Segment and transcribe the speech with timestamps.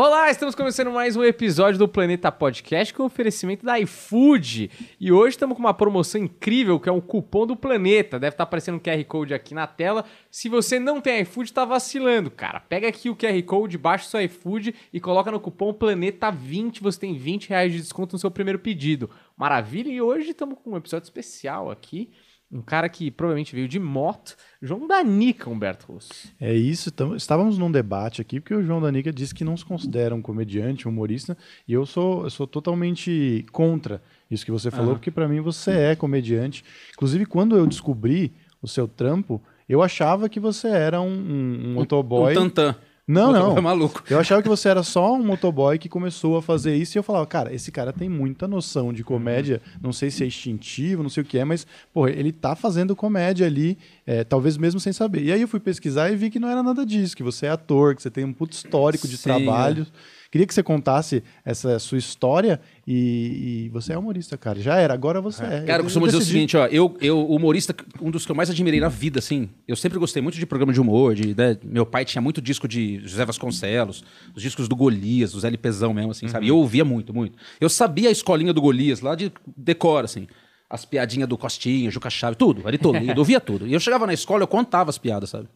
[0.00, 4.70] Olá, estamos começando mais um episódio do Planeta Podcast com oferecimento da iFood.
[5.00, 8.16] E hoje estamos com uma promoção incrível que é o cupom do Planeta.
[8.16, 10.04] Deve estar aparecendo um QR Code aqui na tela.
[10.30, 12.60] Se você não tem iFood, está vacilando, cara.
[12.60, 16.80] Pega aqui o QR Code, baixa o seu iFood e coloca no cupom Planeta20.
[16.80, 19.10] Você tem 20 reais de desconto no seu primeiro pedido.
[19.36, 19.90] Maravilha!
[19.90, 22.08] E hoje estamos com um episódio especial aqui.
[22.50, 26.32] Um cara que provavelmente veio de moto, João Danica, Humberto Russo.
[26.40, 29.64] É isso, tamo, estávamos num debate aqui, porque o João Danica disse que não se
[29.64, 31.36] considera um comediante, um humorista,
[31.66, 35.72] e eu sou, eu sou totalmente contra isso que você falou, porque para mim você
[35.72, 36.64] é comediante.
[36.94, 41.74] Inclusive, quando eu descobri o seu trampo, eu achava que você era um, um, um
[41.74, 42.32] motoboy.
[42.32, 42.76] Um tantã.
[43.08, 43.62] Não, não.
[43.62, 44.04] maluco.
[44.10, 47.02] Eu achava que você era só um motoboy que começou a fazer isso e eu
[47.02, 49.62] falava, cara, esse cara tem muita noção de comédia.
[49.80, 52.94] Não sei se é instintivo, não sei o que é, mas, pô, ele tá fazendo
[52.94, 55.22] comédia ali, é, talvez mesmo sem saber.
[55.22, 57.50] E aí eu fui pesquisar e vi que não era nada disso, que você é
[57.50, 59.86] ator, que você tem um puto histórico de Sim, trabalho.
[60.30, 64.60] Queria que você contasse essa sua história e, e você é humorista, cara.
[64.60, 65.62] Já era, agora você é.
[65.62, 66.34] Cara, eu costumo dizer o decidi.
[66.34, 69.74] seguinte, ó, eu, eu, humorista, um dos que eu mais admirei na vida, assim, eu
[69.74, 73.00] sempre gostei muito de programa de humor, de, né, meu pai tinha muito disco de
[73.06, 76.46] José Vasconcelos, os discos do Golias, os LPzão mesmo, assim, sabe?
[76.46, 77.38] Eu ouvia muito, muito.
[77.58, 80.26] Eu sabia a escolinha do Golias, lá de decor, assim,
[80.68, 83.66] as piadinhas do Costinha, Juca Chave, tudo, Ari Toledo, eu ouvia tudo.
[83.66, 85.48] E eu chegava na escola, eu contava as piadas, sabe?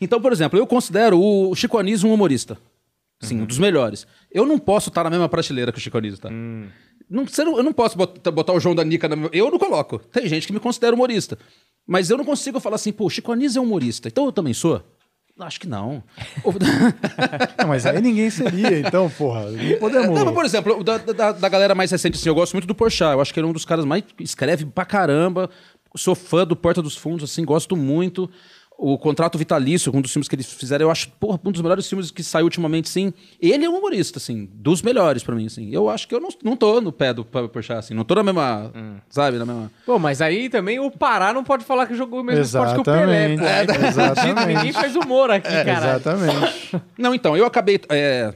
[0.00, 2.58] Então, por exemplo, eu considero o Chico Anísio um humorista.
[3.20, 4.06] Sim, um dos melhores.
[4.30, 6.30] Eu não posso estar na mesma prateleira que o Chico Anísio, tá?
[7.08, 9.30] Não, você não- eu não posso botar, botar o João da Nica na mesma...
[9.32, 9.98] Eu não coloco.
[9.98, 11.36] Tem gente que me considera humorista.
[11.86, 14.08] Mas eu não consigo falar assim, pô, o Chico Anísio é humorista.
[14.08, 14.82] Então eu também sou?
[15.38, 16.02] Acho que não.
[17.58, 19.50] Não, mas aí ninguém seria, então, porra.
[19.50, 20.10] Não podemos.
[20.18, 22.74] Não, mas, por exemplo, da, da, da galera mais recente, assim, eu gosto muito do
[22.74, 23.12] Porchat.
[23.14, 24.04] Eu acho que ele é um dos caras mais...
[24.18, 25.48] Escreve pra caramba.
[25.96, 28.30] Sou fã do Porta dos Fundos, assim, gosto muito.
[28.82, 31.86] O Contrato Vitalício, um dos filmes que eles fizeram, eu acho, porra, um dos melhores
[31.86, 33.12] filmes que saiu ultimamente, sim.
[33.38, 35.68] Ele é um humorista, assim, dos melhores pra mim, assim.
[35.70, 37.92] Eu acho que eu não, não tô no pé do Porchat, assim.
[37.92, 38.72] Não tô na mesma,
[39.10, 39.70] sabe, na mesma...
[39.84, 42.80] Pô, mas aí também o Pará não pode falar que jogou o mesmo esporte que
[42.80, 43.44] o Pelé, pô.
[43.44, 44.34] Aí Exatamente.
[44.34, 45.96] tá Ninguém faz humor aqui, cara.
[45.96, 46.82] Exatamente.
[46.96, 47.78] Não, então, eu acabei.
[47.90, 48.34] é,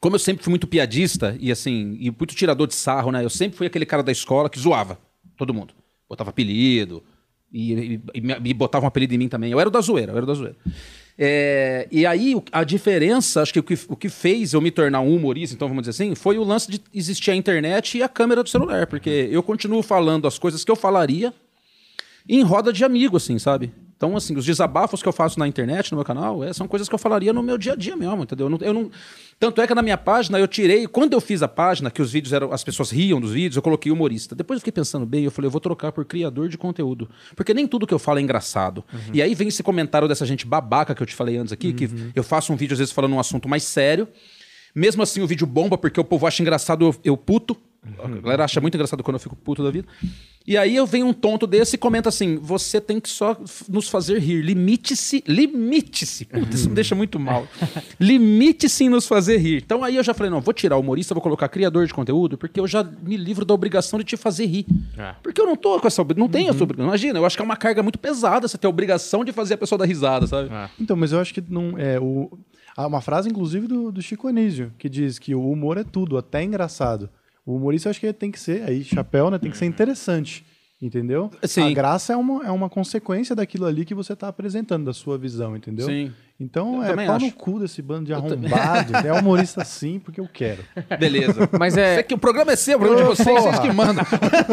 [0.00, 3.24] como eu sempre fui muito piadista e assim, e muito tirador de sarro, né?
[3.24, 4.98] Eu sempre fui aquele cara da escola que zoava
[5.36, 5.72] todo mundo.
[6.08, 7.02] Botava apelido
[7.52, 9.50] e, e- e me, me botava um apelido em mim também.
[9.52, 10.56] Eu era o da zoeira, eu era o da zoeira.
[11.20, 15.00] É, e aí, a diferença, acho que o, que o que fez eu me tornar
[15.00, 18.08] um humorista, então vamos dizer assim, foi o lance de existir a internet e a
[18.08, 18.86] câmera do celular.
[18.86, 21.34] Porque eu continuo falando as coisas que eu falaria
[22.28, 23.72] em roda de amigo, assim, sabe?
[23.96, 26.88] Então, assim, os desabafos que eu faço na internet, no meu canal, é, são coisas
[26.88, 28.46] que eu falaria no meu dia a dia mesmo, entendeu?
[28.46, 28.90] Eu não, eu não-
[29.38, 32.10] Tanto é que na minha página eu tirei, quando eu fiz a página, que os
[32.10, 32.52] vídeos eram.
[32.52, 34.34] As pessoas riam dos vídeos, eu coloquei humorista.
[34.34, 37.08] Depois eu fiquei pensando bem, eu falei, eu vou trocar por criador de conteúdo.
[37.36, 38.84] Porque nem tudo que eu falo é engraçado.
[39.12, 41.88] E aí vem esse comentário dessa gente babaca que eu te falei antes aqui, que
[42.16, 44.08] eu faço um vídeo, às vezes, falando um assunto mais sério.
[44.74, 47.56] Mesmo assim, o vídeo bomba, porque o povo acha engraçado, eu, eu puto.
[48.02, 49.86] A galera acha muito engraçado quando eu fico puto da vida.
[50.50, 53.36] E aí eu venho um tonto desse e comenta assim: você tem que só
[53.68, 54.40] nos fazer rir.
[54.40, 56.24] Limite-se, limite-se.
[56.24, 57.46] Puta, isso me deixa muito mal.
[58.00, 59.62] Limite-se em nos fazer rir.
[59.64, 62.38] Então aí eu já falei: não, vou tirar o humorista, vou colocar criador de conteúdo,
[62.38, 64.66] porque eu já me livro da obrigação de te fazer rir.
[64.96, 65.14] É.
[65.22, 66.00] Porque eu não tô com essa.
[66.00, 66.88] obri- Não tenho essa obrigação.
[66.88, 69.54] Imagina, eu acho que é uma carga muito pesada você ter a obrigação de fazer
[69.54, 70.48] a pessoa dar risada, sabe?
[70.52, 70.68] É.
[70.80, 72.30] Então, mas eu acho que não é o
[72.76, 76.16] há uma frase inclusive do, do Chico Anísio que diz que o humor é tudo,
[76.16, 77.10] até engraçado.
[77.48, 79.38] O humorista eu acho que tem que ser aí chapéu, né?
[79.38, 80.44] Tem que ser interessante.
[80.80, 81.30] Entendeu?
[81.42, 81.62] Sim.
[81.62, 85.16] A graça é uma, é uma consequência daquilo ali que você está apresentando, da sua
[85.16, 85.86] visão, entendeu?
[85.86, 86.12] Sim.
[86.38, 87.24] Então Eu é pau acho.
[87.24, 88.94] no cu desse bando de arrombado.
[89.04, 90.62] é humorista sim, porque eu quero.
[91.00, 91.48] Beleza.
[91.58, 93.72] Mas é- Você que o programa é seu, o programa é de vocês, vocês que
[93.72, 94.04] mandam.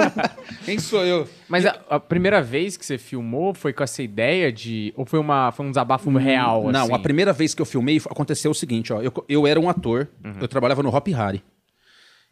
[0.64, 1.28] Quem sou eu?
[1.50, 4.94] Mas a, a primeira vez que você filmou foi com essa ideia de.
[4.96, 6.72] Ou foi, uma, foi um desabafo real?
[6.72, 6.94] Não, assim?
[6.94, 9.02] a primeira vez que eu filmei aconteceu o seguinte, ó.
[9.02, 10.08] Eu, eu era um ator,
[10.42, 11.44] eu trabalhava no Hop Harry.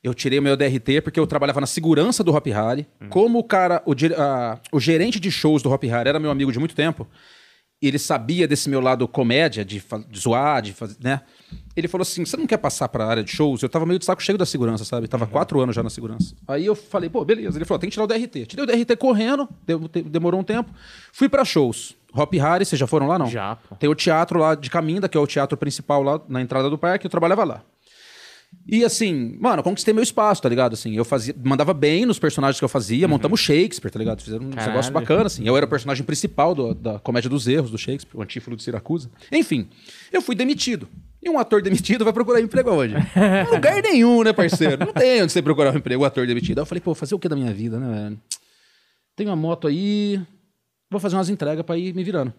[0.04, 2.86] Eu tirei o meu DRT porque eu trabalhava na segurança do Hop Harry.
[3.10, 6.52] Como o cara, o, a- o gerente de shows do Hop Harry era meu amigo
[6.52, 7.08] de muito tempo,
[7.82, 11.22] ele sabia desse meu lado comédia, de, de zoar, de fazer, né?
[11.76, 13.62] Ele falou assim: você não quer passar pra área de shows?
[13.62, 15.08] Eu tava meio de saco cheio da segurança, sabe?
[15.08, 16.36] Tava quatro anos já na segurança.
[16.48, 17.58] Aí eu falei, pô, beleza.
[17.58, 18.46] Ele falou: tem que tirar o DRT.
[18.46, 19.48] Tirei o DRT correndo,
[20.06, 20.70] demorou um tempo.
[21.12, 21.96] Fui pra shows.
[22.16, 23.28] Hop Harry, vocês já foram lá, não?
[23.28, 23.76] Já, pô.
[23.76, 26.78] Tem o teatro lá de Caminda, que é o teatro principal lá na entrada do
[26.78, 27.64] parque, eu trabalhava lá.
[28.66, 30.74] E assim, mano, eu conquistei meu espaço, tá ligado?
[30.74, 34.22] Assim, eu fazia, mandava bem nos personagens que eu fazia, montamos Shakespeare, tá ligado?
[34.22, 34.72] Fizeram um Caralho.
[34.72, 35.46] negócio bacana, assim.
[35.46, 38.64] Eu era o personagem principal do- da comédia dos erros do Shakespeare, o antífilo de
[38.64, 39.12] Siracusa.
[39.32, 39.68] Enfim,
[40.12, 40.88] eu fui demitido.
[41.22, 42.96] E um ator demitido vai procurar emprego aonde?
[43.16, 44.86] Em lugar nenhum, né, parceiro?
[44.86, 46.60] Não tem onde você procurar um emprego, o ator demitido.
[46.60, 48.22] Aí eu falei, pô, fazer o que da minha vida, né, velho?
[49.16, 50.20] Tem uma moto aí,
[50.90, 52.34] vou fazer umas entregas pra ir me virando.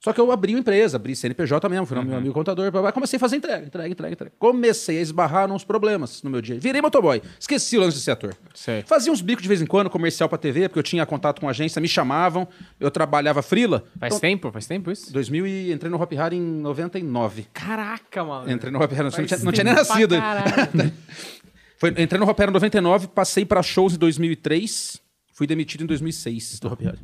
[0.00, 2.80] Só que eu abri uma empresa, abri CNPJ mesmo, fui no meu amigo contador, blá,
[2.82, 4.32] blá, comecei a fazer entrega, entrega, entrega, entrega.
[4.38, 6.56] Comecei a esbarrar uns problemas no meu dia.
[6.60, 7.20] Virei motoboy.
[7.38, 8.32] Esqueci o lance de ser ator.
[8.54, 8.82] Sei.
[8.82, 11.48] Fazia uns bicos de vez em quando, comercial pra TV, porque eu tinha contato com
[11.48, 12.46] agência, me chamavam,
[12.78, 13.84] eu trabalhava frila.
[13.98, 14.52] Faz Então, tempo?
[14.52, 15.12] Faz tempo isso?
[15.12, 17.46] 2000 e entrei no Hop Hari em 99.
[17.52, 18.50] Caraca, mano.
[18.52, 20.14] Entrei no Hop Hari, não, tinha, não tinha nem nascido.
[21.76, 25.00] Foi, entrei no Hop Hari em 99, passei pra shows em 2003,
[25.32, 26.98] fui demitido em 2006 do Hop Hari.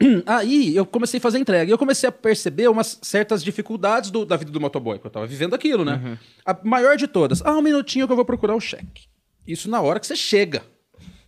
[0.26, 4.24] Aí eu comecei a fazer entrega e eu comecei a perceber umas certas dificuldades do-
[4.24, 6.18] da vida do motoboy, porque eu tava vivendo aquilo, né?
[6.44, 9.08] A maior de todas, ah, um minutinho que eu vou procurar o cheque.
[9.46, 10.62] Isso na hora que você chega.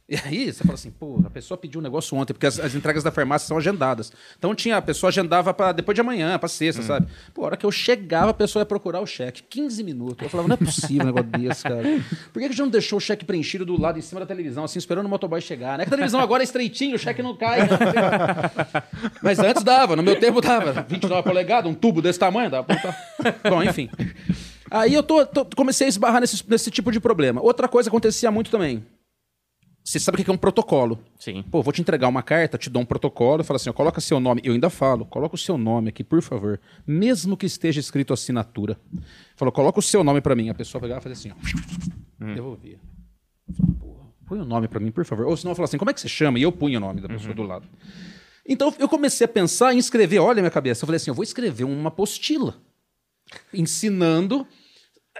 [0.09, 2.75] E aí você fala assim, pô, a pessoa pediu um negócio ontem, porque as, as
[2.75, 4.13] entregas da farmácia são agendadas.
[4.37, 7.07] Então tinha, a pessoa agendava para depois de amanhã, pra sexta, sabe?
[7.33, 9.43] Pô, a hora que eu chegava, a pessoa ia procurar o cheque.
[9.49, 10.19] 15 minutos.
[10.23, 11.83] Eu falava, não é possível um negócio desse, cara.
[12.33, 14.65] Por que, a gente não deixou o cheque preenchido do lado em cima da televisão,
[14.65, 15.79] assim, esperando o motoboy chegar?
[15.79, 15.85] Né?
[15.85, 17.61] Que a televisão agora é estreitinho, o cheque não cai.
[17.61, 17.69] né?
[19.23, 20.85] Mas antes dava, no meu tempo dava.
[20.89, 23.49] 29 polegadas, um tubo desse tamanho, dava pra botar.
[23.49, 23.89] Bom, enfim.
[24.71, 27.41] Aí eu tô, tô- comecei a esbarrar nesse, nesse tipo de problema.
[27.41, 28.85] Outra coisa acontecia muito também.
[29.85, 30.99] Você sabe o que é um protocolo?
[31.19, 31.43] Sim.
[31.51, 34.21] Pô, vou te entregar uma carta, te dou um protocolo, fala assim, ó, coloca seu
[34.21, 34.41] nome.
[34.45, 36.61] Eu ainda falo, coloca o seu nome aqui, por favor.
[36.87, 38.79] Mesmo que esteja escrito assinatura.
[39.35, 40.49] Falou, coloca o seu nome pra mim.
[40.51, 41.41] A pessoa pegava e fazia assim,
[42.21, 42.35] ó.
[42.35, 42.79] Devolvia.
[43.57, 45.27] Falava, porra, põe o nome pra mim, por favor.
[45.27, 46.39] Ou senão eu falava assim, como é que você chama?
[46.39, 47.67] E eu punho o nome da pessoa do lado.
[48.47, 50.85] Então eu comecei a pensar em escrever, olha a minha cabeça.
[50.85, 52.57] Eu falei assim, eu vou escrever uma apostila
[53.53, 54.47] ensinando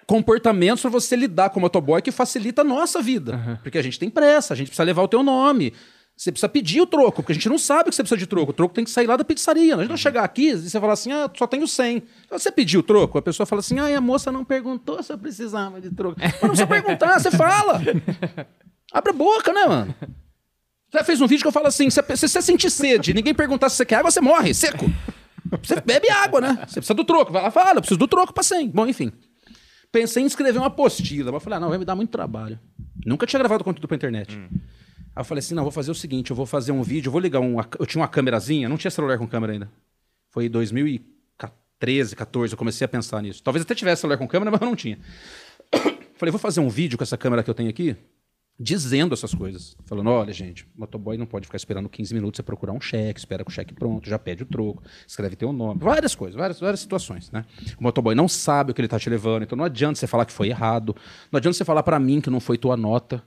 [0.07, 3.61] comportamentos para você lidar com o motoboy que facilita a nossa vida.
[3.63, 5.73] Porque a gente tem pressa, a gente precisa levar o teu nome.
[6.17, 8.51] Você precisa pedir o troco, porque a gente não sabe que você precisa de troco.
[8.51, 9.75] O troco tem que sair lá da pizzaria.
[9.75, 12.03] A gente não chegar aqui e você falar assim, ah, só tenho 100.
[12.31, 15.19] Você pediu o troco, a pessoa fala assim, ah, a moça não perguntou se eu
[15.19, 16.17] precisava de troco.
[16.21, 17.81] Mas não precisa perguntar, você fala.
[18.93, 19.95] Abre a boca, né, mano?
[20.93, 23.71] Já fez um vídeo que eu falo assim, se, se você sentir sede, ninguém perguntar
[23.71, 24.85] se você quer água, você morre, seco.
[25.63, 26.59] Você bebe água, né?
[26.69, 27.33] Você precisa do troco.
[27.33, 28.69] Vai lá, fala, eu preciso do troco pra 100.
[28.69, 29.11] Bom, enfim.
[29.93, 32.59] Pensei em escrever uma apostila, mas falei, ah, não, vai me dar muito trabalho.
[33.05, 34.39] Nunca tinha gravado conteúdo pra internet.
[34.39, 37.13] Aí eu falei assim, não, vou fazer o seguinte, eu vou fazer um vídeo, eu
[37.13, 37.57] vou ligar um...
[37.79, 39.71] Eu tinha uma câmerazinha, não tinha celular com câmera ainda.
[40.31, 43.43] Foi em 2013, 14, eu comecei a pensar nisso.
[43.43, 44.99] Talvez até tivesse celular com câmera, mas eu não tinha.
[46.17, 47.95] Falei, vou fazer um vídeo com essa câmera que eu tenho aqui,
[48.63, 49.77] dizendo essas coisas.
[49.85, 53.43] Falando, olha, gente, motoboy não pode ficar esperando 15 minutos você procurar um cheque, espera
[53.45, 55.81] com o cheque pronto, já pede o troco, escreve teu nome.
[55.81, 57.45] Várias coisas, várias, várias situações, né?
[57.79, 60.25] O motoboy não sabe o que ele tá te levando, então não adianta você falar
[60.25, 60.95] que foi errado,
[61.31, 63.23] não adianta você falar para mim que não foi tua nota.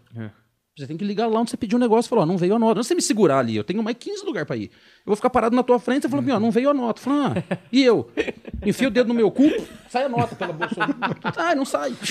[0.77, 2.53] Você tem que ligar lá onde você pediu um negócio e falar, ó, não veio
[2.53, 2.75] a nota.
[2.75, 4.65] Não você me segurar ali, eu tenho mais 15 lugares para ir.
[4.65, 6.99] Eu vou ficar parado na tua frente e falar, ó, não veio a nota.
[6.99, 8.11] Falando, ah, e eu?
[8.65, 9.49] Enfio o dedo no meu cu,
[9.89, 10.75] sai a nota pela bolsa.
[11.37, 11.93] Ah, não sai.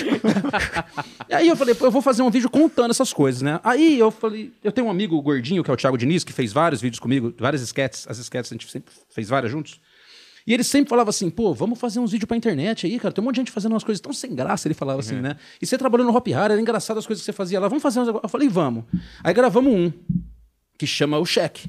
[1.29, 3.59] E aí eu falei, eu vou fazer um vídeo contando essas coisas, né?
[3.63, 6.53] Aí eu falei, eu tenho um amigo gordinho, que é o Thiago Diniz, que fez
[6.53, 9.79] vários vídeos comigo, várias sketches, as sketches a gente sempre fez várias juntos.
[10.47, 13.11] E ele sempre falava assim, pô, vamos fazer uns vídeos pra internet aí, cara.
[13.11, 15.37] Tem um monte de gente fazendo umas coisas tão sem graça, ele falava assim, né?
[15.59, 17.67] E você trabalhou no Hop Hard, era engraçado as coisas que você fazia lá.
[17.67, 18.07] Vamos fazer uns...
[18.07, 18.83] Eu falei, vamos.
[19.23, 19.91] Aí gravamos um,
[20.77, 21.67] que chama o cheque.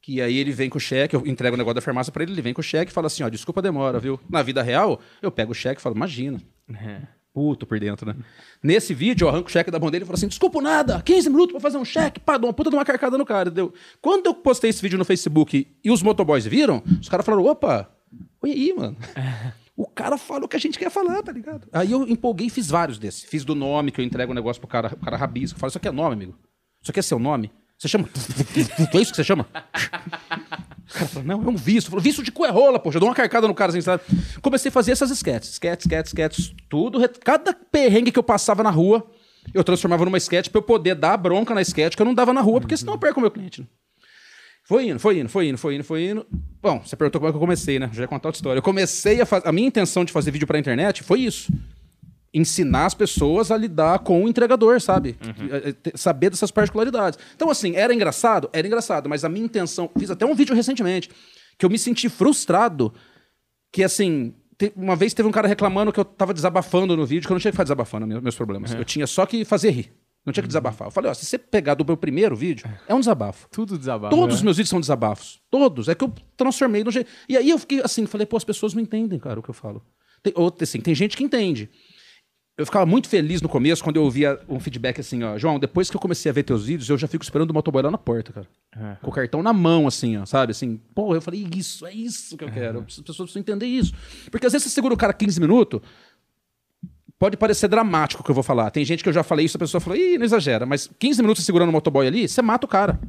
[0.00, 2.32] Que aí ele vem com o cheque, eu entrego o negócio da farmácia pra ele,
[2.32, 4.18] ele vem com o cheque e fala assim, ó, desculpa a demora, viu?
[4.28, 6.42] Na vida real, eu pego o cheque e falo, imagina.
[7.32, 8.14] Puto por dentro, né?
[8.62, 11.30] Nesse vídeo, eu arranco o cheque da mão dele e falo assim: desculpa nada, 15
[11.30, 13.50] minutos pra fazer um cheque, pá, dou uma puta de uma carcada no cara.
[13.50, 13.72] Deu.
[14.02, 17.90] Quando eu postei esse vídeo no Facebook e os motoboys viram, os caras falaram: opa,
[18.42, 18.96] olha aí, mano.
[19.74, 21.66] O cara fala o que a gente quer falar, tá ligado?
[21.72, 23.24] Aí eu empolguei e fiz vários desses.
[23.24, 25.56] Fiz do nome, que eu entrego o negócio pro cara, o cara rabisca.
[25.56, 26.38] Eu falo, isso aqui é nome, amigo.
[26.80, 27.50] Isso aqui é seu nome?
[27.78, 28.08] Você chama.
[28.94, 29.46] É isso que você chama?
[30.94, 31.86] O cara fala, não, é um visto.
[31.86, 32.96] Eu falo, visto de cu é poxa.
[32.96, 34.02] Eu dou uma carcada no cara assim, sabe?
[34.42, 35.52] Comecei a fazer essas sketches.
[35.52, 36.54] Sketches, sketches, sketches.
[36.68, 37.00] Tudo.
[37.24, 39.10] Cada perrengue que eu passava na rua,
[39.54, 42.32] eu transformava numa sketch pra eu poder dar bronca na sketch que eu não dava
[42.32, 43.62] na rua, porque senão eu perco o meu cliente.
[43.62, 43.66] né?
[44.64, 46.26] Foi indo, foi indo, foi indo, foi indo, foi indo.
[46.60, 47.90] Bom, você perguntou como é que eu comecei, né?
[47.92, 48.58] Já ia contar outra história.
[48.58, 49.48] Eu comecei a fazer.
[49.48, 51.52] A minha intenção de fazer vídeo pra internet foi isso.
[52.34, 55.16] Ensinar as pessoas a lidar com o entregador, sabe?
[55.50, 57.18] Eh, eh, te- Saber dessas particularidades.
[57.34, 58.48] Então, assim, era engraçado?
[58.52, 59.90] Era engraçado, mas a minha intenção.
[59.98, 61.10] Fiz até um vídeo recentemente
[61.58, 62.92] que eu me senti frustrado.
[63.70, 64.34] Que, assim,
[64.76, 67.40] uma vez teve um cara reclamando que eu tava desabafando no vídeo, que eu não
[67.40, 68.72] tinha que ficar desabafando meus, problemas.
[68.72, 69.92] Eu tinha só que fazer rir.
[70.24, 70.86] Não tinha que desabafar.
[70.86, 73.48] Eu falei, ó, se você pegar do meu primeiro vídeo, é um desabafo.
[73.50, 74.14] Tudo desabafa.
[74.14, 74.44] Todos os né?
[74.46, 75.40] meus vídeos são desabafos.
[75.50, 75.88] Todos.
[75.88, 77.10] É que eu transformei no jeito.
[77.28, 79.54] E aí eu fiquei assim, falei, pô, as pessoas não entendem, cara, o que eu
[79.54, 79.82] falo.
[80.22, 81.68] Tem, ou, assim, tem gente que entende.
[82.56, 85.38] Eu ficava muito feliz no começo quando eu ouvia um feedback assim, ó.
[85.38, 87.82] João, depois que eu comecei a ver teus vídeos, eu já fico esperando o motoboy
[87.82, 88.46] lá na porta, cara.
[88.76, 88.96] É.
[89.00, 90.50] Com o cartão na mão, assim, ó, sabe?
[90.52, 92.82] Assim, pô, eu falei, isso, é isso que eu quero.
[92.82, 93.94] Preciso- As pessoas precisam entender isso.
[94.30, 95.80] Porque às vezes você segura o cara 15 minutos,
[97.18, 98.70] pode parecer dramático o que eu vou falar.
[98.70, 100.66] Tem gente que eu já falei isso, a pessoa falou, ih, não exagera.
[100.66, 103.00] Mas 15 minutos segurando o motoboy ali, você mata o cara.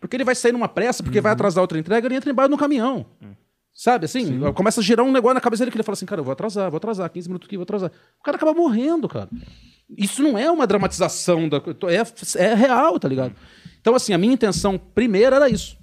[0.00, 2.56] Porque ele vai sair numa pressa, porque vai atrasar outra entrega, ele entra embaixo no
[2.58, 3.04] caminhão.
[3.80, 6.20] Sabe, assim, começa a girar um negócio na cabeça dele que ele fala assim, cara,
[6.20, 7.90] eu vou atrasar, vou atrasar, 15 minutos aqui, vou atrasar.
[8.20, 9.26] O cara acaba morrendo, cara.
[9.96, 13.34] Isso não é uma dramatização, da, é, é real, tá ligado?
[13.80, 15.78] Então, assim, a minha intenção primeira era isso.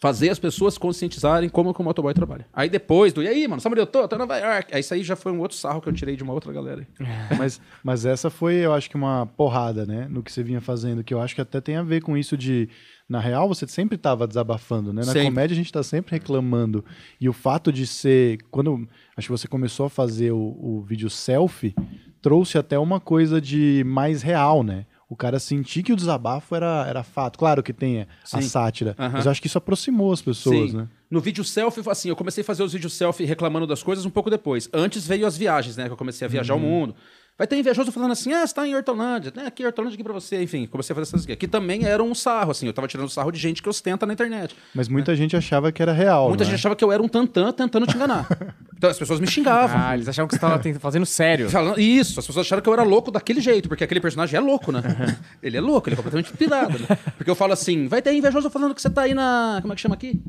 [0.00, 2.48] Fazer as pessoas conscientizarem como que o motoboy trabalha.
[2.52, 4.08] Aí depois do, e aí, mano, sabe onde eu tô?
[4.08, 4.74] Tô em Nova York.
[4.74, 6.84] Aí isso aí já foi um outro sarro que eu tirei de uma outra galera.
[7.38, 10.08] mas, mas essa foi, eu acho que uma porrada, né?
[10.10, 12.36] No que você vinha fazendo, que eu acho que até tem a ver com isso
[12.36, 12.68] de
[13.08, 15.02] na real, você sempre estava desabafando, né?
[15.04, 15.24] Na sempre.
[15.24, 16.84] comédia a gente está sempre reclamando.
[17.20, 18.38] E o fato de ser.
[18.50, 18.88] Quando.
[19.16, 21.74] Acho que você começou a fazer o, o vídeo selfie,
[22.20, 24.86] trouxe até uma coisa de mais real, né?
[25.08, 27.38] O cara sentir que o desabafo era, era fato.
[27.38, 28.38] Claro que tem Sim.
[28.38, 29.10] a sátira, uhum.
[29.12, 30.78] mas eu acho que isso aproximou as pessoas, Sim.
[30.78, 30.88] né?
[31.08, 34.10] No vídeo selfie, assim, eu comecei a fazer os vídeos selfie reclamando das coisas um
[34.10, 34.68] pouco depois.
[34.72, 35.86] Antes veio as viagens, né?
[35.86, 36.60] Que eu comecei a viajar uhum.
[36.60, 36.96] o mundo.
[37.38, 39.44] Vai ter invejoso falando assim, ah, você tá em Hortolândia, né?
[39.46, 40.42] Aqui, Hortolândia aqui pra você.
[40.42, 41.36] Enfim, comecei a fazer essas aqui.
[41.36, 42.66] Que também era um sarro, assim.
[42.66, 44.56] Eu tava tirando sarro de gente que ostenta na internet.
[44.74, 45.18] Mas muita né?
[45.18, 46.56] gente achava que era real, Muita gente é?
[46.56, 48.26] achava que eu era um tantã tentando te enganar.
[48.74, 49.76] então as pessoas me xingavam.
[49.78, 51.50] Ah, eles achavam que você tava fazendo sério.
[51.50, 54.40] Falando, isso, as pessoas acharam que eu era louco daquele jeito, porque aquele personagem é
[54.40, 54.82] louco, né?
[55.42, 56.78] ele é louco, ele é completamente pirado.
[56.78, 56.86] Né?
[57.18, 59.58] Porque eu falo assim, vai ter invejoso falando que você tá aí na...
[59.60, 60.22] Como é que chama aqui?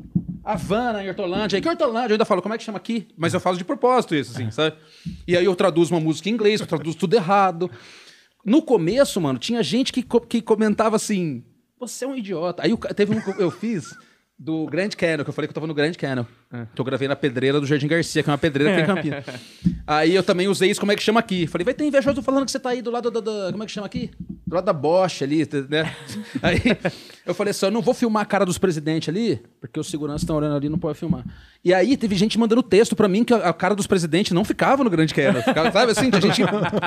[0.48, 1.60] Havana, em Hortolândia.
[1.60, 2.12] Que Hortolândia?
[2.12, 3.06] Eu ainda falo, como é que chama aqui?
[3.18, 4.76] Mas eu falo de propósito isso, assim, sabe?
[5.26, 7.70] E aí eu traduzo uma música em inglês, eu traduzo tudo errado.
[8.42, 11.44] No começo, mano, tinha gente que, que comentava assim:
[11.78, 12.62] você é um idiota.
[12.62, 13.94] Aí eu, teve um que eu fiz
[14.38, 16.24] do Grand Canyon, que eu falei que eu tava no Grand Canyon.
[16.50, 16.66] É.
[16.74, 19.24] Eu gravei na pedreira do Jardim Garcia, que é uma pedreira que tem em Campinas.
[19.86, 21.46] aí eu também usei isso, como é que chama aqui?
[21.46, 23.66] Falei, vai ter invejoso falando que você tá aí do lado da, da como é
[23.66, 24.10] que chama aqui?
[24.46, 25.94] Do lado da Bosch ali, né?
[26.42, 26.62] aí
[27.26, 30.22] eu falei assim, eu não vou filmar a cara dos presidentes ali, porque os seguranças
[30.22, 31.22] estão olhando ali não pode filmar.
[31.62, 34.84] E aí teve gente mandando texto pra mim que a, cara dos presidentes não ficava
[34.84, 35.42] no Grand Canyon.
[35.42, 36.42] Ficava, sabe assim, tinha gente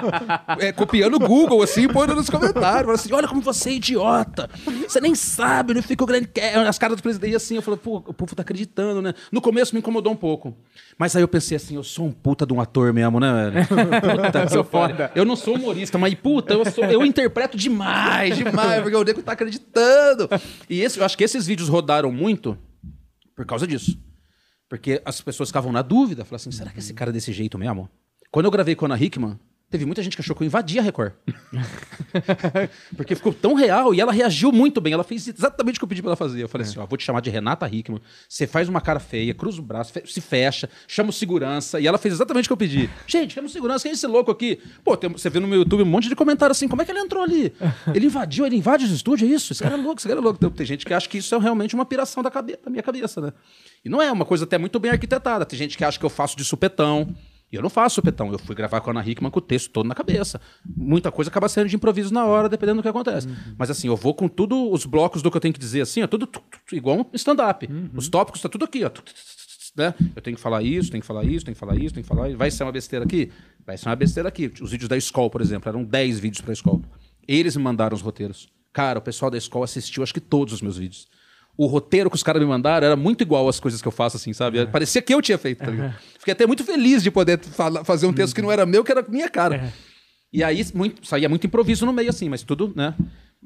[0.59, 2.81] é, copiando o Google, assim, pondo nos comentários.
[2.83, 4.49] Falando assim, olha como você é idiota.
[4.87, 6.67] Você nem sabe, não fica o Grand Canyon.
[6.67, 9.13] As caras dos presidentes assim, eu falei, pô, o povo tá acreditando, né?
[9.31, 10.55] No começo me incomodou um pouco.
[10.97, 13.67] Mas aí eu pensei assim, eu sou um puta de um ator mesmo, né, velho?
[13.67, 15.11] Puta, sou foda.
[15.13, 19.21] Eu não sou humorista, mas puta, eu, sou, eu interpreto demais, demais, porque o nego
[19.21, 20.29] tá acreditando.
[20.69, 22.57] E esse, eu acho que esses vídeos rodaram muito
[23.35, 23.99] por causa disso.
[24.69, 27.57] Porque as pessoas ficavam na dúvida, falavam assim, será que esse cara é desse jeito
[27.57, 27.89] mesmo?
[28.31, 29.37] Quando eu gravei com a Ana Hickman,
[29.71, 31.13] Teve muita gente que achou que eu invadia a Record.
[32.97, 34.91] Porque ficou tão real e ela reagiu muito bem.
[34.91, 36.43] Ela fez exatamente o que eu pedi pra ela fazer.
[36.43, 36.69] Eu falei é.
[36.69, 38.01] assim: ó, vou te chamar de Renata Hickman.
[38.27, 41.79] Você faz uma cara feia, cruza o braço, se fecha, chama o segurança.
[41.79, 42.89] E ela fez exatamente o que eu pedi.
[43.07, 44.59] Gente, chama o segurança, quem é esse louco aqui?
[44.83, 46.91] Pô, tem, você vê no meu YouTube um monte de comentário assim: como é que
[46.91, 47.53] ele entrou ali?
[47.95, 49.53] Ele invadiu, ele invade os estúdios, é isso?
[49.53, 50.37] Esse cara é louco, esse cara é louco.
[50.37, 52.83] Tem, tem gente que acha que isso é realmente uma piração da, cabe da minha
[52.83, 53.31] cabeça, né?
[53.85, 55.45] E não é uma coisa até muito bem arquitetada.
[55.45, 57.15] Tem gente que acha que eu faço de supetão.
[57.51, 59.69] E eu não faço supetão, eu fui gravar com a Ana Hickman com o texto
[59.71, 60.39] todo na cabeça.
[60.65, 63.27] Muita coisa acaba sendo de improviso na hora, dependendo do que acontece.
[63.27, 63.35] Uhum.
[63.57, 66.01] Mas assim, eu vou com tudo, os blocos do que eu tenho que dizer assim,
[66.01, 66.29] é tudo
[66.71, 67.67] igual um stand-up.
[67.69, 67.89] Uhum.
[67.93, 68.91] Os tópicos tá tudo aqui, ó.
[69.75, 69.93] Né?
[70.15, 72.09] Eu tenho que falar isso, tenho que falar isso, tenho que falar isso, tenho que
[72.09, 72.37] falar isso.
[72.37, 73.31] Vai ser uma besteira aqui?
[73.65, 74.51] Vai ser uma besteira aqui.
[74.61, 76.79] Os vídeos da escola, por exemplo, eram 10 vídeos pra escola.
[77.27, 78.49] Eles me mandaram os roteiros.
[78.71, 81.07] Cara, o pessoal da escola assistiu acho que todos os meus vídeos
[81.57, 84.17] o roteiro que os caras me mandaram era muito igual às coisas que eu faço,
[84.17, 84.59] assim, sabe?
[84.59, 84.65] É.
[84.65, 85.95] Parecia que eu tinha feito, tá ligado?
[86.21, 87.39] Fiquei até muito feliz de poder
[87.83, 89.55] fazer um texto que não era meu, que era minha cara.
[89.55, 89.73] É.
[90.31, 92.93] E aí muito, saía muito improviso no meio, assim, mas tudo, né?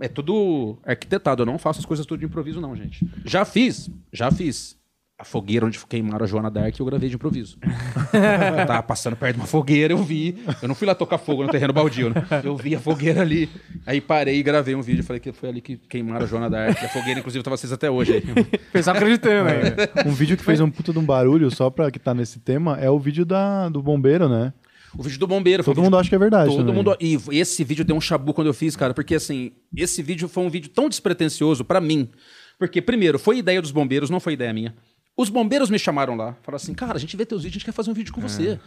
[0.01, 1.43] É tudo arquitetado.
[1.43, 2.99] Eu não faço as coisas tudo de improviso, não, gente.
[3.23, 4.75] Já fiz, já fiz
[5.17, 7.57] a fogueira onde queimaram a Joana Dark eu gravei de improviso.
[8.11, 10.43] eu tava passando perto de uma fogueira, eu vi.
[10.61, 12.15] Eu não fui lá tocar fogo no terreno baldio, né?
[12.43, 13.49] Eu vi a fogueira ali.
[13.85, 15.03] Aí parei e gravei um vídeo.
[15.05, 16.77] Falei que foi ali que queimaram a Joana Dark.
[16.83, 18.45] A fogueira, inclusive, tava vocês até hoje aí.
[18.73, 19.89] Pessoal acreditando ainda.
[20.05, 22.77] Um vídeo que fez um puta de um barulho, só pra que tá nesse tema,
[22.77, 24.51] é o vídeo da, do bombeiro, né?
[24.97, 25.63] O vídeo do bombeiro.
[25.63, 26.49] Todo mundo acha que é verdade.
[26.49, 26.75] Todo também.
[26.75, 26.97] mundo.
[26.99, 30.43] E esse vídeo deu um chabu quando eu fiz, cara, porque assim, esse vídeo foi
[30.43, 32.09] um vídeo tão despretensioso para mim.
[32.57, 34.73] Porque, primeiro, foi ideia dos bombeiros, não foi ideia minha.
[35.17, 37.65] Os bombeiros me chamaram lá, falaram assim, cara, a gente vê teus vídeos, a gente
[37.65, 38.23] quer fazer um vídeo com é.
[38.23, 38.59] você.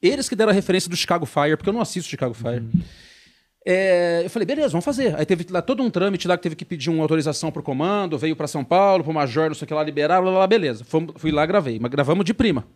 [0.00, 2.60] Eles que deram a referência do Chicago Fire, porque eu não assisto Chicago Fire.
[2.60, 2.82] Uhum.
[3.64, 5.14] É, eu falei, beleza, vamos fazer.
[5.16, 8.18] Aí teve lá todo um trâmite lá que teve que pedir uma autorização pro comando,
[8.18, 10.46] veio para São Paulo, pro Major, não sei o que lá, liberar, blá, blá, blá
[10.48, 10.84] beleza.
[10.84, 11.78] Fui, fui lá, gravei.
[11.78, 12.66] Mas gravamos de prima.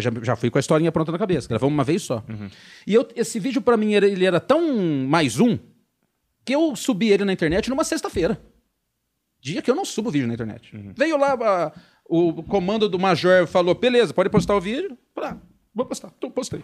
[0.00, 1.48] Já, já fui com a historinha pronta na cabeça.
[1.48, 2.24] Gravamos uma vez só.
[2.28, 2.48] Uhum.
[2.86, 4.60] E eu, esse vídeo, para mim, ele era tão
[5.06, 5.58] mais um
[6.44, 8.40] que eu subi ele na internet numa sexta-feira.
[9.40, 10.74] Dia que eu não subo vídeo na internet.
[10.74, 10.92] Uhum.
[10.96, 11.72] Veio lá a,
[12.12, 14.98] o comando do major falou: beleza, pode postar o vídeo.
[15.14, 15.36] Falei, ah,
[15.74, 16.12] vou postar.
[16.16, 16.62] Então, postei.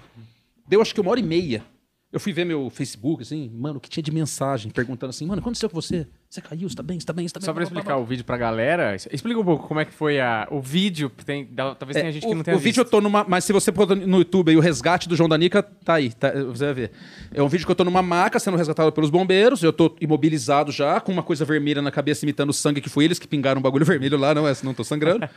[0.67, 1.65] Deu acho que uma hora e meia.
[2.11, 5.41] Eu fui ver meu Facebook, assim, mano, o que tinha de mensagem perguntando assim, mano,
[5.41, 6.07] o que aconteceu com você?
[6.31, 7.45] Você caiu, você tá bem, você tá bem, você tá bem.
[7.45, 10.49] Só pra explicar o vídeo pra galera, explica um pouco como é que foi a,
[10.51, 11.11] o vídeo.
[11.27, 12.65] Tem, talvez tenha é, gente que não tenha O visto.
[12.65, 13.25] vídeo eu tô numa.
[13.29, 16.31] Mas se você pôr no YouTube aí, o resgate do João Danica, tá aí, tá,
[16.31, 16.93] você vai ver.
[17.33, 20.73] É um vídeo que eu tô numa maca sendo resgatado pelos bombeiros, eu tô imobilizado
[20.73, 23.59] já, com uma coisa vermelha na cabeça imitando o sangue que foi eles que pingaram
[23.59, 24.53] um bagulho vermelho lá, não é?
[24.63, 25.29] Não tô sangrando.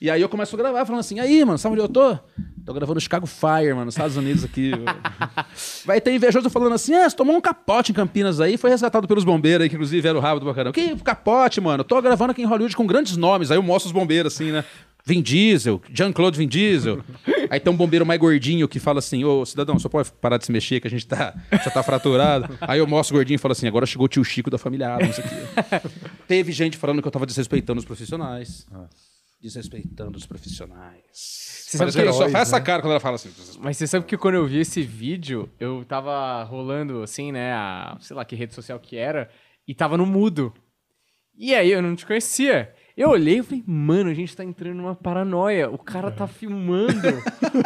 [0.00, 2.18] E aí eu começo a gravar, falando assim, aí, mano, sabe onde eu tô?
[2.64, 4.72] Tô gravando Chicago Fire, mano, nos Estados Unidos aqui.
[5.84, 9.06] Vai ter invejoso falando assim, ah, você tomou um capote em Campinas aí, foi resgatado
[9.06, 10.72] pelos bombeiros aí, que inclusive era o rabo do caramba.
[10.72, 11.84] Que capote, mano?
[11.84, 13.50] Tô gravando aqui em Hollywood com grandes nomes.
[13.50, 14.64] Aí eu mostro os bombeiros assim, né?
[15.04, 17.02] Vin Diesel, Jean-Claude Vin Diesel.
[17.50, 20.46] Aí tem um bombeiro mais gordinho que fala assim: Ô cidadão, só pode parar de
[20.46, 22.56] se mexer que a gente tá, já tá fraturado.
[22.60, 24.94] Aí eu mostro o gordinho e falo assim: agora chegou o tio Chico da família
[24.94, 25.88] Adams aqui.
[26.28, 28.66] Teve gente falando que eu tava desrespeitando os profissionais.
[29.40, 31.02] Desrespeitando os profissionais.
[31.12, 33.30] Você Mas sabe ela que- só faz essa cara quando ela fala assim.
[33.60, 37.52] Mas você sabe que quando eu vi esse vídeo, eu tava rolando assim, né?
[37.54, 39.30] A, sei lá que rede social que era,
[39.66, 40.52] e tava no mudo.
[41.38, 42.70] E aí eu não te conhecia.
[42.94, 45.70] Eu olhei e falei, mano, a gente tá entrando numa paranoia.
[45.70, 47.08] O cara tá filmando.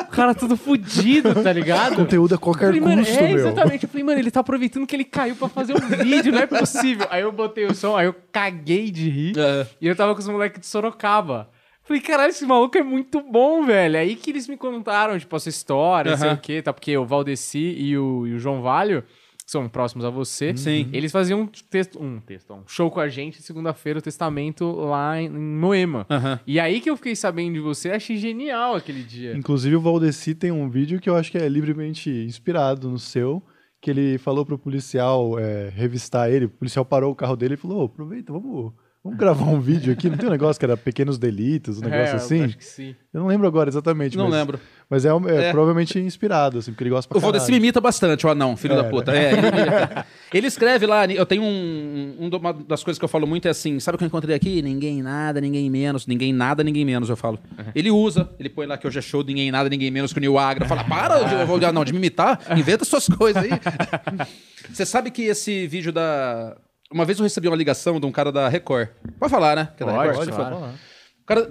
[0.01, 1.97] o cara todo fudido, tá ligado?
[2.07, 3.39] Conteúdo a Eu qualquer falei, mano, custo, é, meu.
[3.39, 3.83] exatamente.
[3.83, 6.47] Eu falei, mano, ele tá aproveitando que ele caiu pra fazer um vídeo, não é
[6.47, 7.09] possível.
[7.11, 9.37] Aí eu botei o som, aí eu caguei de rir.
[9.37, 9.67] É.
[9.81, 11.51] E eu tava com os moleques de Sorocaba.
[11.85, 13.99] Falei, caralho, esse maluco é muito bom, velho.
[13.99, 16.73] Aí que eles me contaram, tipo, essa história, não sei o quê, tá?
[16.73, 19.03] Porque o Valdeci e o, e o João Valho,
[19.45, 20.89] que são próximos a você, Sim.
[20.95, 25.21] eles faziam um texto, um texto, um show com a gente segunda-feira, o testamento lá
[25.21, 26.07] em, em Moema.
[26.09, 26.41] Aham.
[26.47, 29.37] E aí que eu fiquei sabendo de você, achei genial aquele dia.
[29.37, 33.43] Inclusive o Valdeci tem um vídeo que eu acho que é livremente inspirado no seu,
[33.79, 37.59] que ele falou pro policial é, revistar ele, o policial parou o carro dele e
[37.59, 38.73] falou, "Ô, aproveita, vamos,
[39.05, 42.05] vamos gravar um vídeo aqui, não tem um negócio que era pequenos delitos, um negócio
[42.07, 42.45] É, eu assim?
[42.45, 42.97] Acho que sim.
[43.13, 44.59] Eu não lembro agora exatamente, Não mas, lembro.
[44.91, 45.51] mas é, é É.
[45.53, 47.63] provavelmente inspirado, assim, porque ele gosta pra O Valdeci caralho.
[47.63, 49.15] imita bastante, o anão, filho É, da puta.
[49.15, 50.05] É, ele.
[50.35, 53.51] Ele escreve lá, eu tenho um, um- Uma das coisas que eu falo muito é
[53.53, 54.61] assim: sabe o que eu encontrei aqui?
[54.63, 56.07] Ninguém nada, ninguém menos.
[56.09, 57.39] Ninguém nada, ninguém menos, eu falo.
[57.75, 60.21] Ele usa, ele põe lá que hoje é show, ninguém nada, ninguém menos que o
[60.21, 60.67] Nil Agra.
[60.67, 63.51] Fala, para, de, Valdir, não, de me imitar, inventa suas coisas aí.
[64.73, 66.57] Você sabe que esse vídeo da.
[66.95, 68.89] Uma vez eu recebi uma ligação de um cara da Record.
[69.19, 69.69] Pode falar, né?
[69.77, 70.27] Que é da Pode, Record?
[70.27, 70.51] pode falar.
[70.53, 70.75] fala.
[71.23, 71.51] O cara.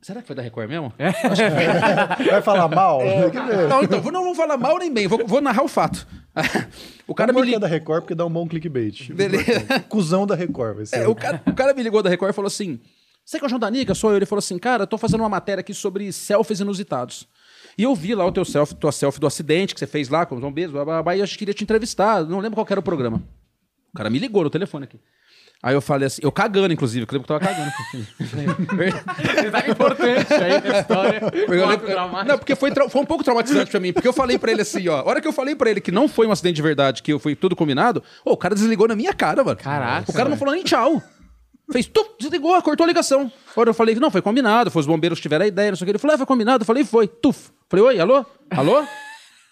[0.00, 0.92] Será que foi da Record mesmo?
[2.30, 3.00] Vai falar mal?
[3.00, 3.28] É.
[3.68, 6.06] Não, então, vou- não vou falar mal nem bem, vou, vou narrar o fato.
[7.08, 7.60] O cara me ligou.
[7.60, 9.12] da Record porque dá um bom clickbait.
[9.12, 9.64] Beleza.
[9.88, 10.96] Cusão da Record, vai ser.
[11.02, 12.80] É, o, cara, o cara me ligou da Record e falou assim:
[13.24, 13.94] Você que é o João da Nica?
[13.94, 14.16] Sou eu.
[14.16, 17.28] Ele falou assim: Cara, eu tô fazendo uma matéria aqui sobre selfies inusitados.
[17.78, 20.26] E eu vi lá o teu selfie, tua selfie do acidente que você fez lá
[20.26, 22.24] com os bombeiros, blá, blá, blá, e eu queria te entrevistar.
[22.24, 23.22] Não lembro qual era o programa.
[23.96, 25.00] O cara me ligou no telefone aqui.
[25.62, 27.72] Aí eu falei assim, eu cagando, inclusive, eu lembro que eu tava cagando.
[29.42, 31.20] Detalhe importante aí da história.
[31.32, 33.92] Eu Fato lembro- não, porque foi, foi um pouco traumatizante pra mim.
[33.92, 34.98] Porque eu falei pra ele assim, ó.
[35.00, 37.18] A hora que eu falei pra ele que não foi um acidente de verdade, que
[37.18, 39.56] foi tudo combinado, ô, o cara desligou na minha cara, mano.
[39.56, 41.02] Caraca, O cara não falou nem tchau.
[41.72, 43.32] Fez, tu, desligou, cortou a ligação.
[43.52, 45.76] Agora eu falei que não, foi combinado, foi os bombeiros que tiveram a ideia, não
[45.76, 45.92] sei o que.
[45.92, 46.62] Ele falou, é, foi combinado.
[46.62, 47.50] Eu falei, foi, tuf.
[47.68, 48.24] Falei, oi, alô?
[48.50, 48.84] Alô?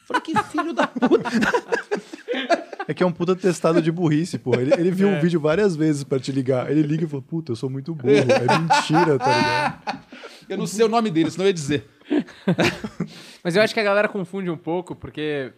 [0.07, 1.31] Falei, que filho da puta.
[2.87, 4.55] É que é um puta testado de burrice, pô.
[4.57, 4.93] Ele, ele É.
[4.93, 6.71] viu um vídeo várias vezes pra te ligar.
[6.71, 8.13] Ele liga e fala, puta, eu sou muito burro.
[8.13, 10.05] É mentira, tá ligado?
[10.51, 11.89] Eu não sei o nome dele, senão eu ia dizer.
[13.43, 15.53] Mas eu acho que a galera confunde um pouco, porque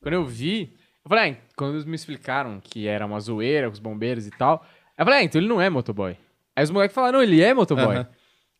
[0.00, 0.72] quando eu vi,
[1.04, 4.30] eu falei, ah, quando eles me explicaram que era uma zoeira com os bombeiros e
[4.30, 4.64] tal,
[4.96, 6.16] eu falei, ah, então ele não é motoboy.
[6.54, 8.06] Aí os moleques falaram, não, ele é motoboy.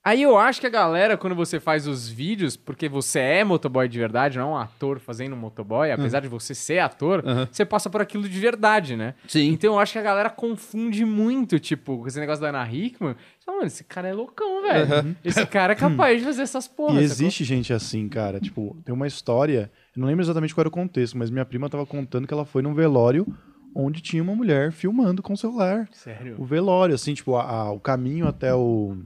[0.04, 3.86] Aí eu acho que a galera, quando você faz os vídeos, porque você é motoboy
[3.88, 7.90] de verdade, não é um ator fazendo motoboy, apesar de você ser ator, você passa
[7.90, 9.14] por aquilo de verdade, né?
[9.26, 9.48] Sim.
[9.50, 13.14] Então eu acho que a galera confunde muito, tipo, com esse negócio da Ana Hickman.
[13.38, 15.16] Você fala, mano, esse cara é loucão, velho.
[15.22, 17.02] Esse cara é capaz de fazer essas porras.
[17.02, 17.26] E sacou?
[17.26, 18.40] existe gente assim, cara.
[18.40, 19.70] Tipo, tem uma história.
[19.94, 22.46] Eu não lembro exatamente qual era o contexto, mas minha prima tava contando que ela
[22.46, 23.26] foi num velório
[23.74, 25.86] onde tinha uma mulher filmando com o celular.
[25.92, 26.36] Sério?
[26.38, 28.96] O velório, assim, tipo, a- a- o caminho até o,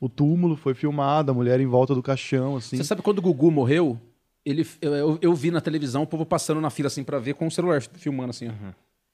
[0.00, 2.76] o túmulo foi filmado, a mulher em volta do caixão, assim.
[2.78, 4.00] Você sabe quando o Gugu morreu?
[4.44, 7.34] Ele, eu, eu, eu vi na televisão o povo passando na fila assim pra ver
[7.34, 8.48] com o celular filmando assim.
[8.48, 8.52] ó.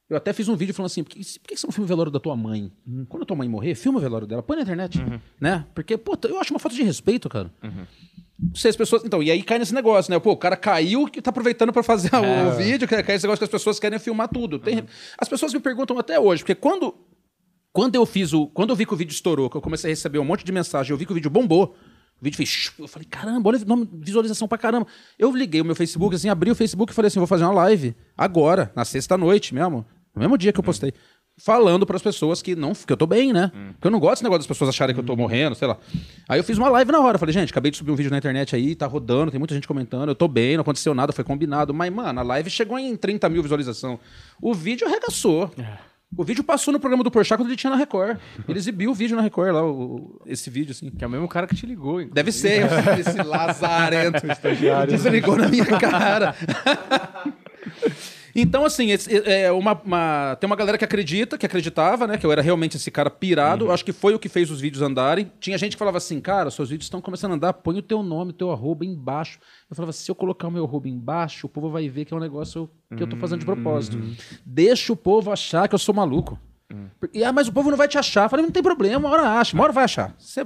[0.09, 1.87] Eu até fiz um vídeo falando assim: por que, por que você não filma o
[1.89, 2.71] velório da tua mãe?
[3.09, 4.97] Quando a tua mãe morrer, filma o velório dela, põe na internet.
[5.39, 5.65] Né?
[5.75, 7.51] Porque, pô, eu acho uma falta de respeito, cara.
[8.39, 9.03] Não sei, as pessoas.
[9.03, 10.17] Então, e aí cai nesse negócio, né?
[10.19, 12.21] Pô, o cara caiu que tá aproveitando pra fazer o,
[12.53, 14.59] o vídeo, que cai esse negócio que as pessoas querem filmar tudo.
[14.59, 14.85] Tem-
[15.17, 16.95] As pessoas me perguntam até hoje, porque quando
[17.77, 18.47] quando eu fiz o.
[18.47, 20.51] Quando eu vi que o vídeo estourou, que eu comecei a receber um monte de
[20.51, 21.75] mensagem, eu vi que o vídeo bombou.
[22.19, 22.71] O vídeo fez.
[22.79, 24.87] Eu falei, caramba, olha nome- visualização pra caramba.
[25.19, 27.53] Eu liguei o meu Facebook, assim, abri o Facebook e falei assim: vou fazer uma
[27.53, 29.85] live agora, na sexta-noite mesmo.
[30.15, 30.91] No mesmo dia que eu postei.
[31.39, 33.51] Falando pras pessoas que não que eu tô bem, né?
[33.73, 35.77] Porque eu não gosto desse negócio das pessoas acharem que eu tô morrendo, sei lá.
[36.27, 37.19] Aí eu fiz uma live na hora.
[37.19, 39.67] Falei, gente, acabei de subir um vídeo na internet aí, tá rodando, tem muita gente
[39.67, 41.75] comentando, eu tô bem, não aconteceu nada, foi combinado.
[41.75, 43.99] Mas, mano, a live chegou em 30 mil visualização.
[44.41, 45.51] O vídeo arregaçou.
[46.15, 48.17] O vídeo passou no programa do Porchat quando ele tinha na Record.
[48.47, 50.89] Ele exibiu o vídeo na Record lá, o- esse vídeo, assim.
[50.89, 52.01] Que é o mesmo cara que te ligou.
[52.01, 52.13] inclusive.
[52.13, 52.65] Deve ser,
[52.99, 54.25] esse lazarento.
[54.25, 54.91] Estagiário.
[54.93, 56.33] Desligou na minha cara.
[58.39, 62.17] Então, assim, esse- é uma, uma- tem uma galera que acredita, que acreditava, né?
[62.19, 63.71] Que eu era realmente esse cara pirado.
[63.71, 65.31] Acho que foi o que fez os vídeos andarem.
[65.39, 68.03] Tinha gente que falava assim, cara, seus vídeos estão começando a andar, põe o teu
[68.03, 69.39] nome, o teu arroba embaixo.
[69.69, 72.17] Eu falava, se eu colocar o meu arroba embaixo, o povo vai ver que é
[72.17, 73.97] um negócio que eu tô fazendo de propósito.
[74.45, 76.39] Deixa o povo achar que eu sou maluco.
[77.13, 78.25] E, ah, mas o povo não vai te achar.
[78.25, 80.13] Eu falei, não tem problema, uma hora acha, uma hora vai achar.
[80.19, 80.45] Você,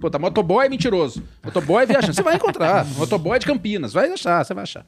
[0.00, 1.22] pô, tá, motoboy é mentiroso.
[1.42, 2.16] Motoboy é viajante.
[2.16, 2.84] Você vai encontrar.
[2.98, 3.92] Motoboy é de Campinas.
[3.92, 4.84] Vai achar, você vai achar.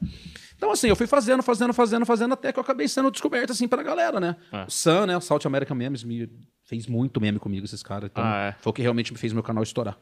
[0.63, 3.67] Então, assim, eu fui fazendo, fazendo, fazendo, fazendo, até que eu acabei sendo descoberto, assim,
[3.67, 4.37] pra galera, né?
[4.65, 5.17] O Sam, né?
[5.17, 6.29] O South American Memes me
[6.63, 8.09] fez muito meme comigo, esses caras.
[8.09, 8.51] Então, Ah, é?
[8.61, 9.97] foi o que realmente me fez meu canal estourar.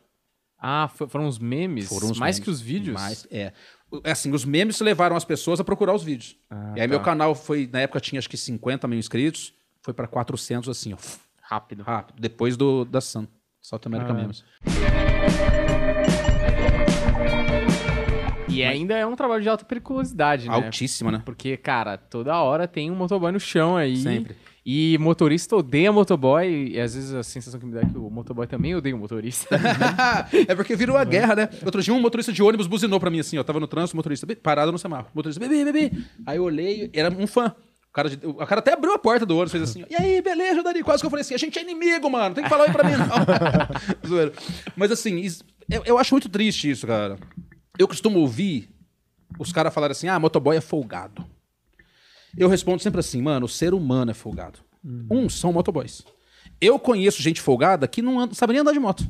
[0.59, 1.89] Ah, fo- foram os memes?
[1.89, 2.43] Foram os mais memes.
[2.45, 2.93] que os vídeos?
[2.93, 3.53] Mais, é.
[4.03, 6.37] É Assim, os memes levaram as pessoas a procurar os vídeos.
[6.47, 6.91] Ah, e aí tá.
[6.91, 10.93] meu canal foi, na época tinha acho que 50 mil inscritos, foi pra 400 assim,
[10.93, 10.97] ó.
[11.41, 11.81] Rápido.
[11.81, 13.25] Rápido, depois do da Sun.
[13.59, 14.19] South American Ah.
[14.21, 14.43] Memes.
[18.51, 20.53] E ainda é um trabalho de alta periculosidade, né?
[20.53, 21.21] Altíssima, né?
[21.25, 23.97] Porque, cara, toda hora tem um motoboy no chão aí.
[23.97, 24.35] Sempre.
[24.65, 26.71] E motorista odeia motoboy.
[26.73, 28.99] E às vezes a sensação que me dá é que o motoboy também odeia o
[28.99, 29.49] motorista.
[30.47, 31.49] é porque virou a guerra, né?
[31.65, 33.43] Outro dia um motorista de ônibus buzinou pra mim assim, ó.
[33.43, 35.09] Tava no trânsito, o motorista parado no semáforo.
[35.13, 35.91] O motorista, bebê, bebê.
[36.25, 37.55] Aí eu olhei, era um fã.
[37.89, 40.63] O cara, o cara até abriu a porta do ônibus, fez assim, e aí, beleza,
[40.63, 40.81] Dani?
[40.81, 42.85] Quase que eu falei assim, a gente é inimigo, mano, tem que falar aí pra
[42.85, 44.31] mim, não.
[44.77, 45.21] Mas assim,
[45.69, 47.17] eu, eu acho muito triste isso, cara.
[47.77, 48.69] Eu costumo ouvir
[49.39, 51.25] os caras falarem assim, ah, motoboy é folgado.
[52.37, 54.59] Eu respondo sempre assim, mano, o ser humano é folgado.
[55.09, 56.03] Um, são motoboys.
[56.59, 59.03] Eu conheço gente folgada que não anda- sabe nem andar de moto.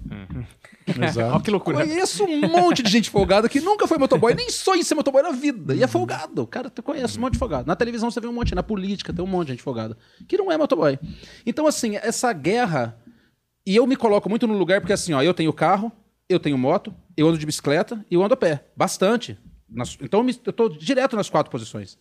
[0.87, 1.33] Exato.
[1.33, 1.77] Olha que loucura.
[1.85, 5.21] Conheço um monte de gente folgada que nunca foi motoboy, nem sonha em ser motoboy
[5.21, 5.75] na vida.
[5.75, 6.47] E é folgado.
[6.47, 7.67] Cara, tu conhece um monte de folgado.
[7.67, 9.97] Na televisão você vê um monte, na política tem um monte de gente folgada.
[10.27, 10.97] Que não é motoboy.
[11.45, 12.97] Então, assim, essa guerra.
[13.65, 15.91] E eu me coloco muito no lugar porque, assim, ó, eu tenho carro,
[16.31, 18.65] eu tenho moto, eu ando de bicicleta e eu ando a pé.
[18.75, 19.37] Bastante.
[19.69, 21.97] Nas- então, eu tô direto nas quatro posições.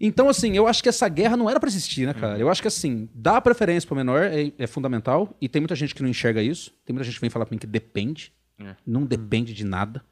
[0.00, 2.38] Então, assim, eu acho que essa guerra não era pra existir, né, cara?
[2.38, 5.36] Eu acho que, assim, dar preferência pro menor é, é fundamental.
[5.40, 6.72] E tem muita gente que não enxerga isso.
[6.84, 8.32] Tem muita gente que vem falar pra mim que depende.
[8.58, 8.74] É.
[8.86, 10.02] Não depende de nada.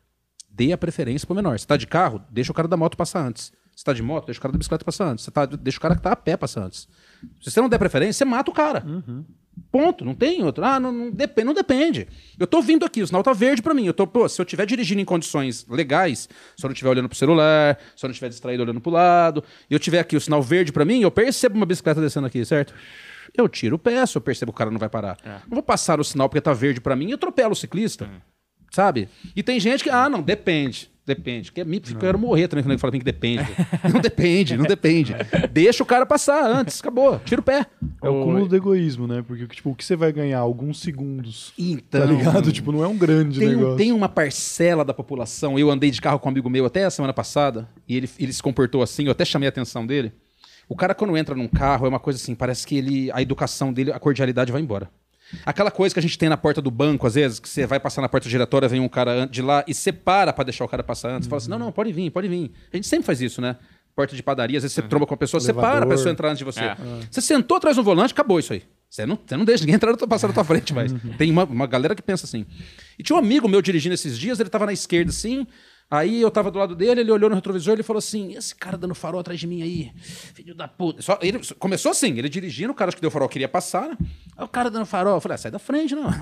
[0.51, 1.59] Dê a preferência pro menor.
[1.59, 3.53] Você tá de carro, deixa o cara da moto passar antes.
[3.75, 5.25] Você tá de moto, deixa o cara da bicicleta passar antes.
[5.25, 6.87] Você tá, deixa o cara que tá a pé passar antes.
[7.43, 8.85] Se você não der preferência, você mata o cara.
[9.71, 10.05] Ponto.
[10.05, 10.65] Não tem outro.
[10.65, 12.09] Ah, não, não, depende, não depende.
[12.39, 13.87] Eu tô vindo aqui, o sinal tá verde pra mim.
[13.87, 17.09] Eu tô, pô, se eu estiver dirigindo em condições legais, se eu não estiver olhando
[17.09, 20.21] pro celular, se eu não estiver distraído olhando pro lado, e eu tiver aqui o
[20.21, 22.75] sinal verde pra mim, eu percebo uma bicicleta descendo aqui, certo?
[23.37, 25.17] Eu tiro o pé, se eu percebo que o cara não vai parar.
[25.49, 28.09] Não vou passar o sinal porque tá verde pra mim e atropelo o ciclista.
[28.75, 29.09] Sabe?
[29.37, 30.91] E tem gente que, ah, não, depende.
[31.07, 31.53] Depende.
[31.53, 33.47] Que é eu quero morrer também quando ele fala que depende.
[33.93, 35.15] não depende, não depende.
[35.53, 37.21] Deixa o cara passar antes, acabou.
[37.25, 37.67] Tira o pé.
[38.03, 39.23] É o cúmulo do egoísmo, né?
[39.25, 40.39] Porque tipo, o que você vai ganhar?
[40.39, 41.53] Alguns segundos.
[41.59, 42.01] Então.
[42.01, 42.51] Tá ligado?
[42.51, 43.77] Tipo, não é um grande Tem, negócio.
[43.77, 45.57] tem uma parcela da população.
[45.59, 48.33] Eu andei de carro com um amigo meu até a semana passada e ele, ele
[48.33, 49.05] se comportou assim.
[49.05, 50.11] Eu até chamei a atenção dele.
[50.69, 53.73] O cara, quando entra num carro, é uma coisa assim: parece que ele, a educação
[53.73, 54.91] dele, a cordialidade vai embora.
[55.45, 57.79] Aquela coisa que a gente tem na porta do banco, às vezes, que você vai
[57.81, 60.83] passar na porta giratória, vem um cara de lá e separa pra deixar o cara
[60.83, 61.29] passar antes.
[61.29, 62.51] Fala assim: não, não, pode vir, pode vir.
[62.73, 63.57] A gente sempre faz isso, né?
[63.97, 65.87] Porta de padaria, às vezes você tromba com a pessoa, separa Elevador.
[65.87, 66.61] pra pessoa entrar antes de você.
[66.65, 66.77] É.
[67.11, 68.63] Você sentou atrás do volante, acabou isso aí.
[68.91, 71.31] Você não, você não deixa ninguém entrar na tua- passar na tua frente, mas tem
[71.31, 72.45] uma, uma galera que pensa assim.
[72.99, 75.47] E tinha um amigo meu dirigindo esses dias, ele tava na esquerda assim,
[75.91, 78.77] aí eu tava do lado dele, ele olhou no retrovisor e falou assim: esse cara
[78.77, 79.93] dando farol atrás de mim aí,
[80.35, 81.03] filho da puta.
[81.03, 83.97] Só, ele começou assim, ele dirigindo, o cara acho que deu farol queria passar, né?
[84.37, 86.13] Aí o cara dando farol, eu falei: ah, sai da frente, não.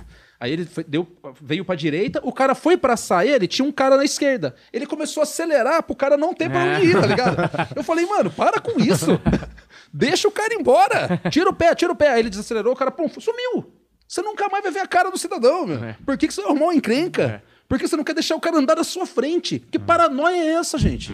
[0.40, 1.06] Aí ele foi- deu,
[1.40, 4.54] veio pra direita, o cara foi praçar ele, tinha um cara na esquerda.
[4.72, 7.36] Ele começou a acelerar pro cara não ter pra onde ir, tá ligado?
[7.76, 9.20] Eu falei, mano, para com isso.
[9.94, 11.20] Deixa o cara embora.
[11.30, 12.08] Tira o pé, tira o pé.
[12.12, 13.72] Aí ele desacelerou, o cara, pum, sumiu.
[14.08, 15.82] Você nunca mais vai ver a cara do cidadão, meu.
[15.84, 15.96] É.
[16.04, 17.22] Por que, que você arrumou uma encrenca?
[17.22, 17.51] É.
[17.72, 19.58] Por que você não quer deixar o cara andar na sua frente?
[19.58, 21.10] Que paranoia é essa, gente?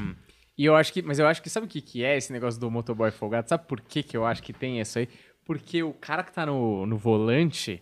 [0.59, 2.61] E eu acho que, mas eu acho que sabe o que, que é esse negócio
[2.61, 3.49] do motoboy folgado?
[3.49, 5.09] Sabe por que, que eu acho que tem isso aí?
[5.44, 7.81] Porque o cara que tá no, no volante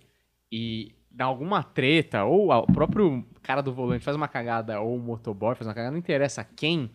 [0.52, 5.00] e dá alguma treta, ou o próprio cara do volante faz uma cagada, ou o
[5.00, 6.90] motoboy faz uma cagada, não interessa quem.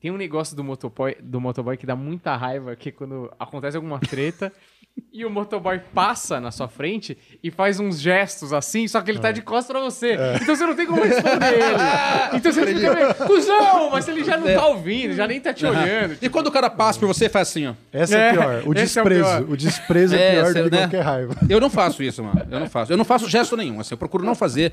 [0.00, 3.76] Tem um negócio do motoboy, do motoboy que dá muita raiva, que é quando acontece
[3.76, 4.52] alguma treta
[5.12, 9.18] e o motoboy passa na sua frente e faz uns gestos assim, só que ele
[9.18, 10.16] tá de costas pra você.
[10.40, 11.76] Então você não tem como responder ele.
[12.36, 15.64] Então você fica meio, cuzão, mas ele já não tá ouvindo, já nem tá te
[15.64, 16.16] olhando.
[16.20, 17.74] E quando o cara passa por você, faz assim, ó.
[17.92, 18.62] Essa é, É, pior.
[18.66, 19.24] O esse é o desprezo.
[19.24, 19.42] pior.
[19.50, 20.78] o, desprezo é, É, pior do que né?
[20.82, 21.36] qualquer raiva.
[21.48, 22.46] Eu não faço isso, mano.
[22.50, 22.92] Eu não faço.
[22.92, 23.80] Eu não faço gesto nenhum.
[23.80, 24.72] Assim, eu procuro não fazer.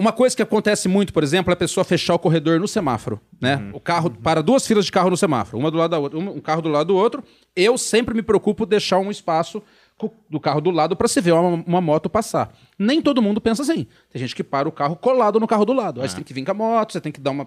[0.00, 3.20] Uma coisa que acontece muito, por exemplo, é a pessoa fechar o corredor no semáforo,
[3.38, 3.70] né?
[3.74, 6.40] O carro para duas filas de carro no semáforo, uma do lado da outra, um
[6.40, 7.22] carro do lado do outro.
[7.54, 9.62] Eu sempre me preocupo deixar um espaço
[10.30, 12.50] do carro do lado para se ver uma, uma moto passar.
[12.78, 13.86] Nem todo mundo pensa assim.
[14.10, 16.00] Tem gente que para o carro colado no carro do lado.
[16.00, 17.46] Aí você tem que vir com a moto, você tem que dar uma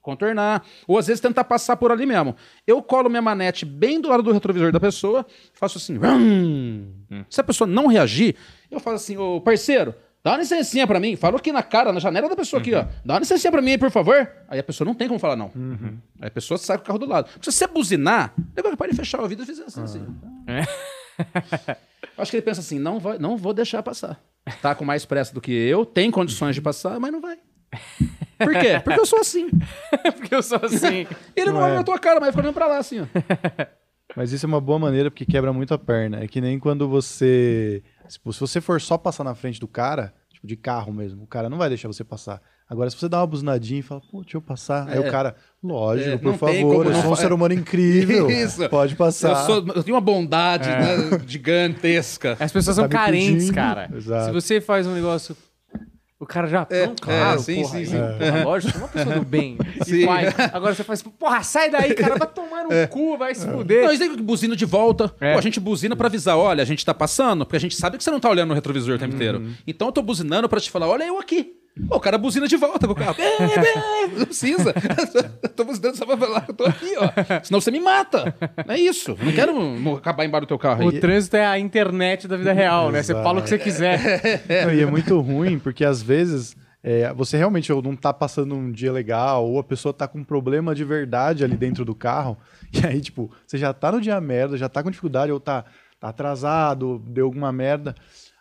[0.00, 0.64] contornar.
[0.86, 2.36] Ou às vezes tentar passar por ali mesmo.
[2.64, 5.98] Eu colo minha manete bem do lado do retrovisor da pessoa, faço assim.
[5.98, 7.24] Hum.
[7.28, 8.36] Se a pessoa não reagir,
[8.70, 11.16] eu faço assim, ô parceiro, dá uma licencinha pra mim.
[11.16, 12.84] Falo aqui na cara, na janela da pessoa aqui, ó.
[13.04, 14.30] Dá uma licencinha pra mim aí, por favor.
[14.48, 15.50] Aí a pessoa não tem como falar não.
[16.20, 17.28] Aí a pessoa sai com o carro do lado.
[17.40, 19.82] Se você buzinar, depois pode fechar a vida e fizer assim.
[19.82, 20.06] assim.
[22.16, 24.20] Eu Acho que ele pensa assim, não, vai, não vou deixar passar.
[24.62, 27.38] Tá com mais pressa do que eu, tem condições de passar, mas não vai.
[28.38, 28.80] Por quê?
[28.82, 29.48] Porque eu sou assim.
[30.16, 31.06] Porque eu sou assim.
[31.36, 31.76] Ele não, Não olha é.
[31.76, 33.06] na tua cara, mas fica olhando pra lá, assim, ó.
[34.16, 36.22] Mas isso é uma boa maneira porque quebra muito a perna.
[36.22, 37.82] É que nem quando você.
[38.08, 41.26] Tipo, se você for só passar na frente do cara, tipo, de carro mesmo, o
[41.26, 42.40] cara não vai deixar você passar.
[42.70, 44.86] Agora, se você dá uma buzinadinha e fala, pô, deixa eu passar.
[44.88, 45.00] Aí É.
[45.00, 48.30] o cara, lógico, É, por favor, eu não sou um ser humano incrível.
[48.30, 48.68] Isso.
[48.68, 49.30] Pode passar.
[49.30, 52.36] Eu, sou- eu tenho uma bondade né, gigantesca.
[52.38, 53.54] As pessoas Tá são me carentes, pedindo.
[53.54, 53.88] cara.
[53.94, 54.24] Exato.
[54.26, 55.34] Se você faz um negócio.
[56.20, 56.66] O cara já.
[56.68, 57.96] É, não, claro, é, sim, porra, sim, aí, sim.
[57.96, 59.56] porra, lógico, é uma pessoa do bem.
[59.78, 60.06] E Sim.
[60.06, 60.34] faz.
[60.52, 63.84] Agora você faz, porra, sai daí, cara, vai tomar no cu, vai se fuder.
[63.84, 65.14] Não, isso aí que buzina de volta.
[65.20, 65.32] É.
[65.32, 67.96] Pô, a gente buzina pra avisar, olha, a gente tá passando, porque a gente sabe
[67.96, 69.46] que você não tá olhando no retrovisor o tempo inteiro.
[69.66, 71.57] Então eu tô buzinando pra te falar, olha eu aqui.
[71.86, 73.14] Pô, o cara buzina de volta com o carro.
[73.14, 74.74] Bê, bê, não precisa.
[75.42, 77.42] Eu tô buzinando só pra falar que eu tô aqui, ó.
[77.44, 78.34] Senão você me mata.
[78.66, 79.16] É isso.
[79.18, 81.00] Eu não quero acabar embaixo do teu carro O aí.
[81.00, 83.02] trânsito é a internet da vida real, né?
[83.02, 83.98] Você fala o que você quiser.
[84.66, 88.54] Não, e é muito ruim, porque às vezes é, você realmente ou não tá passando
[88.54, 91.94] um dia legal, ou a pessoa tá com um problema de verdade ali dentro do
[91.94, 92.36] carro,
[92.72, 95.64] e aí, tipo, você já tá no dia merda, já tá com dificuldade, ou tá,
[95.98, 97.94] tá atrasado, deu alguma merda,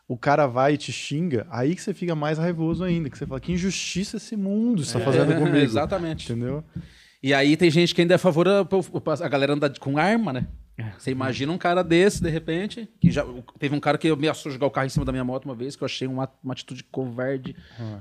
[0.08, 3.26] o cara vai e te xinga, aí que você fica mais raivoso ainda, que você
[3.26, 5.58] fala, que injustiça esse mundo está fazendo É, comigo.
[5.58, 6.32] Exatamente.
[6.32, 6.63] Entendeu?
[7.22, 10.32] E aí tem gente que ainda é a favor a, a galera andar com arma,
[10.32, 10.48] né?
[10.98, 13.26] Você imagina um cara desse, de repente, que já
[13.58, 15.76] teve um cara que ameaçou jogar o carro em cima da minha moto uma vez,
[15.76, 17.56] que eu achei uma, uma atitude covarde.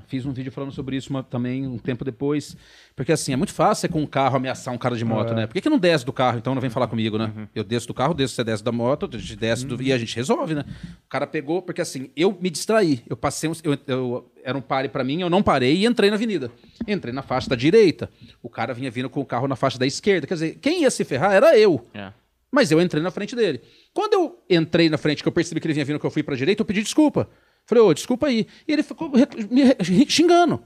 [0.07, 2.55] Fiz um vídeo falando sobre isso uma- também um tempo depois.
[2.95, 5.47] Porque assim, é muito fácil você com um carro ameaçar um cara de moto, né?
[5.47, 7.31] Por que, que não desce do carro, então não vem falar comigo, né?
[7.55, 9.97] Eu desço do carro, desço, você desce da moto, a gente desce do- e a
[9.97, 10.63] gente resolve, né?
[11.05, 13.01] O cara pegou, porque assim, eu me distraí.
[13.09, 16.15] Eu passei, eu, eu- era um pare pra mim, eu não parei e entrei na
[16.15, 16.51] avenida.
[16.87, 18.09] Entrei na faixa da direita.
[18.41, 20.25] O cara vinha vindo com o carro na faixa da esquerda.
[20.27, 21.85] Quer dizer, quem ia se ferrar era eu.
[21.93, 22.11] É.
[22.57, 23.61] Mas eu entrei na frente dele.
[23.93, 26.23] Quando eu entrei na frente, que eu percebi que ele vinha vindo, que eu fui
[26.23, 27.29] pra direita, eu pedi desculpa.
[27.67, 28.47] Falei, ô, desculpa aí.
[28.67, 30.63] E ele ficou me xingando.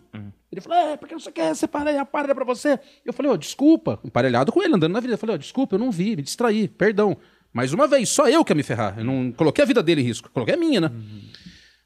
[0.49, 2.79] Ele falou, é, porque não sei o que, aí, a parelha pra você.
[3.05, 3.99] Eu falei, ô, desculpa.
[4.05, 5.15] Emparelhado com ele, andando na vida.
[5.15, 7.17] Eu falei, ó, desculpa, eu não vi, me distraí, perdão.
[7.51, 8.97] Mais uma vez, só eu que ia me ferrar.
[8.97, 10.91] Eu não coloquei a vida dele em risco, coloquei a minha, né?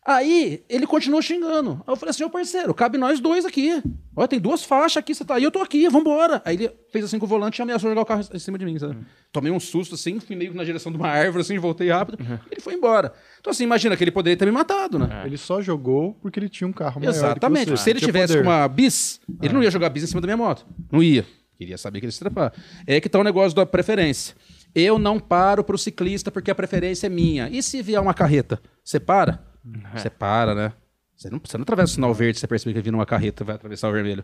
[0.05, 1.81] Aí ele continuou xingando.
[1.87, 3.81] Aí eu falei assim, ô parceiro, cabe nós dois aqui.
[4.15, 6.43] Olha, tem duas faixas aqui, você tá aí, eu tô aqui, vambora.
[6.45, 8.65] Aí ele fez assim com o volante e ameaçou jogar o carro em cima de
[8.65, 8.97] mim, sabe?
[9.31, 12.19] Tomei um susto assim, fui meio na direção de uma árvore, assim, voltei rápido.
[12.51, 13.11] Ele foi embora.
[13.41, 15.23] Então assim, imagina que ele poderia ter me matado, né?
[15.25, 17.75] Ele só jogou porque ele tinha um carro maior Exatamente.
[17.75, 18.43] Se ele tivesse poder.
[18.43, 20.67] com uma bis, ele não ia jogar bis em cima da minha moto.
[20.91, 21.25] Não ia.
[21.57, 22.53] Queria saber que ele se trepar.
[22.85, 24.35] É que tá o negócio da preferência.
[24.75, 27.49] Eu não paro pro ciclista porque a preferência é minha.
[27.49, 28.61] E se vier uma carreta?
[28.83, 29.54] Você para?
[29.95, 30.73] Você para, né?
[31.15, 33.55] Você não, você não atravessa o sinal verde, você percebe que vindo uma carreta vai
[33.55, 34.23] atravessar o vermelho.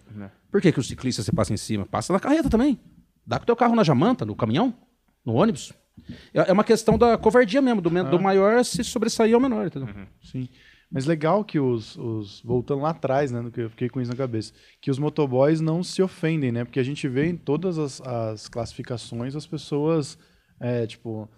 [0.52, 1.86] Por que, que o ciclista você passa em cima?
[1.86, 2.80] Passa na carreta também.
[3.26, 4.74] Dá com o teu carro na jamanta, no caminhão,
[5.26, 5.72] no ônibus.
[6.34, 9.88] É é uma questão da covardia mesmo, do, do maior se sobressair ao menor, entendeu?
[10.22, 10.50] Sim.
[10.92, 13.40] Mas legal que os, os- Voltando lá atrás, né?
[13.40, 14.52] No que eu fiquei com isso na cabeça.
[14.82, 16.66] Que os motoboys não se ofendem, né?
[16.66, 20.18] Porque a gente vê em todas as, as classificações as pessoas,
[20.60, 21.30] é, tipo.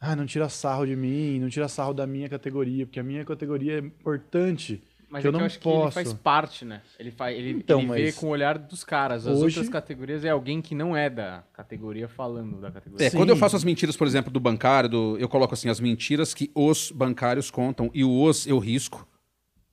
[0.00, 3.24] Ah, não tira sarro de mim, não tira sarro da minha categoria, porque a minha
[3.24, 4.82] categoria é importante.
[5.10, 5.92] Mas que é eu que não eu acho posso.
[5.92, 6.82] que ele faz parte, né?
[6.98, 9.26] Ele, faz, ele, Então, ele vê com o olhar dos caras.
[9.26, 13.06] As hoje- outras categorias é alguém que não é da categoria falando da categoria.
[13.06, 13.16] É, Sim.
[13.16, 16.32] quando eu faço as mentiras, por exemplo, do bancário, do- eu coloco assim, as mentiras
[16.32, 19.06] que os bancários contam, e o os eu risco,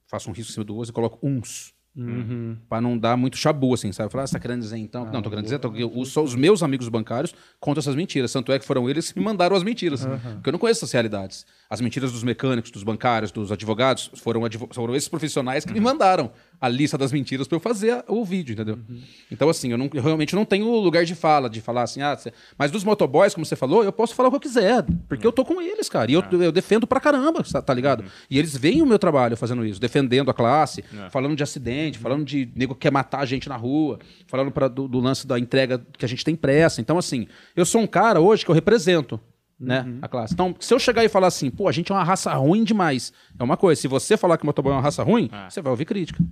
[0.07, 1.71] faço um risco em cima do os e coloco uns.
[2.69, 4.11] Pra não dar muito chabu, assim, sabe?
[4.11, 5.05] Falar, ah, você tá querendo dizer então?
[5.11, 8.31] não, tô querendo dizer, tô, eu, os- só os meus amigos bancários contam essas mentiras.
[8.31, 10.05] Tanto é que foram eles que me mandaram as mentiras.
[10.35, 11.45] Porque eu não conheço essas realidades.
[11.69, 15.79] As mentiras dos mecânicos, dos bancários, dos advogados, foram, advo- foram esses profissionais que me
[15.79, 18.79] mandaram a lista das mentiras pra eu fazer o vídeo, entendeu?
[19.31, 22.17] Então, assim, eu, não- eu realmente não tenho lugar de fala, de falar assim, ah,
[22.17, 25.25] cê- mas dos motoboys, como você falou, eu posso falar o que eu quiser, porque
[25.25, 26.09] eu tô com eles, cara.
[26.09, 28.03] E eu, eu defendo pra caramba, tá ligado?
[28.29, 32.25] E eles veem o meu trabalho fazendo isso, defendendo a classe, falando de acidente, falando
[32.25, 35.37] de nego que quer matar a gente na rua, falando pra, do, do lance da
[35.37, 36.81] entrega que a gente tem pressa.
[36.81, 39.19] Então, assim, eu sou um cara hoje que eu represento.
[39.59, 40.35] Né, a classe.
[40.35, 43.11] Então, se eu chegar e falar assim, pô, a gente é uma raça ruim demais,
[43.39, 43.81] é uma coisa.
[43.81, 46.23] Se você falar que o motoboy é uma raça ruim, você vai ouvir crítica.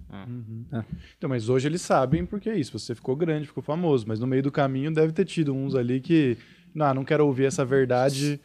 [1.17, 2.77] Então, mas hoje eles sabem porque é isso.
[2.77, 5.99] Você ficou grande, ficou famoso, mas no meio do caminho deve ter tido uns ali
[5.99, 6.37] que,
[6.73, 8.39] não, não quero ouvir essa verdade.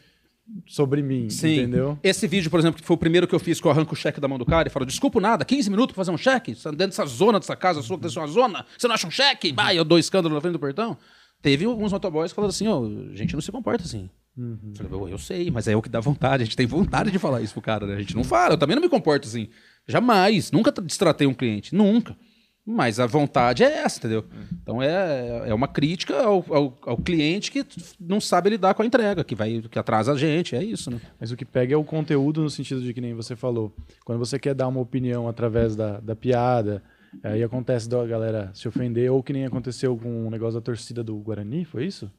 [0.67, 1.59] sobre mim, Sim.
[1.59, 1.97] entendeu?
[2.03, 3.95] Esse vídeo, por exemplo, que foi o primeiro que eu fiz, que eu arranco o
[3.95, 6.55] cheque da mão do cara e falo, desculpa nada, 15 minutos pra fazer um cheque?
[6.55, 9.07] Você tá dentro dessa zona, dessa casa sua, que dessa uma zona, você não acha
[9.07, 9.53] um cheque?
[9.53, 10.97] Vai, eu dou escândalo na frente do portão.
[11.41, 14.09] Teve alguns motoboys que falaram assim, ó, a gente não se comporta assim.
[14.37, 17.11] Eu Falei, "Pô, eu sei, mas é o que dá vontade, a gente tem vontade
[17.11, 17.95] de falar isso pro cara, né?
[17.95, 19.49] A gente não fala, eu também não me comporto assim.
[19.87, 22.15] Jamais, nunca destratei um cliente, nunca.
[22.63, 24.23] Mas a vontade é essa, entendeu?
[24.61, 27.65] Então é, é uma crítica ao, ao, ao cliente que
[27.99, 31.01] não sabe lidar com a entrega, que vai que atrasa a gente, é isso, né?
[31.19, 33.75] Mas o que pega é o conteúdo no sentido de que nem você falou.
[34.05, 36.83] Quando você quer dar uma opinião através da, da piada,
[37.23, 41.03] aí acontece da galera se ofender, ou que nem aconteceu com o negócio da torcida
[41.03, 42.11] do Guarani, foi isso?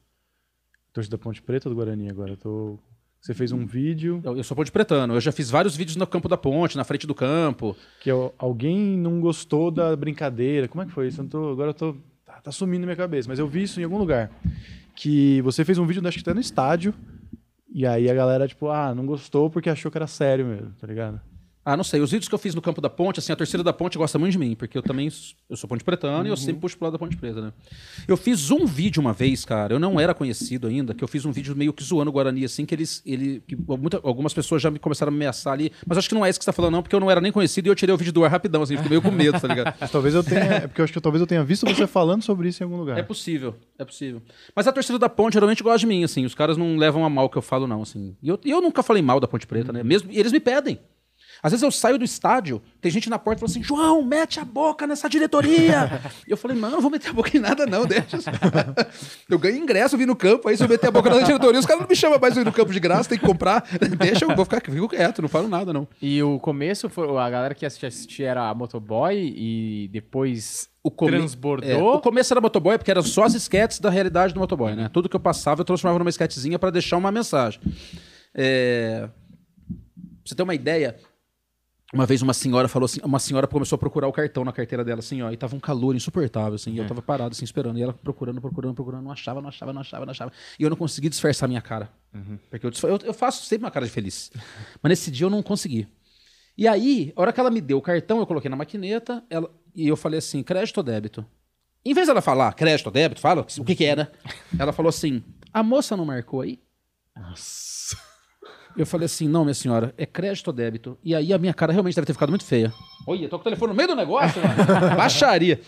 [0.93, 2.31] Torcida Ponte Preta do Guarani agora.
[2.33, 2.79] eu Tô...
[3.19, 6.05] Você fez um vídeo Eu, eu sou ponte pretano, eu já fiz vários vídeos no
[6.05, 7.73] campo da ponte, na frente do campo.
[8.01, 10.67] que eu- alguém não gostou da brincadeira.
[10.67, 11.21] Como é que foi isso?
[11.21, 11.95] Eu tô- agora eu tô.
[12.25, 14.29] Tá, tá sumindo minha cabeça, mas eu vi isso em algum lugar.
[14.95, 16.93] Que você fez um vídeo, acho que até no estádio.
[17.73, 20.85] E aí a galera, tipo, ah, não gostou porque achou que era sério mesmo, tá
[20.85, 21.19] ligado?
[21.65, 23.63] Ah, não sei, os vídeos que eu fiz no campo da ponte, assim, a torcida
[23.63, 25.09] da ponte gosta muito de mim, porque eu também
[25.49, 27.53] eu sou ponte pretano e eu sempre puxo pro lado da ponte preta, né?
[28.07, 31.23] Eu fiz um vídeo uma vez, cara, eu não era conhecido ainda, que eu fiz
[31.25, 34.61] um vídeo meio que zoando o Guarani, assim, que eles, ele, que muita- algumas pessoas
[34.61, 36.51] já me começaram a me ameaçar ali, mas acho que não é isso que você
[36.51, 38.25] tá falando não, porque eu não era nem conhecido e eu tirei o vídeo do
[38.25, 39.73] ar rapidão, assim, fiquei meio com medo, tá ligado?
[39.89, 40.41] Talvez eu tenha.
[40.43, 42.77] É porque eu acho que talvez eu tenha visto você falando sobre isso em algum
[42.77, 42.97] lugar.
[42.97, 44.21] É possível, é possível.
[44.55, 46.25] Mas a torcida da Ponte geralmente gosta de mim, assim.
[46.25, 48.15] Os caras não levam a mal que eu falo, não, assim.
[48.21, 49.81] E eu, eu nunca falei mal da Ponte Preta, né?
[49.83, 50.77] Mesmo, e eles me pedem.
[51.43, 54.39] Às vezes eu saio do estádio, tem gente na porta e fala assim: João, mete
[54.39, 56.01] a boca nessa diretoria.
[56.25, 58.17] e eu falei, mano, não vou meter a boca em nada, não, deixa.
[59.29, 61.65] eu ganho ingresso, vim no campo, aí se eu meter a boca na diretoria, os
[61.65, 63.61] caras não me chamam mais pra ir no campo de graça, tem que comprar.
[63.99, 65.85] deixa, eu vou ficar fico quieto, não falo nada, não.
[66.01, 70.89] E o começo, foi, a galera que assistia, assistia era a Motoboy e depois O
[70.89, 71.69] come- transbordou.
[71.69, 74.89] É, o começo era motoboy, porque eram só as esquetes da realidade do motoboy, né?
[74.93, 77.59] Tudo que eu passava, eu transformava numa esquetezinha para deixar uma mensagem.
[78.33, 79.09] É...
[79.09, 80.95] Pra você ter uma ideia,
[81.93, 84.83] uma vez uma senhora falou assim, uma senhora começou a procurar o cartão na carteira
[84.83, 87.77] dela, assim, ó, e tava um calor insuportável, assim, e eu tava parado, assim, esperando,
[87.77, 90.69] e ela procurando, procurando, procurando, não achava, não achava, não achava, não achava, e eu
[90.69, 91.89] não consegui disfarçar minha cara,
[92.49, 94.31] porque eu, eu, eu faço sempre uma cara de feliz,
[94.81, 95.87] mas nesse dia eu não consegui.
[96.57, 99.49] E aí, a hora que ela me deu o cartão, eu coloquei na maquineta, ela,
[99.75, 101.25] e eu falei assim, crédito ou débito?
[101.85, 104.07] Em vez dela falar crédito ou débito, fala o que que é, né?
[104.57, 106.59] Ela falou assim, a moça não marcou aí?
[108.75, 110.97] Eu falei assim, não, minha senhora, é crédito ou débito?
[111.03, 112.73] E aí a minha cara realmente deve ter ficado muito feia.
[113.05, 114.55] Olha, tô com o telefone no meio do negócio, mano.
[114.97, 115.61] Baixaria.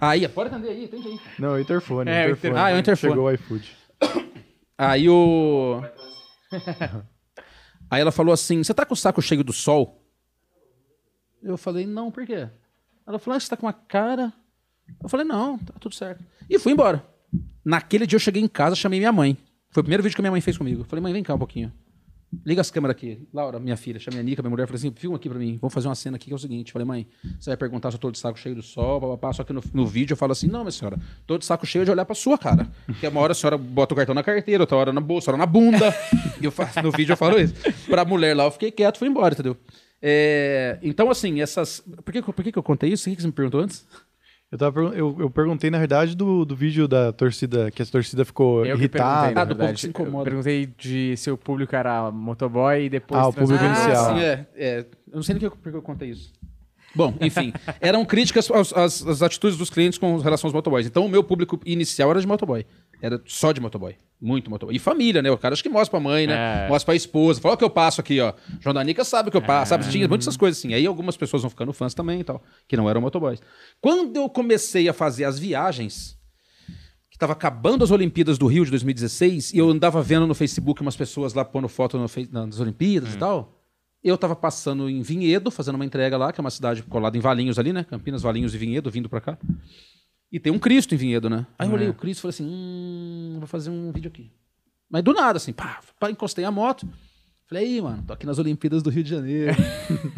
[0.00, 1.20] Aí, pode atender aí, atende aí.
[1.38, 2.10] Não, é o interfone.
[2.10, 2.52] É, o interfone.
[2.52, 3.12] inter- Ah, é o interfone.
[3.12, 3.76] Chegou o iFood.
[4.78, 5.82] Aí o.
[7.90, 10.02] Aí ela falou assim: Você tá com o saco cheio do sol?
[11.42, 12.48] Eu falei: Não, por quê?
[13.06, 14.32] Ela falou: ah, Você tá com uma cara.
[15.02, 16.24] Eu falei: Não, tá tudo certo.
[16.48, 17.04] E fui embora.
[17.64, 19.36] Naquele dia eu cheguei em casa, chamei minha mãe.
[19.70, 20.82] Foi o primeiro vídeo que minha mãe fez comigo.
[20.82, 21.72] Eu falei: Mãe, vem cá um pouquinho.
[22.44, 23.26] Liga as câmeras aqui.
[23.32, 25.72] Laura, minha filha, chamei a Nica, minha mulher, falei assim: filma aqui pra mim, vamos
[25.72, 26.72] fazer uma cena aqui que é o seguinte.
[26.72, 27.06] Falei, mãe,
[27.38, 29.32] você vai perguntar se eu tô de saco cheio do sol, papapá.
[29.32, 31.84] Só que no, no vídeo eu falo assim: não, minha senhora, tô de saco cheio
[31.84, 32.68] de olhar pra sua cara.
[32.84, 35.38] Porque uma hora a senhora bota o cartão na carteira, outra hora na bolsa, outra
[35.38, 35.94] na bunda.
[36.40, 37.54] e eu faço, no vídeo eu falo isso.
[37.88, 39.56] Pra mulher lá, eu fiquei quieto, fui embora, entendeu?
[40.02, 41.82] É, então, assim, essas.
[42.04, 43.08] Por que, por que eu contei isso?
[43.08, 43.86] O que você me perguntou antes?
[44.56, 48.24] Eu, tava, eu, eu perguntei, na verdade, do, do vídeo da torcida, que a torcida
[48.24, 49.12] ficou Eu que irritada.
[49.12, 49.74] perguntei, na Ah, do povo verdade.
[49.74, 50.18] que se incomoda.
[50.20, 53.20] Eu perguntei de se o público era motoboy e depois...
[53.20, 54.14] Ah, o público inicial.
[54.14, 54.78] sim, é, é.
[54.80, 56.32] Eu não sei nem que eu- por que eu contei isso.
[56.96, 60.86] Bom, enfim, eram críticas às, às- às atitudes dos clientes com relação aos motoboys.
[60.86, 62.64] Então, o meu público inicial era de motoboy.
[63.02, 63.94] Era só de motoboy.
[64.18, 64.74] Muito motoboy.
[64.74, 65.30] E família, né?
[65.30, 66.64] O cara acho que mostra pra mãe, né?
[66.64, 66.68] É.
[66.70, 67.38] Mostra pra esposa.
[67.38, 68.32] Fala o que eu passo aqui, ó.
[68.58, 69.68] João Danica sabe o que eu passo.
[69.68, 69.84] Sabe?
[69.90, 70.72] Tinha muitas essas coisas assim.
[70.72, 72.42] Aí algumas pessoas vão ficando fãs também e tal.
[72.66, 73.40] Que não eram motoboys.
[73.78, 76.16] Quando eu comecei a fazer as viagens,
[77.10, 80.80] que tava acabando as Olimpíadas do Rio de 2016, e eu andava vendo no Facebook
[80.80, 83.55] umas pessoas lá pondo foto no nas Olimpíadas e tal.
[84.06, 87.20] Eu tava passando em Vinhedo, fazendo uma entrega lá, que é uma cidade colada em
[87.20, 87.82] Valinhos ali, né?
[87.82, 89.36] Campinas, Valinhos e Vinhedo, vindo pra cá.
[90.30, 91.44] E tem um Cristo em Vinhedo, né?
[91.58, 94.30] Aí eu olhei o Cristo e falei assim: hum, vou fazer um vídeo aqui.
[94.88, 96.88] Mas do nada, assim, pá, pá, encostei a moto.
[97.48, 99.56] Falei, aí, mano, tô aqui nas Olimpíadas do Rio de Janeiro.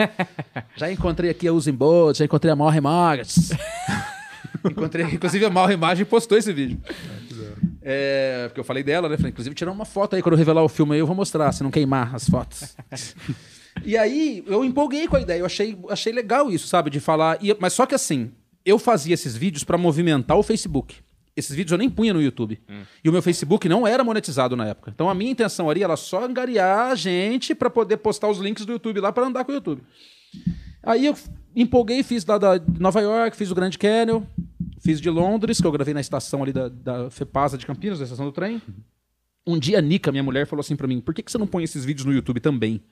[0.77, 3.53] já encontrei aqui a Usain Bolt, já encontrei a Mauro Magas.
[4.71, 6.79] encontrei, inclusive, a Mauro Imagem postou esse vídeo.
[7.81, 9.17] É, porque eu falei dela, né?
[9.17, 11.51] Falei, inclusive, tirar uma foto aí quando eu revelar o filme aí, eu vou mostrar,
[11.53, 12.77] se não queimar as fotos.
[13.85, 16.91] e aí, eu empolguei com a ideia, eu achei, achei legal isso, sabe?
[16.91, 17.39] De falar.
[17.43, 18.31] e- mas só que assim,
[18.65, 20.97] eu fazia esses vídeos pra movimentar o Facebook.
[21.37, 22.61] Esses vídeos eu nem punha no YouTube.
[23.05, 24.91] E o meu Facebook não era monetizado na época.
[24.93, 28.67] Então a minha intenção ali era só angariar a gente pra poder postar os links
[28.67, 29.83] do YouTube lá pra andar com o YouTube.
[30.83, 31.15] Aí eu
[31.55, 34.23] empolguei, fiz lá da Nova York, fiz o Grand Canyon,
[34.81, 38.05] fiz de Londres, que eu gravei na estação ali da, da FEPASA de Campinas, da
[38.05, 38.61] estação do trem.
[39.49, 41.47] Um dia a Nica, minha mulher, falou assim pra mim: por que, que você não
[41.47, 42.83] põe esses vídeos no YouTube também?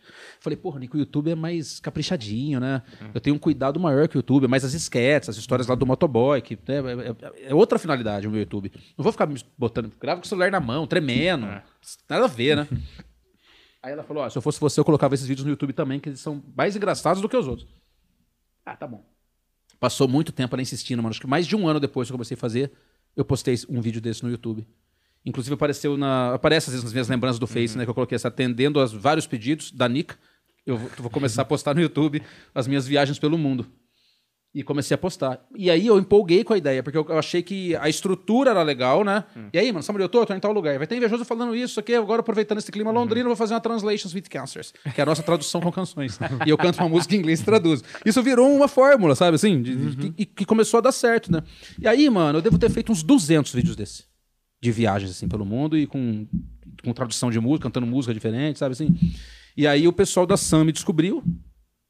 [0.40, 2.82] Falei, porra, Nico, o YouTube é mais caprichadinho, né?
[3.14, 5.74] Eu tenho um cuidado maior que o YouTube, é mais as sketches, as histórias lá
[5.74, 8.72] do motoboy, que né, é, é- é outra finalidade o meu YouTube.
[8.96, 11.46] Não vou ficar me botando, gravo com o celular na mão, tremendo.
[12.08, 12.66] Nada a ver, né?
[13.82, 16.00] Aí ela falou: ó, se eu fosse você, eu colocava esses vídeos no YouTube também,
[16.00, 17.68] que eles são mais engraçados do que os outros.
[18.64, 19.04] Ah, tá bom.
[19.78, 21.10] Passou muito tempo ela insistindo, mano.
[21.10, 22.72] Acho que mais de um ano depois que eu comecei a fazer,
[23.14, 24.66] eu postei um vídeo desse no YouTube.
[25.26, 26.34] Inclusive apareceu na.
[26.34, 27.84] Aparece às vezes nas minhas lembranças do Face, né?
[27.84, 30.16] Que eu coloquei essa atendendo aos vários pedidos da Nica.
[30.64, 32.22] Eu vou, vou começar a postar no YouTube
[32.54, 33.66] as minhas viagens pelo mundo.
[34.54, 35.38] E comecei a postar.
[35.54, 38.62] E aí eu empolguei com a ideia, porque eu, eu achei que a estrutura era
[38.62, 39.24] legal, né?
[39.52, 40.20] E aí, mano, onde eu tô?
[40.22, 40.78] Eu tô em tal lugar.
[40.78, 43.60] Vai ter invejoso falando isso aqui, agora aproveitando esse clima londrino, eu vou fazer uma
[43.60, 46.18] Translations with Cancers, que é a nossa tradução com canções.
[46.46, 47.84] e eu canto uma música em inglês e traduzo.
[48.04, 49.60] Isso virou uma fórmula, sabe assim?
[49.60, 51.42] De- de- que- E que, começou a dar certo, né?
[51.78, 54.04] E aí, mano, eu devo ter feito uns 200 vídeos desse.
[54.60, 56.26] De viagens, assim, pelo mundo e com,
[56.82, 58.94] com tradução de música, cantando música diferente, sabe assim?
[59.56, 61.22] E aí o pessoal da Sam me descobriu.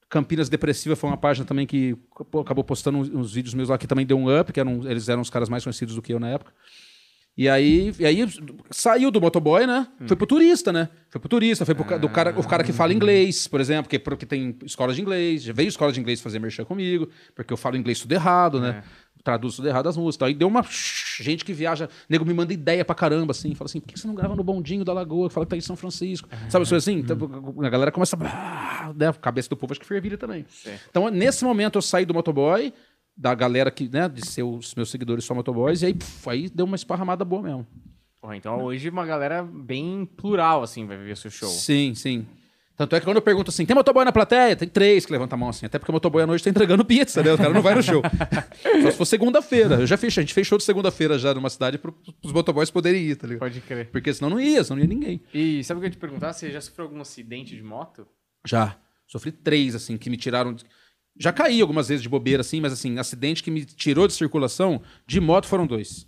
[0.08, 1.96] Campinas Depressiva foi uma página também que
[2.40, 5.08] acabou postando uns, uns vídeos meus lá que também deu um up, que eram, eles
[5.08, 6.52] eram os caras mais conhecidos do que eu na época.
[7.38, 8.26] E aí, e aí
[8.70, 9.86] saiu do motoboy, né?
[10.06, 10.88] Foi pro turista, né?
[11.10, 13.90] Foi pro turista, foi pro ca- do cara, o cara que fala inglês, por exemplo,
[13.90, 17.52] que, porque tem escola de inglês, já veio escola de inglês fazer merchan comigo, porque
[17.52, 18.82] eu falo inglês tudo errado, né?
[19.26, 20.28] Traduzo tudo errado as músicas.
[20.28, 20.64] Aí deu uma
[21.20, 24.06] gente que viaja, nego me manda ideia pra caramba, assim, fala assim, por que você
[24.06, 26.28] não grava no bondinho da Lagoa, que fala que tá em São Francisco?
[26.48, 26.98] Sabe as coisas assim?
[26.98, 27.18] Então,
[27.60, 28.92] a galera começa a...
[28.94, 29.08] Né?
[29.08, 30.46] A cabeça do povo acho que fervilha também.
[30.88, 32.72] Então, nesse momento, eu saí do motoboy,
[33.16, 36.48] da galera que, né, de ser os meus seguidores só motoboys, e aí, puf, aí
[36.48, 37.66] deu uma esparramada boa mesmo.
[38.20, 41.48] Porra, então hoje uma galera bem plural, assim, vai ver o seu show.
[41.48, 42.24] Sim, sim.
[42.76, 44.54] Tanto é que quando eu pergunto assim, tem motoboy na plateia?
[44.54, 45.64] Tem três que levantam a mão assim.
[45.64, 47.32] Até porque o motoboy à noite tá entregando pizza, né?
[47.32, 48.02] O cara não vai no show.
[48.82, 49.76] Só se for segunda-feira.
[49.76, 52.70] Eu já fiz, a gente fez show de segunda-feira já numa cidade pro, pros motoboys
[52.70, 53.40] poderem ir, tá ligado?
[53.40, 53.88] Pode crer.
[53.90, 55.22] Porque senão não ia, senão não ia ninguém.
[55.32, 56.34] E sabe o que eu ia te perguntar?
[56.34, 58.06] Você já sofreu algum acidente de moto?
[58.46, 58.76] Já.
[59.06, 60.52] Sofri três, assim, que me tiraram.
[60.52, 60.64] de-
[61.18, 64.82] Já caí algumas vezes de bobeira, assim, mas assim, acidente que me tirou de circulação,
[65.06, 66.06] de moto foram dois.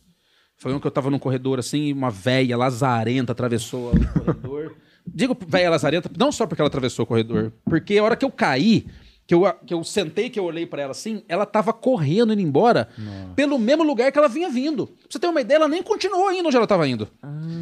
[0.59, 4.77] Foi um que eu tava num corredor, assim, e uma véia lazarenta atravessou o corredor.
[5.15, 8.31] Digo véia lazarenta, não só porque ela atravessou o corredor, porque a hora que eu
[8.31, 8.87] caí,
[9.27, 12.41] que eu, que eu sentei, que eu olhei pra ela assim, ela tava correndo, indo
[12.41, 12.89] embora,
[13.37, 14.87] pelo mesmo lugar que ela vinha vindo.
[14.87, 17.07] Pra você ter uma ideia, ela nem continuou indo onde ela tava indo.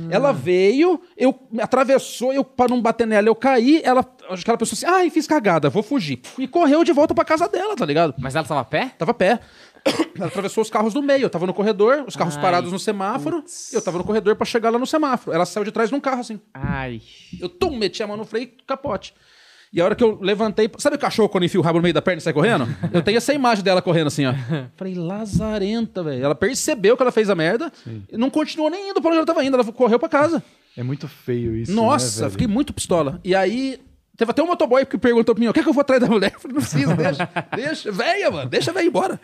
[0.08, 4.56] Ela veio, eu atravessou, eu para não bater nela, eu caí, ela, acho que ela
[4.56, 6.20] pensou assim, ai, fiz cagada, vou fugir.
[6.38, 8.14] E correu de volta pra casa dela, tá ligado?
[8.18, 8.92] Mas ela tava a pé?
[8.96, 9.40] Tava a pé.
[10.16, 11.22] Ela atravessou os carros do meio.
[11.22, 13.44] Eu tava no corredor, os carros Ai, parados no semáforo.
[13.72, 15.34] Eu tava no corredor pra chegar lá no semáforo.
[15.34, 16.40] Ela saiu de trás de um carro, assim.
[16.52, 17.00] Ai.
[17.40, 19.14] Eu tum, meti a mão no freio e capote.
[19.72, 20.70] E a hora que eu levantei.
[20.78, 22.66] Sabe o cachorro quando enfia o rabo no meio da perna e sai correndo?
[22.94, 24.32] Eu tenho essa imagem dela correndo assim, ó.
[24.76, 26.24] Falei, lazarenta, velho.
[26.24, 27.70] Ela percebeu que ela fez a merda
[28.10, 29.54] e não continuou nem indo pra onde ela tava indo.
[29.54, 30.42] Ela correu pra casa.
[30.76, 31.72] É muito feio isso.
[31.72, 33.20] Nossa, né, fiquei muito pistola.
[33.24, 33.80] E aí,
[34.16, 36.00] teve até um motoboy que perguntou pra mim: o que é que eu vou atrás
[36.00, 36.32] da mulher?
[36.34, 39.20] Eu falei, não precisa, deixa, deixa, véia, mano, deixa a véia embora.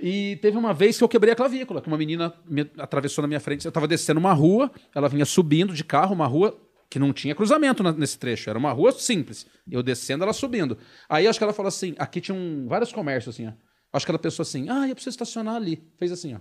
[0.00, 3.28] E teve uma vez que eu quebrei a clavícula, que uma menina me atravessou na
[3.28, 3.64] minha frente.
[3.64, 6.58] Eu tava descendo uma rua, ela vinha subindo de carro, uma rua
[6.90, 9.46] que não tinha cruzamento na- nesse trecho, era uma rua simples.
[9.70, 10.76] Eu descendo, ela subindo.
[11.08, 13.52] Aí acho que ela falou assim: aqui tinha um- vários comércios assim, ó.
[13.92, 15.86] Acho que ela pensou assim: ah, eu preciso estacionar ali.
[15.98, 16.38] Fez assim, ó.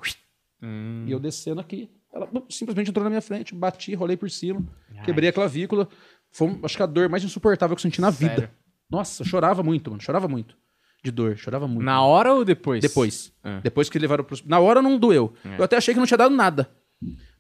[1.07, 1.89] E eu descendo aqui.
[2.13, 4.63] Ela simplesmente entrou na minha frente, bati, rolei por cima,
[5.03, 5.89] quebrei a clavícula.
[6.33, 8.35] Foi, acho que a dor mais insuportável que eu senti na vida.
[8.35, 8.49] Sério?
[8.89, 10.01] Nossa, eu chorava muito, mano.
[10.01, 10.57] Chorava muito.
[11.03, 11.83] De dor, chorava muito.
[11.83, 12.81] Na hora ou depois?
[12.81, 13.31] Depois.
[13.43, 13.59] Ah.
[13.61, 14.37] Depois que levaram pro...
[14.45, 15.33] Na hora não doeu.
[15.57, 16.69] Eu até achei que não tinha dado nada.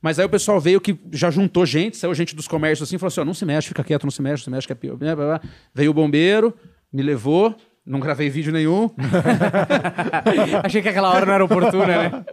[0.01, 3.07] Mas aí o pessoal veio que já juntou gente, saiu gente dos comércios assim, falou
[3.07, 4.75] assim: ó, não se mexe, fica quieto, não se mexe, não se mexe, que é
[4.75, 4.97] pior.
[4.97, 5.41] Blá, blá, blá.
[5.73, 6.53] Veio o bombeiro,
[6.91, 8.89] me levou, não gravei vídeo nenhum.
[10.61, 12.25] Achei que aquela hora não era oportuna, né?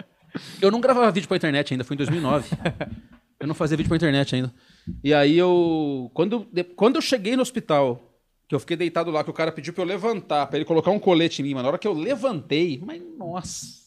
[0.60, 2.48] Eu não gravava vídeo pra internet ainda, foi em 2009.
[3.38, 4.52] eu não fazia vídeo pra internet ainda.
[5.02, 6.10] E aí eu.
[6.14, 8.00] Quando, de- quando eu cheguei no hospital,
[8.48, 10.90] que eu fiquei deitado lá, que o cara pediu pra eu levantar, pra ele colocar
[10.90, 11.62] um colete em mim, mano.
[11.64, 13.80] Na hora que eu levantei, mas nossa.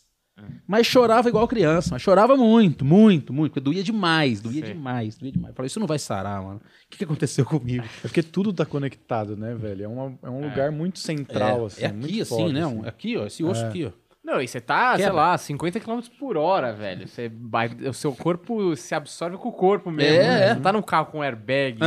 [0.67, 3.51] Mas chorava igual criança, mas chorava muito, muito, muito.
[3.51, 4.73] Porque doía demais, doía Sei.
[4.73, 5.51] demais, doía demais.
[5.51, 6.57] Eu falei, isso não vai sarar, mano.
[6.59, 7.85] O que, que aconteceu comigo?
[8.03, 9.83] É porque tudo tá conectado, né, velho?
[9.83, 11.83] É, uma- é um lugar muito central, é, assim.
[11.83, 12.63] é aqui, muito assim, foda, né?
[12.65, 12.81] assim.
[12.85, 13.91] Aqui, ó, esse osso aqui, ó.
[14.23, 15.13] Não, e você tá, sei Quebra.
[15.21, 17.07] lá, 50 km por hora, velho.
[17.07, 20.15] Você vai- o seu corpo se absorve com o corpo mesmo.
[20.15, 20.49] É, né?
[20.51, 20.55] é.
[20.55, 21.77] Tá num carro com airbag,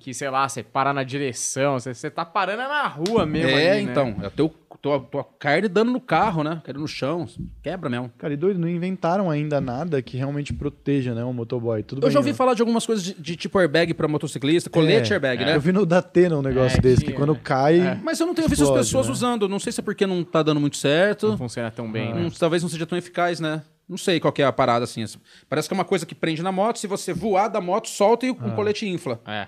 [0.00, 1.78] que, sei lá, você para na direção.
[1.78, 3.50] Você, você tá parando na rua mesmo.
[3.50, 3.90] É, ali, né?
[3.92, 4.16] então.
[4.22, 4.48] É o teu,
[4.84, 6.60] tua, tua carne dando no carro, né?
[6.62, 7.26] Caindo no chão.
[7.62, 8.12] Quebra mesmo.
[8.18, 11.82] Cara, e doido, não inventaram ainda nada que realmente proteja, né, o motoboy.
[11.82, 12.36] Tudo Eu bem, já ouvi né?
[12.36, 15.56] falar de algumas coisas de, de tipo airbag pra motociclista, colete É, airbag, né?
[15.56, 17.40] Eu vi no Datena um negócio É, desse, tinha, que quando né?
[17.42, 17.80] cai.
[17.80, 17.94] É.
[18.02, 19.12] Mas eu não tenho visto as Explode, pessoas né?
[19.14, 19.48] usando.
[19.48, 21.28] Não sei se é porque não tá dando muito certo.
[21.28, 22.30] Não funciona tão bem, Não- né?
[22.38, 23.62] talvez não seja tão eficaz, né?
[23.88, 25.02] Não sei qual que é a parada assim.
[25.48, 28.26] Parece que é uma coisa que prende na moto, se você voar da moto, solta
[28.26, 29.20] e o colete infla.
[29.26, 29.46] É.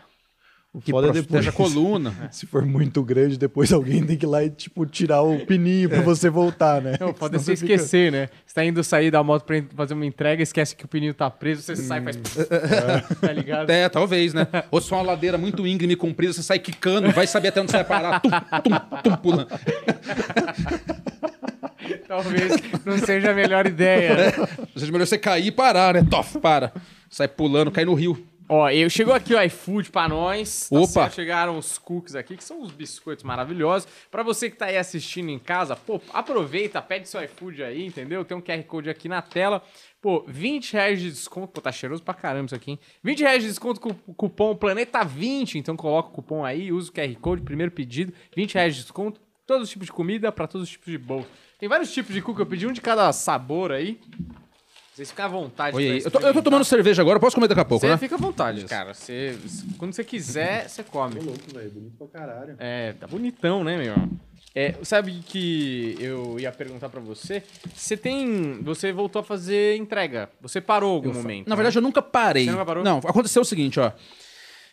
[0.77, 2.13] O Que foda é protege a coluna.
[2.31, 5.89] Se for muito grande, depois alguém tem que ir lá e, tipo, tirar o pininho
[5.89, 6.97] pra você voltar, né?
[7.01, 8.29] Não, pode Senão você fica- esquecer, né?
[8.45, 11.31] Você tá indo sair da moto pra fazer uma entrega, esquece que o pneu tá
[11.31, 12.17] preso, você sai e faz.
[13.23, 13.71] tá ligado?
[13.71, 14.47] É, talvez, né?
[14.71, 17.63] Ou se for uma ladeira muito íngreme e comprida, você sai quicando, vai saber até
[17.63, 18.21] onde você vai parar.
[18.21, 19.49] Tum, tum, tum, pulando.
[22.07, 22.53] Talvez
[22.85, 24.15] não seja a melhor ideia.
[24.15, 24.33] né?
[24.77, 26.07] É melhor você cair e parar, né?
[26.09, 26.71] Tof, para.
[27.09, 28.23] Sai pulando, cai no rio.
[28.49, 30.69] Ó, eu chegou aqui o iFood pra nós.
[30.69, 30.87] Tá Opa.
[30.87, 31.15] certo?
[31.15, 33.89] Chegaram os cookies aqui, que são os biscoitos maravilhosos.
[34.11, 38.25] Pra você que tá aí assistindo em casa, pô, aproveita, pede seu iFood aí, entendeu?
[38.25, 39.63] Tem um QR Code aqui na tela.
[40.01, 41.49] Pô, 20 reais de desconto.
[41.49, 42.79] Pô, tá cheiroso pra caramba isso aqui, hein?
[43.03, 45.57] 20 reais de desconto com o cupom Planeta20.
[45.57, 48.13] Então coloca o cupom aí, usa o QR Code, primeiro pedido.
[48.37, 49.21] 20 reais de desconto.
[49.45, 51.29] Todos os tipos de comida pra todos os tipos de bolsa.
[51.59, 53.99] Tem vários tipos de cookie, eu pedi um de cada sabor aí.
[54.97, 55.77] Vocês ficam à vontade.
[55.77, 56.01] Oi.
[56.03, 57.99] Eu tô, eu tô tomando cerveja agora, posso comer daqui a pouco, Você né?
[57.99, 58.95] fica à vontade, cara.
[58.95, 59.39] Você,
[59.77, 61.21] quando você quiser, você come.
[61.21, 61.71] louco, velho.
[61.71, 62.57] Bonito pra caralho.
[62.59, 63.95] É, tá bonitão, né, meu?
[64.55, 67.43] É, sabe que eu ia perguntar pra você?
[67.75, 68.63] Você tem.
[68.63, 70.31] Você voltou a fazer entrega.
[70.41, 71.47] Você parou algum momento?
[71.47, 72.47] Na verdade, eu nunca parei.
[72.47, 72.83] Você nunca parou?
[72.83, 73.93] Não, aconteceu o seguinte, ó.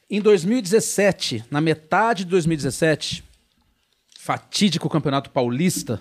[0.10, 3.26] Em 2017, na metade de 2017,
[4.18, 6.00] fatídico Campeonato Paulista,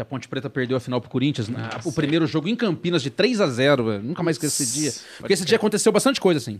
[0.00, 1.68] que a Ponte Preta perdeu a final pro Corinthians, né?
[1.84, 4.02] o primeiro jogo em Campinas de 3 a 0 velho.
[4.02, 4.92] Nunca mais esqueço esse dia.
[5.18, 6.58] Porque esse dia aconteceu bastante coisa, assim.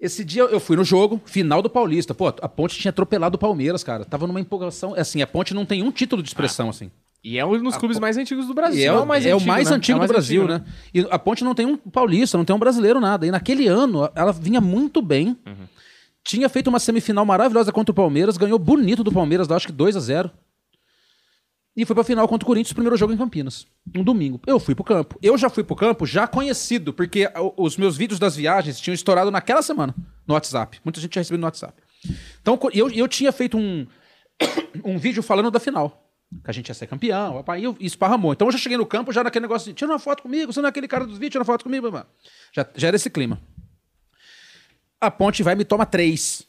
[0.00, 2.14] Esse dia eu fui no jogo, final do Paulista.
[2.14, 4.04] Pô, a Ponte tinha atropelado o Palmeiras, cara.
[4.04, 4.94] Tava numa empolgação.
[4.94, 6.90] Assim, a Ponte não tem um título de expressão, assim.
[7.24, 8.80] E é um dos clubes mais antigos do Brasil.
[8.80, 9.74] E é, o, é o mais antigo, né?
[9.74, 10.64] É o do mais Brasil, antigo, né?
[10.92, 13.26] E a Ponte não tem um paulista, não tem um brasileiro, nada.
[13.26, 15.36] E naquele ano, ela vinha muito bem.
[15.46, 15.66] Uhum.
[16.24, 19.96] Tinha feito uma semifinal maravilhosa contra o Palmeiras, ganhou bonito do Palmeiras, acho que 2
[19.96, 20.30] a 0
[21.74, 23.66] E foi pra final contra o Corinthians, primeiro jogo em Campinas.
[23.96, 24.38] Um domingo.
[24.46, 25.18] Eu fui pro campo.
[25.22, 28.94] Eu já fui pro campo, já conhecido, porque o- os meus vídeos das viagens tinham
[28.94, 29.94] estourado naquela semana
[30.26, 30.80] no WhatsApp.
[30.84, 31.72] Muita gente tinha recebido no WhatsApp.
[32.42, 33.86] Então, eu, eu tinha feito um,
[34.84, 35.98] um vídeo falando da final.
[36.44, 38.32] Que a gente ia ser campeão, papai, e esparramou.
[38.32, 40.60] Então eu já cheguei no campo, já naquele negócio de tira uma foto comigo, você
[40.60, 42.06] não é aquele cara dos vídeos, tira uma foto comigo, mano.
[42.54, 43.38] Já, já era esse clima.
[45.00, 46.46] A ponte vai me toma três.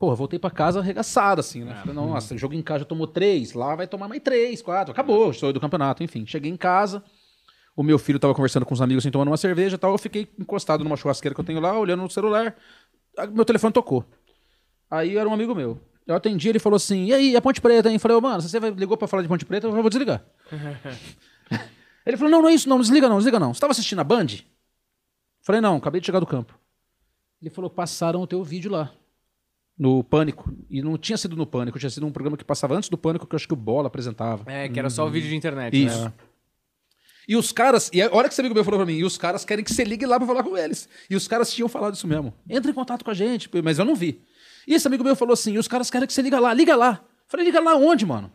[0.00, 1.74] Porra, voltei pra casa arregaçado, assim, né?
[1.74, 4.92] Falei, nossa, jogo em casa já tomou três, lá vai tomar mais três, quatro.
[4.92, 6.24] Acabou, estou do campeonato, enfim.
[6.24, 7.04] Cheguei em casa,
[7.76, 9.92] o meu filho tava conversando com os amigos, assim, tomando uma cerveja e tal.
[9.92, 12.56] Eu fiquei encostado numa churrasqueira que eu tenho lá, olhando no celular.
[13.30, 14.02] Meu telefone tocou.
[14.90, 15.78] Aí era um amigo meu.
[16.06, 17.96] Eu atendi, ele falou assim: e aí, a Ponte Preta, hein?
[17.96, 20.24] Eu falei, ô, mano, se você ligou pra falar de Ponte Preta, eu vou desligar.
[22.06, 23.52] ele falou: não, não é isso, não, não desliga não, desliga não.
[23.52, 24.28] Você tava assistindo a Band?
[24.32, 26.58] Eu falei, não, acabei de chegar do campo.
[27.42, 28.90] Ele falou: passaram o teu vídeo lá.
[29.80, 30.52] No Pânico.
[30.68, 33.26] E não tinha sido no Pânico, tinha sido um programa que passava antes do Pânico,
[33.26, 34.44] que eu acho que o Bola apresentava.
[34.44, 35.74] É, que era só o vídeo de internet.
[35.74, 36.04] Isso.
[36.04, 36.12] Né?
[37.26, 39.16] E os caras, e a hora que esse amigo meu falou pra mim, e os
[39.16, 40.86] caras querem que você ligue lá pra falar com eles.
[41.08, 42.34] E os caras tinham falado isso mesmo.
[42.46, 44.20] Entra em contato com a gente, mas eu não vi.
[44.68, 46.76] E esse amigo meu falou assim: e os caras querem que você liga lá, liga
[46.76, 47.02] lá.
[47.26, 48.30] Falei, liga lá onde, mano?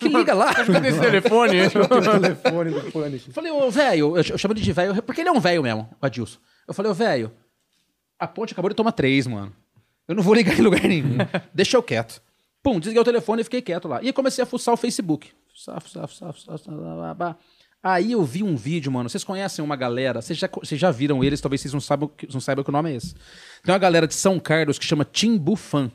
[0.00, 0.54] Que liga lá?
[0.64, 1.56] Cadê esse telefone?
[1.76, 3.32] O telefone do pânico.
[3.32, 5.90] Falei, ô, velho, eu eu chamo ele de velho, porque ele é um velho mesmo,
[6.00, 6.38] o Adilson.
[6.66, 7.32] Eu falei, ô, velho,
[8.18, 9.52] a ponte acabou de tomar três, mano.
[10.08, 11.16] Eu não vou ligar em lugar nenhum.
[11.52, 12.20] Deixa eu quieto.
[12.62, 14.00] Pum, desliguei o telefone e fiquei quieto lá.
[14.02, 15.30] E comecei a fuçar o Facebook.
[15.52, 17.36] Fuçar, fuçar, fuçar, fuçar, fuçar.
[17.82, 19.08] Aí eu vi um vídeo, mano.
[19.08, 22.40] Vocês conhecem uma galera, vocês já, vocês já viram eles, talvez vocês não saibam, não
[22.40, 23.14] saibam que o nome é esse.
[23.62, 25.90] Tem uma galera de São Carlos que chama Timbu Fan.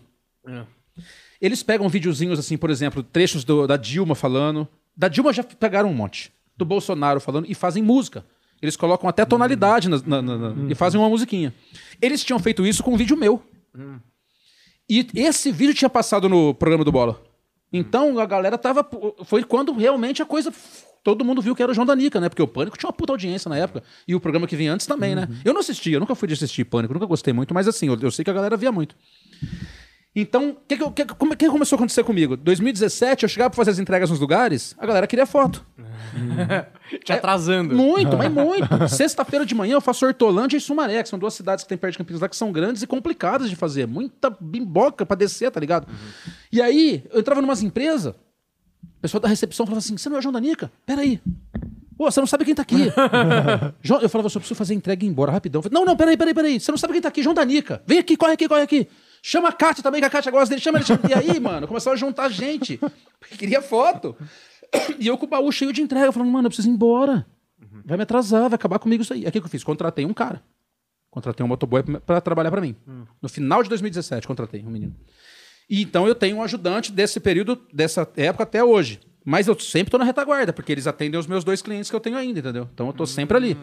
[1.41, 4.67] Eles pegam videozinhos, assim, por exemplo, trechos do- da Dilma falando.
[4.95, 6.31] Da Dilma já pegaram um monte.
[6.55, 8.23] Do Bolsonaro falando e fazem música.
[8.61, 11.53] Eles colocam até tonalidade na- na- na- na- e fazem uma musiquinha.
[12.01, 13.41] Eles tinham feito isso com um vídeo meu.
[14.89, 17.21] E esse vídeo tinha passado no programa do Bola.
[17.71, 18.85] Então a galera tava.
[19.23, 20.53] Foi quando realmente a coisa.
[21.03, 22.29] Todo mundo viu que era o João Danica, né?
[22.29, 23.81] Porque o Pânico tinha uma puta audiência na época.
[24.07, 25.27] E o programa que vinha antes também, né?
[25.43, 27.97] Eu não assistia, eu nunca fui de assistir Pânico, nunca gostei muito, mas assim, eu,
[27.99, 28.95] eu sei que a galera via muito.
[30.13, 32.35] Então, o que, que, eu- que, como- que começou a acontecer comigo?
[32.35, 35.65] 2017, eu chegava pra fazer as entregas nos lugares, a galera queria foto.
[37.05, 37.73] Te atrasando.
[37.73, 38.87] Muito, mas muito.
[38.89, 41.93] Sexta-feira de manhã eu faço Hortolândia e Sumaré, que são duas cidades que tem perto
[41.93, 43.87] de Campinas lá que são grandes e complicadas de fazer.
[43.87, 45.87] Muita bimboca pra descer, tá ligado?
[46.51, 50.21] E aí, eu entrava numas empresas, o pessoal da recepção falava assim: você não é
[50.21, 50.69] João Danica?
[50.85, 51.21] Peraí.
[51.97, 52.91] Pô, você não sabe quem tá aqui.
[53.81, 55.59] João- eu falava, só preciso fazer entrega e ir embora rapidão.
[55.59, 56.59] Eu falei, não, não, peraí, peraí, peraí.
[56.59, 57.81] Você não sabe quem tá aqui, João Danica.
[57.87, 58.87] Vem aqui, corre aqui, corre aqui.
[59.21, 60.61] Chama a Kátia também, que a Kátia gosta dele.
[60.61, 61.01] Chama ele, chama.
[61.09, 62.79] E aí, mano, começaram a juntar gente.
[63.37, 64.15] Queria foto.
[64.99, 67.25] E eu com o baú cheio de entrega, falando, mano, eu preciso ir embora.
[67.85, 69.23] Vai me atrasar, vai acabar comigo isso aí.
[69.23, 69.63] Aí o que eu fiz?
[69.63, 70.41] Contratei um cara.
[71.09, 72.75] Contratei um motoboy pra trabalhar pra mim.
[73.21, 74.95] No final de 2017, contratei um menino.
[75.69, 78.99] E então eu tenho um ajudante desse período, dessa época até hoje.
[79.23, 81.99] Mas eu sempre tô na retaguarda, porque eles atendem os meus dois clientes que eu
[81.99, 82.67] tenho ainda, entendeu?
[82.73, 83.57] Então eu tô sempre ali.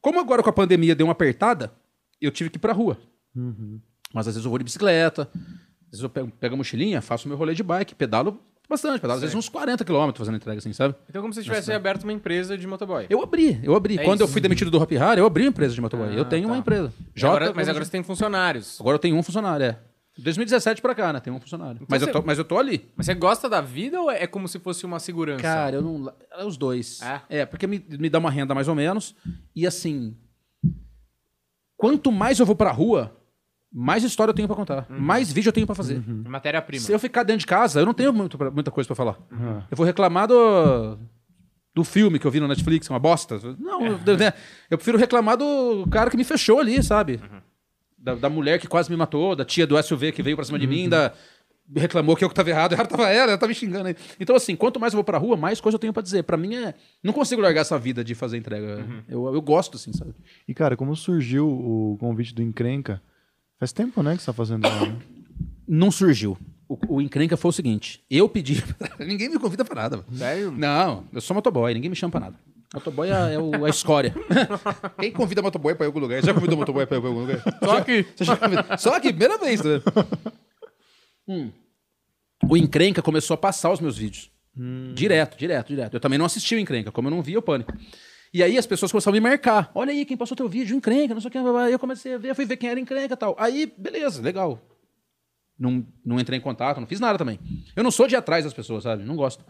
[0.00, 1.72] Como agora com a pandemia deu uma apertada,
[2.20, 2.98] eu tive que ir pra rua.
[4.12, 7.28] Mas às vezes eu vou de bicicleta, às vezes eu pego, pego a mochilinha, faço
[7.28, 10.72] meu rolê de bike, pedalo bastante, pedalo às vezes uns 40 quilômetros fazendo entrega assim,
[10.74, 10.94] sabe?
[11.08, 13.06] Então como se você tivesse aberto uma empresa de motoboy.
[13.08, 13.98] Eu abri, eu abri.
[13.98, 14.32] É Quando eu isso.
[14.32, 16.14] fui demitido do Hop Hard, eu abri uma empresa de motoboy.
[16.14, 16.52] eu Ah, tenho tá.
[16.52, 16.92] uma empresa.
[17.16, 18.78] E agora- mas agora você tem funcionários.
[18.80, 19.78] Agora eu tenho um funcionário, é.
[20.20, 21.20] 2017 pra cá, né?
[21.20, 21.80] Tem um funcionário.
[21.88, 22.90] mas, você- eu tô, mas eu tô ali.
[22.96, 25.40] Mas você gosta da vida ou é como se fosse uma segurança?
[25.42, 26.12] Cara, eu não.
[26.32, 27.00] É os dois.
[27.02, 27.20] É?
[27.30, 29.14] É, porque me, me dá uma renda mais ou menos.
[29.54, 30.16] E assim.
[31.76, 33.16] Quanto mais eu vou pra rua,
[33.72, 34.86] mais história eu tenho pra contar.
[34.90, 34.98] Uhum.
[34.98, 36.02] Mais vídeo eu tenho pra fazer.
[36.28, 36.82] Matéria-prima.
[36.84, 39.18] Se eu ficar dentro de casa, eu não tenho muito muita coisa pra falar.
[39.30, 39.62] Uhum.
[39.70, 40.98] Eu vou reclamar do,
[41.74, 43.38] do filme que eu vi no Netflix, uma bosta.
[43.58, 43.98] Não, É.
[44.06, 44.32] eu, né,
[44.70, 47.20] eu prefiro reclamar do cara que me fechou ali, sabe?
[47.22, 47.40] Uhum.
[47.98, 50.58] Da, da mulher que quase me matou, da tia do SUV que veio pra cima
[50.58, 50.72] de Uhum.
[50.72, 51.12] mim, da
[51.76, 53.96] reclamou que eu que tava errado, errado tava ela, ela tava me xingando aí.
[54.18, 56.22] Então, assim, quanto mais eu vou pra rua, mais coisa eu tenho pra dizer.
[56.22, 56.74] Pra mim é.
[57.02, 58.78] Não consigo largar essa vida de fazer entrega.
[58.78, 59.02] Uhum.
[59.06, 60.14] Eu, eu gosto, assim, sabe?
[60.46, 63.02] E, cara, como surgiu o convite do Encrenca?
[63.58, 64.96] Faz tempo, né, que você tá fazendo lá, né?
[65.66, 66.38] Não surgiu.
[66.68, 68.62] O, o encrenca foi o seguinte: eu pedi.
[69.00, 69.96] ninguém me convida pra nada.
[69.98, 70.08] mano.
[70.16, 70.50] Sério?
[70.52, 72.36] Não, eu sou motoboy, ninguém me chama pra nada.
[72.74, 74.14] Motoboy é, é o- a escória.
[75.00, 76.22] Quem convida motoboy pra ir em algum lugar?
[76.22, 77.42] Já convidou motoboy pra ir em algum lugar?
[77.64, 78.06] Só que...
[78.78, 79.62] Só aqui, primeira vez.
[79.64, 79.80] Né?
[81.26, 81.50] Hum.
[82.46, 84.30] O Encrenca começou a passar os meus vídeos.
[84.94, 85.94] Direto, direto, direto.
[85.94, 87.72] Eu também não assisti o Encrenca, como eu não via o Pânico.
[88.32, 89.70] E aí as pessoas começaram a me marcar.
[89.74, 91.38] Olha aí, quem passou teu vídeo, Encrenca, não sei o que.
[91.38, 93.34] eu comecei a ver, fui ver quem era Encrenca e tal.
[93.38, 94.60] Aí, beleza, legal.
[95.58, 97.40] Não, não entrei em contato, não fiz nada também.
[97.74, 99.02] Eu não sou de atrás das pessoas, sabe?
[99.02, 99.44] Não gosto.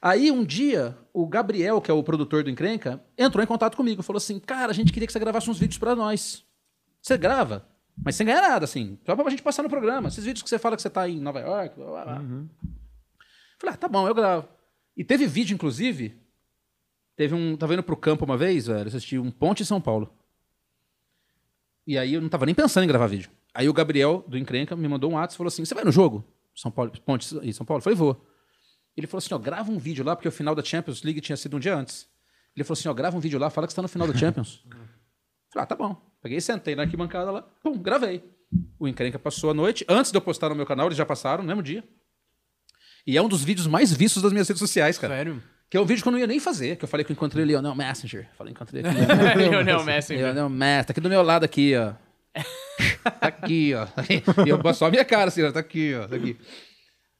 [0.00, 4.02] Aí um dia, o Gabriel, que é o produtor do Encrenca, entrou em contato comigo.
[4.02, 6.44] Falou assim: Cara, a gente queria que você gravasse uns vídeos pra nós.
[7.02, 7.66] Você grava,
[8.02, 8.98] mas sem ganhar nada, assim.
[9.04, 10.08] Só pra gente passar no programa.
[10.08, 11.76] Esses vídeos que você fala que você tá em Nova York.
[11.76, 12.16] Blá, blá, blá.
[13.58, 14.48] Falei, ah, tá bom, eu gravo.
[14.96, 16.18] E teve vídeo, inclusive.
[17.16, 17.56] Teve um.
[17.56, 18.86] Tava indo pro campo uma vez, velho.
[18.86, 20.14] Assisti um Ponte em São Paulo.
[21.86, 23.30] E aí eu não tava nem pensando em gravar vídeo.
[23.54, 25.92] Aí o Gabriel, do Encrenca, me mandou um WhatsApp e falou assim: Você vai no
[25.92, 26.24] jogo?
[26.54, 27.78] São Paulo, Ponte e São Paulo?
[27.78, 28.26] Eu falei, vou.
[28.96, 31.36] Ele falou assim: ó, grava um vídeo lá, porque o final da Champions League tinha
[31.36, 32.08] sido um dia antes.
[32.54, 34.14] Ele falou assim: ó, grava um vídeo lá, fala que você tá no final da
[34.14, 34.64] Champions.
[35.52, 35.96] falei, ah, tá bom.
[36.22, 38.24] Peguei, sentei na arquibancada lá, pum, gravei.
[38.78, 39.84] O Encrenca passou a noite.
[39.88, 41.84] Antes de eu postar no meu canal, eles já passaram no mesmo dia.
[43.06, 45.14] E é um dos vídeos mais vistos das minhas redes sociais, cara.
[45.14, 45.42] Sério?
[45.68, 47.14] Que é um vídeo que eu não ia nem fazer, que eu falei que eu
[47.14, 48.28] encontrei o Lionel Messenger.
[48.38, 48.94] Falei, encontrei aqui.
[49.50, 50.14] Lionel Messi.
[50.14, 51.92] Lionel Messi, tá aqui do meu lado aqui, ó.
[53.20, 53.86] tá aqui, ó.
[54.44, 55.50] E eu só a minha cara, assim, ó.
[55.50, 56.06] Tá aqui, ó.
[56.06, 56.36] Tá aqui.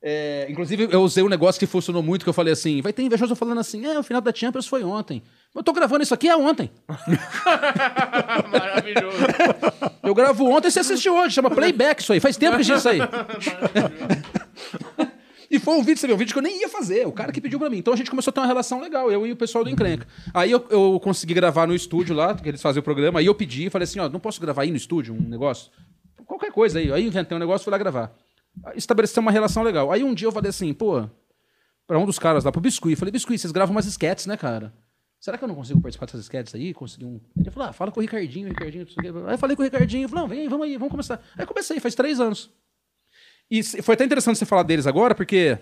[0.08, 3.02] É, inclusive, eu usei um negócio que funcionou muito, que eu falei assim, vai ter
[3.02, 5.20] invejoso falando assim, é, o final da Champions foi ontem.
[5.52, 6.70] Eu tô gravando isso aqui é ontem.
[8.48, 9.16] Maravilhoso.
[10.04, 12.20] Eu gravo ontem e você assistiu hoje, chama playback isso aí.
[12.20, 13.00] Faz tempo que gente isso aí.
[15.66, 17.40] Foi um vídeo, você viu, um vídeo que eu nem ia fazer, o cara que
[17.40, 17.78] pediu pra mim.
[17.78, 20.06] Então a gente começou a ter uma relação legal, eu e o pessoal do Encrenca.
[20.32, 23.34] Aí eu, eu consegui gravar no estúdio lá, que eles faziam o programa, aí eu
[23.34, 25.72] pedi, falei assim, ó, não posso gravar aí no estúdio um negócio?
[26.24, 26.92] Qualquer coisa aí.
[26.92, 28.14] Aí inventei um negócio, fui lá gravar.
[28.76, 29.90] Estabeleceu uma relação legal.
[29.90, 31.04] Aí um dia eu falei assim, pô,
[31.84, 34.72] pra um dos caras lá, pro Biscuit, falei, Biscuit, vocês gravam umas sketches, né, cara?
[35.18, 36.72] Será que eu não consigo participar dessas sketches aí?
[36.74, 37.20] Consegui um...
[37.36, 38.86] Ele falou, ah, fala com o Ricardinho, Ricardinho.
[39.26, 41.20] Aí eu falei com o Ricardinho, falou, não, vem vamos aí, vamos começar.
[41.36, 42.52] Aí comecei, faz três anos.
[43.50, 45.58] E foi até interessante você falar deles agora, porque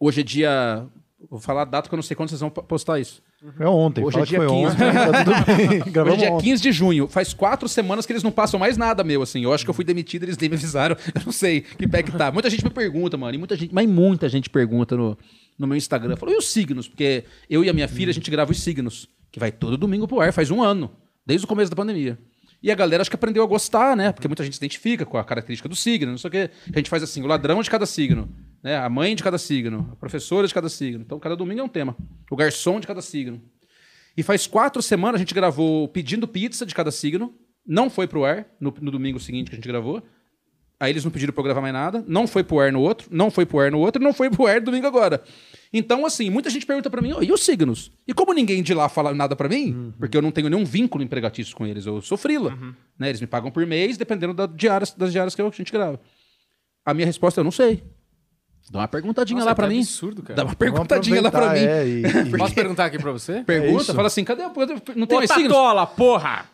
[0.00, 0.86] hoje é dia.
[1.30, 3.22] Vou falar a data que eu não sei quando vocês vão po- postar isso.
[3.58, 4.64] É ontem, Hoje é dia foi 15.
[4.66, 6.02] ontem, tá.
[6.04, 6.44] Hoje é dia ontem.
[6.44, 7.08] 15 de junho.
[7.08, 9.42] Faz quatro semanas que eles não passam mais nada meu, assim.
[9.42, 10.96] Eu acho que eu fui demitido, eles nem me avisaram.
[11.14, 12.30] Eu não sei que pé que tá.
[12.30, 13.34] Muita gente me pergunta, mano.
[13.34, 15.16] E muita gente, mas muita gente pergunta no,
[15.58, 16.16] no meu Instagram.
[16.16, 16.86] Falou, e os signos?
[16.88, 19.08] Porque eu e a minha filha, a gente grava os signos.
[19.32, 20.90] Que vai todo domingo pro ar, faz um ano.
[21.24, 22.18] Desde o começo da pandemia.
[22.66, 24.10] E a galera acho que aprendeu a gostar, né?
[24.10, 26.50] Porque muita gente se identifica com a característica do signo, não sei o quê.
[26.74, 28.28] A gente faz assim, o ladrão de cada signo,
[28.60, 28.76] né?
[28.76, 31.00] A mãe de cada signo, a professora de cada signo.
[31.00, 31.96] Então, cada domingo é um tema.
[32.28, 33.40] O garçom de cada signo.
[34.16, 37.32] E faz quatro semanas a gente gravou pedindo pizza de cada signo.
[37.64, 40.02] Não foi pro ar no, no domingo seguinte que a gente gravou.
[40.78, 42.04] Aí eles não pediram pra eu gravar mais nada.
[42.06, 43.08] Não foi pro ar no outro.
[43.10, 44.02] Não foi pro ar no outro.
[44.02, 45.22] E não foi pro ar domingo agora.
[45.72, 47.90] Então, assim, muita gente pergunta pra mim, "Ô, e os signos?
[48.06, 51.02] E como ninguém de lá fala nada pra mim, porque eu não tenho nenhum vínculo
[51.02, 52.56] empregatício com eles, eu sou frila.
[52.98, 53.08] Né?
[53.08, 55.72] Eles me pagam por mês, dependendo da diárias, das diárias que eu- que a gente
[55.72, 55.98] grava.
[56.84, 57.82] A minha resposta é, eu não sei.
[58.70, 59.80] Dá uma perguntadinha Nossa, lá pra que mim.
[59.80, 60.34] absurdo, cara.
[60.34, 61.60] Dá uma perguntadinha lá pra mim.
[61.60, 62.02] é, e-
[62.34, 63.42] e- Posso perguntar aqui pra você?
[63.44, 63.94] Pergunta, isso.
[63.94, 64.42] fala assim, cadê?
[64.42, 64.52] a-
[64.96, 65.48] Não tem Ô, mais signos?
[65.52, 66.46] Tatola, porra!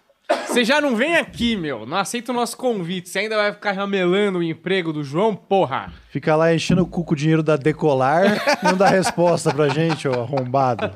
[0.47, 1.87] Você já não vem aqui, meu.
[1.87, 3.09] Não aceita o nosso convite.
[3.09, 5.93] Você ainda vai ficar ramelando o emprego do João, porra.
[6.11, 10.07] Fica lá enchendo o cu com o dinheiro da Decolar, não dá resposta pra gente,
[10.07, 10.91] ô arrombado.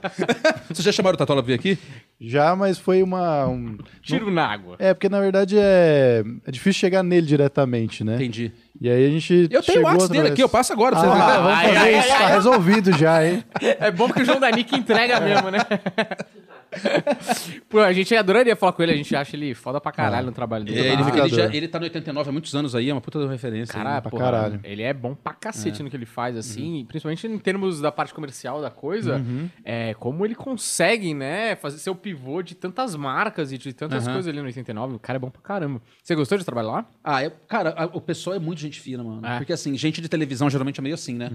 [0.69, 1.79] Vocês já chamaram o Tatola pra vir aqui?
[2.21, 3.47] Já, mas foi uma.
[3.47, 3.79] Um...
[4.03, 4.77] Tiro na água.
[4.79, 6.23] É, porque na verdade é...
[6.47, 8.17] é difícil chegar nele diretamente, né?
[8.17, 8.53] Entendi.
[8.79, 9.49] E aí a gente.
[9.51, 11.43] Eu tenho o WhatsApp dele aqui, eu passo agora pra Ah, você ver.
[11.43, 12.33] vamos fazer ai, isso, ai, tá ai.
[12.35, 13.45] resolvido já, hein?
[13.61, 15.59] É bom que o João Danique entrega mesmo, né?
[17.69, 20.33] Pô, a gente adoraria falar com ele, a gente acha ele foda pra caralho no
[20.33, 20.79] trabalho dele.
[20.81, 23.01] É, ele, Ah, ele, já, ele tá no 89 há muitos anos aí, é uma
[23.01, 23.73] puta referência.
[23.75, 24.01] Cara, né?
[24.01, 24.61] pra porra, caralho.
[24.65, 26.87] ele é bom pra cacete no que ele faz, assim, Uhum.
[26.87, 29.21] principalmente em termos da parte comercial da coisa,
[29.65, 34.05] é, como ele consegue, né, fazer ser o pivô de tantas marcas e de tantas
[34.07, 34.15] Aham.
[34.15, 35.81] coisas ali no 89, o cara é bom pra caramba.
[36.03, 36.87] Você gostou de trabalhar lá?
[37.03, 39.27] Ah, é, cara, a- o pessoal é muito gente fina, mano.
[39.27, 39.39] É.
[39.39, 41.31] Porque assim, gente de televisão geralmente é meio assim, né?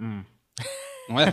[0.00, 0.22] Hum.
[1.08, 1.26] Não é?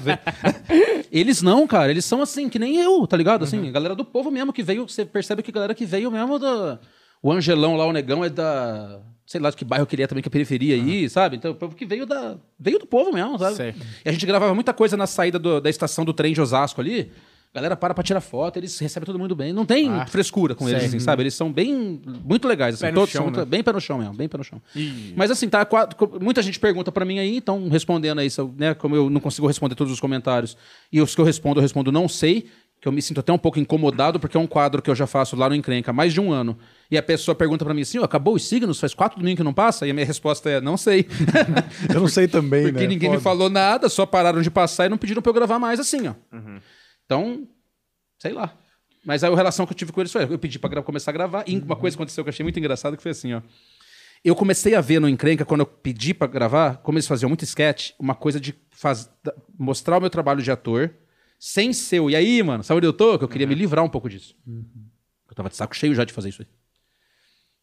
[1.11, 1.91] eles não, cara.
[1.91, 3.43] Eles são assim, que nem eu, tá ligado?
[3.43, 4.87] Assim, a galera do povo mesmo que veio.
[4.87, 6.79] Você percebe que a galera que veio mesmo da.
[7.23, 8.99] O Angelão lá, o Negão, é da.
[9.25, 11.37] Sei lá de que bairro que ele é também, que é periferia aí, sabe?
[11.37, 12.35] Então, o povo que veio da.
[12.59, 13.55] Veio do povo mesmo, sabe?
[13.55, 13.75] Sei.
[14.03, 16.81] E a gente gravava muita coisa na saída do- da estação do trem de Osasco
[16.81, 17.11] ali.
[17.53, 19.51] A galera para pra tirar foto, eles recebem todo mundo bem.
[19.51, 21.23] Não tem Ah, frescura com eles, assim, sabe?
[21.23, 22.01] Eles são bem.
[22.23, 22.93] Muito legais, assim.
[22.93, 23.45] Todos chão, são né?
[23.45, 24.61] bem pé no chão mesmo, bem pé no chão.
[24.73, 25.13] E...
[25.17, 25.67] Mas assim, tá,
[26.21, 29.75] muita gente pergunta pra mim aí, então respondendo aí, né, como eu não consigo responder
[29.75, 30.55] todos os comentários,
[30.89, 32.47] e os que eu respondo, eu respondo não sei,
[32.79, 35.05] que eu me sinto até um pouco incomodado, porque é um quadro que eu já
[35.05, 36.57] faço lá no Encrenca há mais de um ano.
[36.89, 39.43] E a pessoa pergunta pra mim assim, ó, acabou os signos, faz quatro domingos que
[39.43, 39.85] não passa?
[39.85, 41.05] E a minha resposta é, não sei.
[41.93, 42.87] Eu não sei também, porque né?
[42.87, 43.23] ninguém me Foda.
[43.23, 46.13] falou nada, só pararam de passar e não pediram pra eu gravar mais assim, ó.
[47.11, 47.45] Então,
[48.19, 48.57] sei lá.
[49.03, 51.13] Mas a relação que eu tive com eles foi, eu pedi pra gra- começar a
[51.13, 53.41] gravar, e uma coisa aconteceu que eu achei muito engraçado, que foi assim, ó.
[54.23, 57.43] Eu comecei a ver no Encrenca, quando eu pedi pra gravar, como eles faziam muito
[57.43, 59.09] sketch, uma coisa de faz-
[59.59, 60.93] mostrar o meu trabalho de ator,
[61.39, 63.17] sem ser o, e aí, mano, sabe onde eu tô?
[63.17, 64.33] Que eu queria me livrar um pouco disso.
[65.27, 66.47] Eu tava de saco cheio já de fazer isso aí.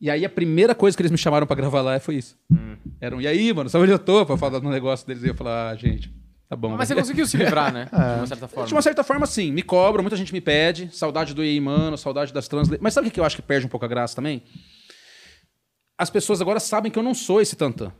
[0.00, 2.36] E aí a primeira coisa que eles me chamaram pra gravar lá foi isso.
[3.00, 4.26] Era um, e aí, mano, sabe onde eu tô?
[4.26, 5.22] Pra falar no negócio deles.
[5.22, 6.12] E eu falar, ah, gente,
[6.48, 6.76] tá bom.
[6.76, 7.88] Mas você vai." conseguiu se livrar, né?
[7.92, 8.66] De uma certa forma.
[8.66, 9.52] De uma certa forma, sim.
[9.52, 10.88] Me cobram, muita gente me pede.
[10.96, 12.78] Saudade do EI, mano, saudade das transle...
[12.80, 14.42] Mas sabe o que eu acho que perde um pouco a graça também?
[15.96, 17.92] As pessoas agora sabem que eu não sou esse tantã.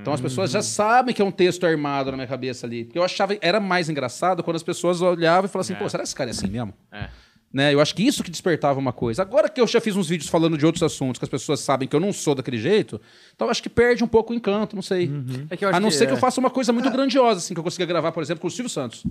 [0.00, 2.84] Então as pessoas já sabem que é um texto armado na minha cabeça ali.
[2.84, 5.76] Porque eu achava era mais engraçado quando as pessoas olhavam e falavam assim, É.
[5.76, 6.74] pô, será que esse cara é assim mesmo?
[6.90, 7.08] É.
[7.52, 7.72] Né?
[7.72, 9.22] Eu acho que isso que despertava uma coisa.
[9.22, 11.88] Agora que eu já fiz uns vídeos falando de outros assuntos, que as pessoas sabem
[11.88, 13.00] que eu não sou daquele jeito,
[13.34, 15.10] então eu acho que perde um pouco o encanto, não sei.
[15.48, 16.14] É que eu acho A não que ser que é.
[16.14, 18.50] eu faça uma coisa muito grandiosa, assim, que eu consiga gravar, por exemplo, com o
[18.50, 19.02] Silvio Santos.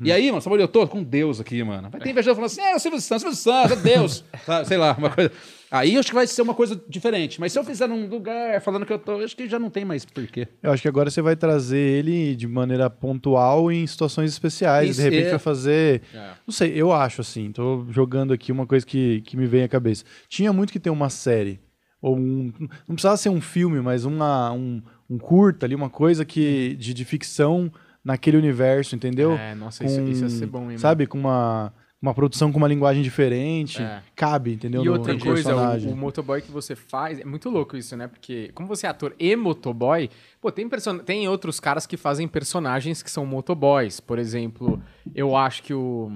[0.00, 0.86] E aí, mano, onde eu tô?
[0.86, 1.90] Com Deus aqui, mano.
[1.90, 4.24] Vai ter invejado falando assim, é, o Silvio Santos, Silvio Santos, é Deus.
[4.66, 5.32] Sei lá, uma coisa.
[5.72, 7.40] Aí eu acho que vai ser uma coisa diferente.
[7.40, 9.70] Mas se eu fizer num lugar falando que eu tô, eu acho que já não
[9.70, 10.46] tem mais porquê.
[10.62, 14.90] Eu acho que agora você vai trazer ele de maneira pontual em situações especiais.
[14.90, 15.30] Isso, de repente é.
[15.30, 16.02] vai fazer.
[16.14, 16.32] É.
[16.46, 17.50] Não sei, eu acho assim.
[17.50, 20.04] Tô jogando aqui uma coisa que, que me vem à cabeça.
[20.28, 21.58] Tinha muito que ter uma série.
[22.02, 22.52] Ou um.
[22.86, 26.92] Não precisava ser um filme, mas uma, um, um curta ali, uma coisa que de,
[26.92, 27.72] de ficção
[28.04, 29.32] naquele universo, entendeu?
[29.32, 30.80] É, nossa, isso, isso ia ser bom mesmo.
[30.80, 31.72] Sabe, com uma,
[32.02, 33.80] uma produção com uma linguagem diferente.
[33.80, 34.02] É.
[34.16, 34.82] Cabe, entendeu?
[34.82, 35.88] E no- outra no coisa, personagem.
[35.88, 38.08] o, o motoboy que você faz, é muito louco isso, né?
[38.08, 40.98] Porque como você é ator e motoboy, pô, tem, person...
[40.98, 44.00] tem outros caras que fazem personagens que são motoboys.
[44.00, 44.82] Por exemplo,
[45.14, 46.10] eu acho que o,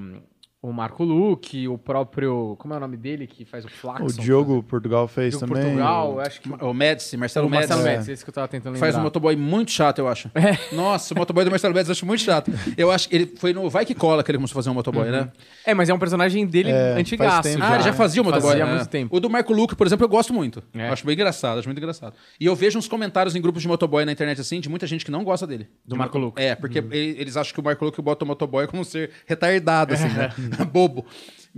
[0.63, 4.05] o Marco Luque, o próprio, como é o nome dele que faz o Flaxon?
[4.07, 5.63] O Diogo Portugal fez Diogo também.
[5.65, 6.49] Portugal, eu acho que...
[6.65, 7.93] O Médici, Marcelo o Marcelo Médici.
[7.99, 8.87] Médici, esse que eu tava tentando lembrar.
[8.89, 10.29] Faz um motoboy muito chato, eu acho.
[10.73, 12.51] Nossa, o motoboy do Marcelo Médici eu acho muito chato.
[12.77, 14.75] Eu acho que ele foi no Vai Que Cola que ele começou a fazer um
[14.75, 15.31] motoboy, né?
[15.65, 17.49] É, mas é um personagem dele É, antigaço.
[17.61, 18.49] Ah, ele já fazia o motoboy.
[18.51, 18.75] Fazia há né?
[18.77, 19.15] muito tempo.
[19.17, 20.63] O do Marco Luque, por exemplo, eu gosto muito.
[20.75, 20.89] É.
[20.89, 22.15] Eu acho bem engraçado, acho muito engraçado.
[22.41, 25.05] E eu vejo uns comentários em grupos de motoboy na internet assim, de muita gente
[25.05, 25.69] que não gosta dele.
[25.85, 26.43] Do De Marco Luque.
[26.43, 29.95] É, porque ele- eles acham que o Marco Luque bota o motoboy como ser retardado,
[29.95, 30.31] assim, né?
[30.65, 31.05] Bobo.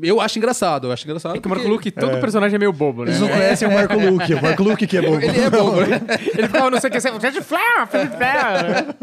[0.00, 1.34] Eu acho engraçado, eu acho engraçado.
[1.36, 3.10] É que o Marco Luque, todo personagem é meio bobo, né?
[3.10, 4.32] Eles não conhecem o Marco Luque.
[4.34, 5.16] O Marco Luque que é bom.
[5.20, 6.00] Ele é bobo, né?
[6.38, 8.94] Ele ficava não sei o que, você de flare, Felipe Flare.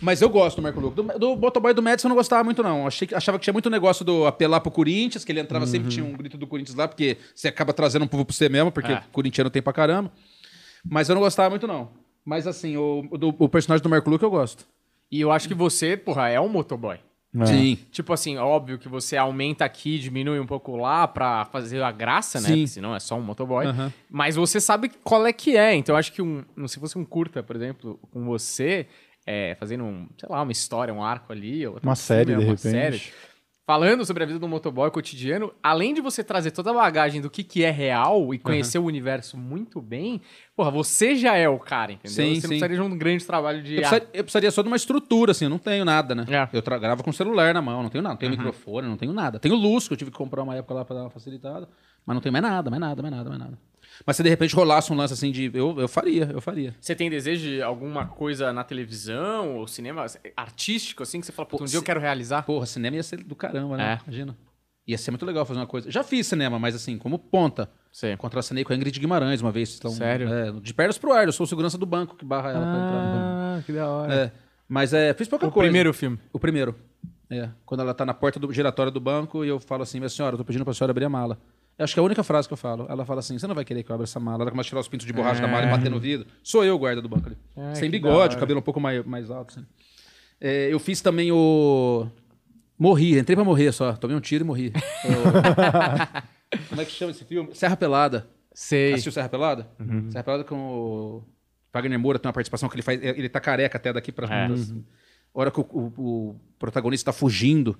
[0.00, 0.94] Mas eu gosto do Marco Luque.
[1.02, 2.86] Do, do motoboy do Médici eu não gostava muito, não.
[2.86, 5.88] Achei, que- achava que tinha muito negócio do apelar pro Corinthians, que ele entrava sempre,
[5.88, 8.70] tinha um grito do Corinthians lá, porque você acaba trazendo um povo pra você mesmo,
[8.70, 9.02] porque É.
[9.10, 10.12] corintiano tem pra caramba.
[10.88, 11.88] Mas eu não gostava muito, não.
[12.24, 14.64] Mas assim, o, do- o personagem do Marco Luque eu gosto.
[15.10, 16.98] E eu acho que você, porra, é um motoboy.
[17.40, 17.46] É.
[17.46, 17.78] Sim.
[17.90, 22.40] Tipo assim, óbvio que você aumenta aqui, diminui um pouco lá pra fazer a graça,
[22.40, 22.46] né?
[22.48, 22.54] Sim.
[22.54, 23.66] Porque senão é só um motoboy.
[23.66, 23.92] Aham.
[24.08, 25.74] Mas você sabe qual é que é.
[25.74, 28.86] Então eu acho que um, não se fosse um curta, por exemplo, com você,
[29.26, 32.50] é, fazendo um, sei lá, uma história, um arco ali, Uma um série, filme, de
[32.50, 32.70] uma repente.
[32.72, 33.02] série,
[33.66, 37.30] falando sobre a vida do motoboy cotidiano, além de você trazer toda a bagagem do
[37.30, 40.20] que, que é real e conhecer o universo muito bem,
[40.54, 42.14] porra, você já é o cara, entendeu?
[42.14, 42.42] Sim, você sim.
[42.42, 45.32] não precisaria de um grande trabalho de Eu precisaria, eu precisaria só de uma estrutura,
[45.32, 46.24] assim, eu não tenho nada, né?
[46.28, 46.48] É.
[46.56, 48.14] Eu gravo com celular na mão, não tenho nada.
[48.14, 49.38] Não tenho microfone, não tenho nada.
[49.38, 51.68] Tenho luz, que eu tive que comprar uma época lá pra dar uma facilitada.
[52.04, 53.58] Mas não tenho mais nada, mais nada, mais nada, mais nada.
[54.06, 55.50] Mas se de repente rolasse um lance assim de.
[55.54, 56.74] Eu, eu faria, eu faria.
[56.80, 61.46] Você tem desejo de alguma coisa na televisão ou cinema artístico, assim, que você fala,
[61.48, 62.42] pô, um dia eu quero realizar?
[62.42, 63.94] Porra, cinema ia ser do caramba, né?
[63.94, 64.02] É.
[64.06, 64.36] Imagina.
[64.86, 65.90] Ia ser muito legal fazer uma coisa.
[65.90, 67.70] Já fiz cinema, mas assim, como ponta.
[67.90, 68.16] Sei.
[68.16, 69.76] Contracenei com a Ingrid Guimarães uma vez.
[69.78, 70.28] Então, Sério?
[70.32, 72.68] é, de pernas pro ar, eu sou o segurança do banco que barra ela pra
[72.76, 73.24] entrar no banco.
[73.60, 74.14] Ah, que da hora.
[74.14, 74.32] É,
[74.68, 75.66] mas é, fiz pouca O coisa.
[75.68, 76.18] primeiro filme.
[76.32, 76.74] O primeiro.
[77.30, 77.48] É.
[77.64, 80.34] Quando ela tá na porta do giratório do banco e eu falo assim, minha senhora,
[80.34, 81.38] eu tô pedindo pra senhora abrir a mala.
[81.78, 82.86] Acho que é a única frase que eu falo.
[82.88, 84.42] Ela fala assim: você não vai querer que eu abra essa mala.
[84.44, 86.26] Ela começa a tirar os pintos de borracha da mala e bater no vidro.
[86.42, 87.36] Sou eu o guarda do banco ali.
[87.74, 89.54] Sem bigode, cabelo um pouco mais, mais alto.
[89.56, 89.66] Assim.
[90.40, 92.06] É, eu fiz também o.
[92.78, 93.92] Morri, entrei pra morrer só.
[93.94, 94.72] Tomei um tiro e morri.
[96.68, 97.54] Como é que chama esse filme?
[97.54, 98.26] Serra Pelada.
[98.52, 98.92] Sei.
[98.92, 99.68] Assistiu Serra Pelada?
[100.10, 101.22] Serra Pelada com o
[101.72, 103.02] Wagner Moura tem uma participação que ele faz.
[103.02, 104.46] Ele tá careca até daqui pra É.
[105.34, 105.92] A hora que o, o-
[106.30, 107.76] o protagonista tá fugindo,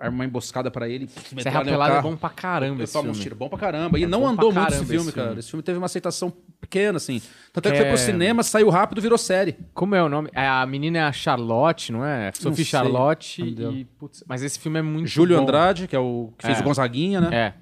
[0.00, 1.08] arma uma emboscada pra ele.
[1.40, 3.22] Serra Pelada é bom pra caramba esse tomo um filme.
[3.22, 3.98] tiro bom pra caramba.
[3.98, 5.26] E É não andou muito esse filme, esse cara.
[5.28, 5.40] filme.
[5.40, 7.20] Esse filme teve uma aceitação pequena, assim.
[7.52, 9.56] Tanto é que foi pro é- cinema, saiu rápido virou série.
[9.72, 10.28] Como é o nome?
[10.34, 12.30] É, a menina é a Charlotte, não é?
[12.34, 13.84] Sophie Charlotte e...
[13.98, 15.42] Putz, mas esse filme é muito Júlio bom.
[15.42, 16.60] Andrade, que é o que fez É.
[16.60, 17.28] o Gonzaguinha, né?
[17.32, 17.54] É.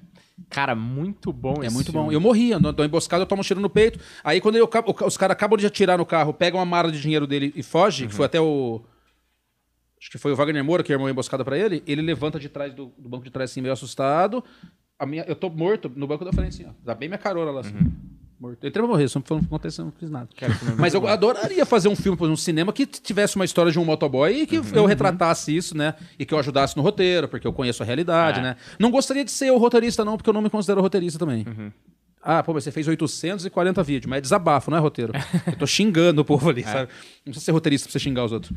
[0.49, 2.07] Cara, muito bom É esse muito filme.
[2.07, 2.11] bom.
[2.11, 3.99] Eu morri, eu dou emboscada, eu tomo um tiro no peito.
[4.23, 4.57] Aí quando
[5.05, 8.03] os caras acabam de atirar no carro, pegam uma mala de dinheiro dele e foge,
[8.03, 8.09] Uhum.
[8.09, 8.81] que foi até o.
[10.03, 11.81] Acho que foi o Wagner Moura que armou a emboscada pra ele.
[11.87, 14.43] Ele levanta de trás do, do banco de trás, assim, meio assustado.
[14.99, 16.73] A minha, eu tô morto no banco da frente, assim, ó.
[16.83, 17.73] Dá bem minha carona lá, assim.
[18.37, 18.61] Morto.
[18.61, 20.27] Eu entrei pra morrer, só não aconteceu, não fiz nada.
[20.77, 24.41] Mas eu adoraria fazer um filme, um cinema que tivesse uma história de um motoboy
[24.41, 25.93] e que eu retratasse isso, né?
[26.19, 28.43] E que eu ajudasse no roteiro, porque eu conheço a realidade, É.
[28.43, 28.55] né?
[28.77, 31.45] Não gostaria de ser o roteirista, não, porque eu não me considero roteirista também.
[32.21, 35.13] Ah, pô, mas você fez 840 vídeos, mas é desabafo, não é roteiro.
[35.47, 36.89] Eu tô xingando o povo ali, sabe?
[37.25, 38.51] Não precisa ser roteirista pra você xingar os outros.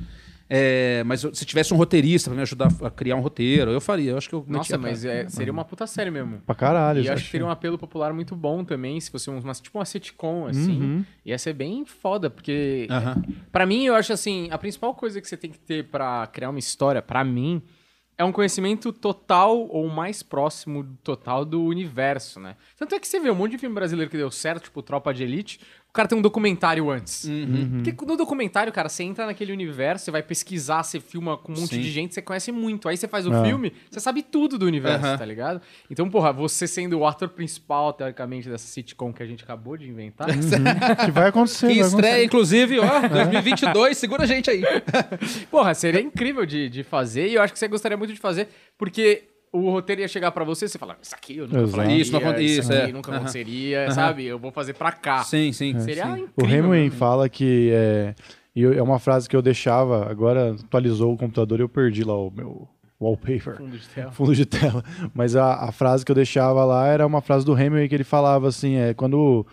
[0.48, 4.12] É, mas se tivesse um roteirista pra me ajudar a criar um roteiro, eu faria.
[4.12, 6.40] Eu acho que eu Nossa, mas é- seria uma puta série mesmo.
[6.46, 7.02] Pra caralho.
[7.02, 9.76] E eu acho que teria um apelo popular muito bom também, se fosse uma, tipo
[9.78, 11.04] uma sitcom, assim.
[11.24, 12.86] Ia ser bem foda, porque...
[12.90, 13.22] Aham.
[13.50, 16.50] Pra mim, eu acho assim, a principal coisa que você tem que ter pra criar
[16.50, 17.60] uma história, pra mim,
[18.18, 22.56] é um conhecimento total ou mais próximo do total do universo, né?
[22.78, 25.12] Tanto é que você vê um monte de filme brasileiro que deu certo, tipo Tropa
[25.12, 25.60] de Elite,
[25.96, 27.24] cara tem um documentário antes.
[27.24, 27.82] Uhum.
[27.82, 31.56] Porque no documentário, cara, você entra naquele universo, você vai pesquisar, você filma com um
[31.60, 31.80] monte Sim.
[31.80, 32.88] de gente, você conhece muito.
[32.88, 33.44] Aí você faz o É.
[33.44, 35.18] filme, você sabe tudo do universo, Aham.
[35.18, 35.60] tá ligado?
[35.90, 39.88] Então, porra, você sendo o ator principal, teoricamente, dessa sitcom que a gente acabou de
[39.88, 40.26] inventar,
[41.04, 41.66] Que vai acontecer.
[41.72, 42.24] Que vai estreia, acontecer.
[42.24, 44.62] inclusive, ó, 2022, segura a gente aí.
[45.50, 48.48] Porra, seria incrível de, de fazer e eu acho que você gostaria muito de fazer,
[48.76, 49.24] porque
[49.56, 51.76] o roteiro ia chegar pra você e você falar, isso aqui eu nunca Exato.
[51.76, 52.92] faria, Isso não aconte- isso isso, aqui é.
[52.92, 54.24] nunca aconteceria, sabe?
[54.24, 55.22] Eu vou fazer pra cá.
[55.24, 55.78] Sim, sim.
[55.80, 56.10] Seria sim.
[56.22, 56.32] incrível.
[56.36, 58.14] O Hemingway fala que é,
[58.54, 62.16] e é uma frase que eu deixava, agora atualizou o computador e eu perdi lá
[62.16, 62.68] o meu
[63.00, 63.56] wallpaper.
[63.58, 64.10] Fundo de tela.
[64.12, 64.82] fundo de tela.
[65.14, 68.04] Mas a, a frase que eu deixava lá era uma frase do Hemingway que ele
[68.04, 69.46] falava assim: é quando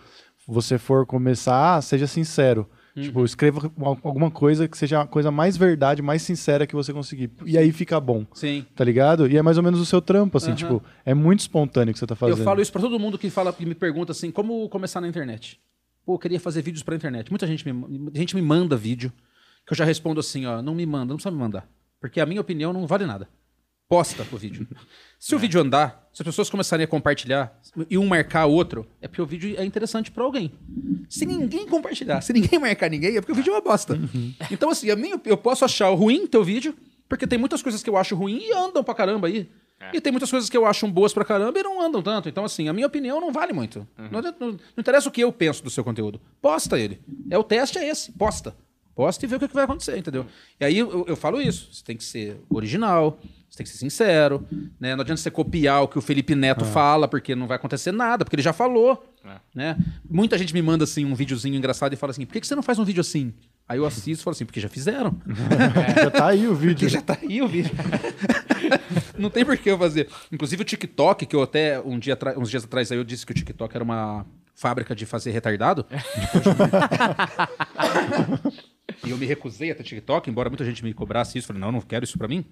[0.46, 2.68] você for começar, seja sincero.
[2.94, 6.92] Tipo, escreva al- alguma coisa que seja a coisa mais verdade, mais sincera que você
[6.92, 7.28] conseguir.
[7.44, 8.24] E aí fica bom.
[8.32, 8.64] Sim.
[8.76, 9.26] Tá ligado?
[9.28, 10.56] E é mais ou menos o seu trampo, assim, Aham.
[10.56, 12.38] tipo, é muito espontâneo o que você tá fazendo.
[12.38, 15.08] Eu falo isso pra todo mundo que fala, que me pergunta assim, como começar na
[15.08, 15.58] internet?
[16.06, 17.30] Pô, eu queria fazer vídeos pra internet.
[17.30, 19.12] Muita gente me, gente me manda vídeo,
[19.66, 21.68] que eu já respondo assim, ó, não me manda, não precisa me mandar.
[22.00, 23.28] Porque a minha opinião não vale nada.
[23.88, 24.66] Posta o vídeo.
[25.18, 27.58] Se o vídeo andar, se as pessoas começarem a compartilhar
[27.90, 30.52] e um marcar o outro, é porque o vídeo é interessante pra alguém.
[31.08, 33.98] Se ninguém compartilhar, se ninguém marcar ninguém, é porque o vídeo é uma bosta.
[34.50, 36.74] Então, assim, a minha, eu posso achar ruim teu vídeo,
[37.08, 39.48] porque tem muitas coisas que eu acho ruim e andam pra caramba aí.
[39.92, 42.26] E tem muitas coisas que eu acho boas pra caramba e não andam tanto.
[42.28, 43.86] Então, assim, a minha opinião não vale muito.
[44.10, 46.18] Não, adianta- não- não interessa o que eu penso do seu conteúdo.
[46.40, 47.00] Posta ele.
[47.30, 48.10] É o teste é esse.
[48.12, 48.56] Posta.
[48.94, 50.24] Posta e vê o que que vai acontecer, entendeu?
[50.58, 51.68] E aí eu, eu falo isso.
[51.74, 53.18] Você tem que ser original,
[53.54, 54.46] você tem que ser sincero.
[54.80, 54.96] Né?
[54.96, 58.24] Não adianta você copiar o que o Felipe Neto fala, porque não vai acontecer nada,
[58.24, 59.06] porque ele já falou.
[59.24, 59.36] É.
[59.54, 59.76] Né?
[60.08, 62.56] Muita gente me manda assim um videozinho engraçado e fala assim: por que, que você
[62.56, 63.32] não faz um vídeo assim?
[63.66, 65.16] Aí eu assisto e falo assim, porque já fizeram.
[66.02, 66.74] Já tá aí o vídeo.
[66.74, 67.70] Porque já tá aí o vídeo.
[69.16, 70.06] não tem por que eu fazer.
[70.30, 73.32] Inclusive o TikTok, que eu até um dia uns dias atrás aí eu disse que
[73.32, 75.86] o TikTok era uma fábrica de fazer retardado.
[79.02, 81.46] e eu me recusei a ter TikTok, embora muita gente me cobrasse isso.
[81.46, 82.44] Falei, não, não quero isso pra mim.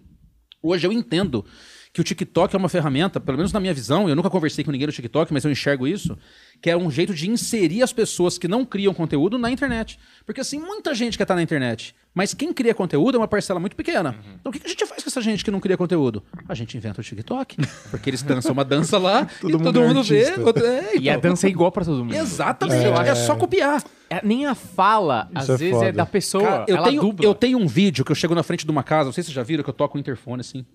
[0.62, 1.44] Hoje eu entendo
[1.92, 4.70] que o TikTok é uma ferramenta, pelo menos na minha visão, eu nunca conversei com
[4.70, 6.16] ninguém no TikTok, mas eu enxergo isso,
[6.60, 9.98] que é um jeito de inserir as pessoas que não criam conteúdo na internet.
[10.24, 13.58] Porque assim, muita gente quer estar na internet, mas quem cria conteúdo é uma parcela
[13.58, 14.14] muito pequena.
[14.40, 16.22] Então o que que a gente faz com essa gente que não cria conteúdo?
[16.48, 17.56] A gente inventa o TikTok,
[17.90, 20.32] porque eles dançam uma dança lá e Todo todo mundo é mundo vê.
[20.40, 21.30] outro- é, E a então.
[21.30, 22.14] dança é igual pra todo mundo.
[22.14, 23.82] Exatamente, Isso eu é, acho- só copiar.
[24.10, 25.92] É, nem a fala, às é vezes, é foda.
[25.92, 26.44] da pessoa.
[26.44, 27.24] Cara, eu, ela tenho, dubla.
[27.24, 29.28] eu tenho um vídeo que eu chego na frente de uma casa, não sei se
[29.28, 30.66] vocês já viram, que eu toco o interfone assim.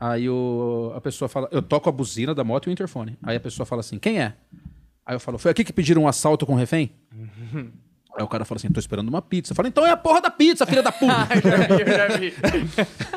[0.00, 3.16] Aí o, a pessoa fala, eu toco a buzina da moto e o interfone.
[3.22, 4.34] Aí a pessoa fala assim, quem é?
[5.04, 6.90] Aí eu falo, foi aqui que pediram um assalto com refém?
[8.18, 9.52] Aí o cara fala assim, tô esperando uma pizza.
[9.52, 11.28] Eu falo, então é a porra da pizza, filha da puta.
[11.80, 12.34] eu já vi.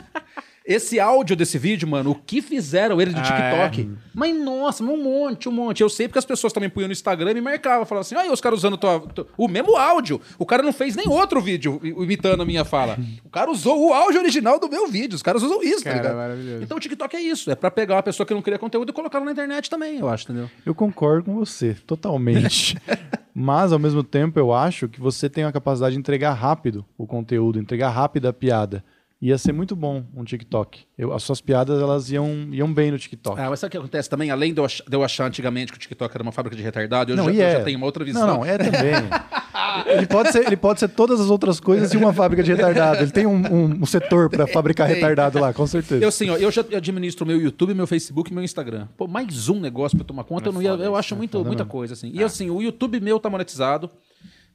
[0.63, 3.81] Esse áudio desse vídeo, mano, o que fizeram ele de Ah, TikTok?
[3.81, 3.97] é?
[4.13, 5.81] Mas nossa, um monte, um monte.
[5.81, 7.83] Eu sei porque as pessoas também punham no Instagram e marcavam.
[7.83, 10.21] Falavam assim, olha os caras usando tua- tu- o mesmo áudio.
[10.37, 12.97] O cara não fez nem outro vídeo imitando a minha fala.
[13.25, 15.15] O cara usou o áudio original do meu vídeo.
[15.15, 16.17] Os caras usam isso, Cara, tá ligado?
[16.17, 16.63] maravilhoso.
[16.63, 17.49] Então o TikTok é isso.
[17.49, 20.07] É pra pegar uma pessoa que não cria conteúdo e colocar na internet também, eu
[20.07, 20.49] acho, entendeu?
[20.63, 22.77] Eu concordo com você, totalmente.
[23.33, 27.07] Mas, ao mesmo tempo, eu acho que você tem a capacidade de entregar rápido o
[27.07, 28.83] conteúdo, entregar rápido a piada.
[29.21, 30.79] Ia ser muito bom um TikTok.
[30.97, 33.39] Eu- as suas piadas, elas iam, iam bem no TikTok.
[33.39, 34.31] Ah, mas sabe o que acontece também?
[34.31, 36.63] Além de eu, ach- de eu achar antigamente que o TikTok era uma fábrica de
[36.63, 37.51] retardado, eu, Não, já, e eu é.
[37.57, 38.25] já tenho uma outra visão.
[38.25, 38.93] Não, não, é também.
[39.85, 43.03] ele, pode ser, ele pode ser todas as outras coisas e uma fábrica de retardado.
[43.03, 46.03] Ele tem um, um- um setor para fabricar retardado lá, com certeza.
[46.03, 48.87] Eu assim, ó, eu já administro meu YouTube, meu Facebook e meu Instagram.
[48.97, 51.63] Pô, mais um negócio pra eu tomar conta, eu não ia, eu acho muito, muita
[51.63, 52.11] coisa assim.
[52.11, 53.87] E assim, o YouTube meu tá monetizado.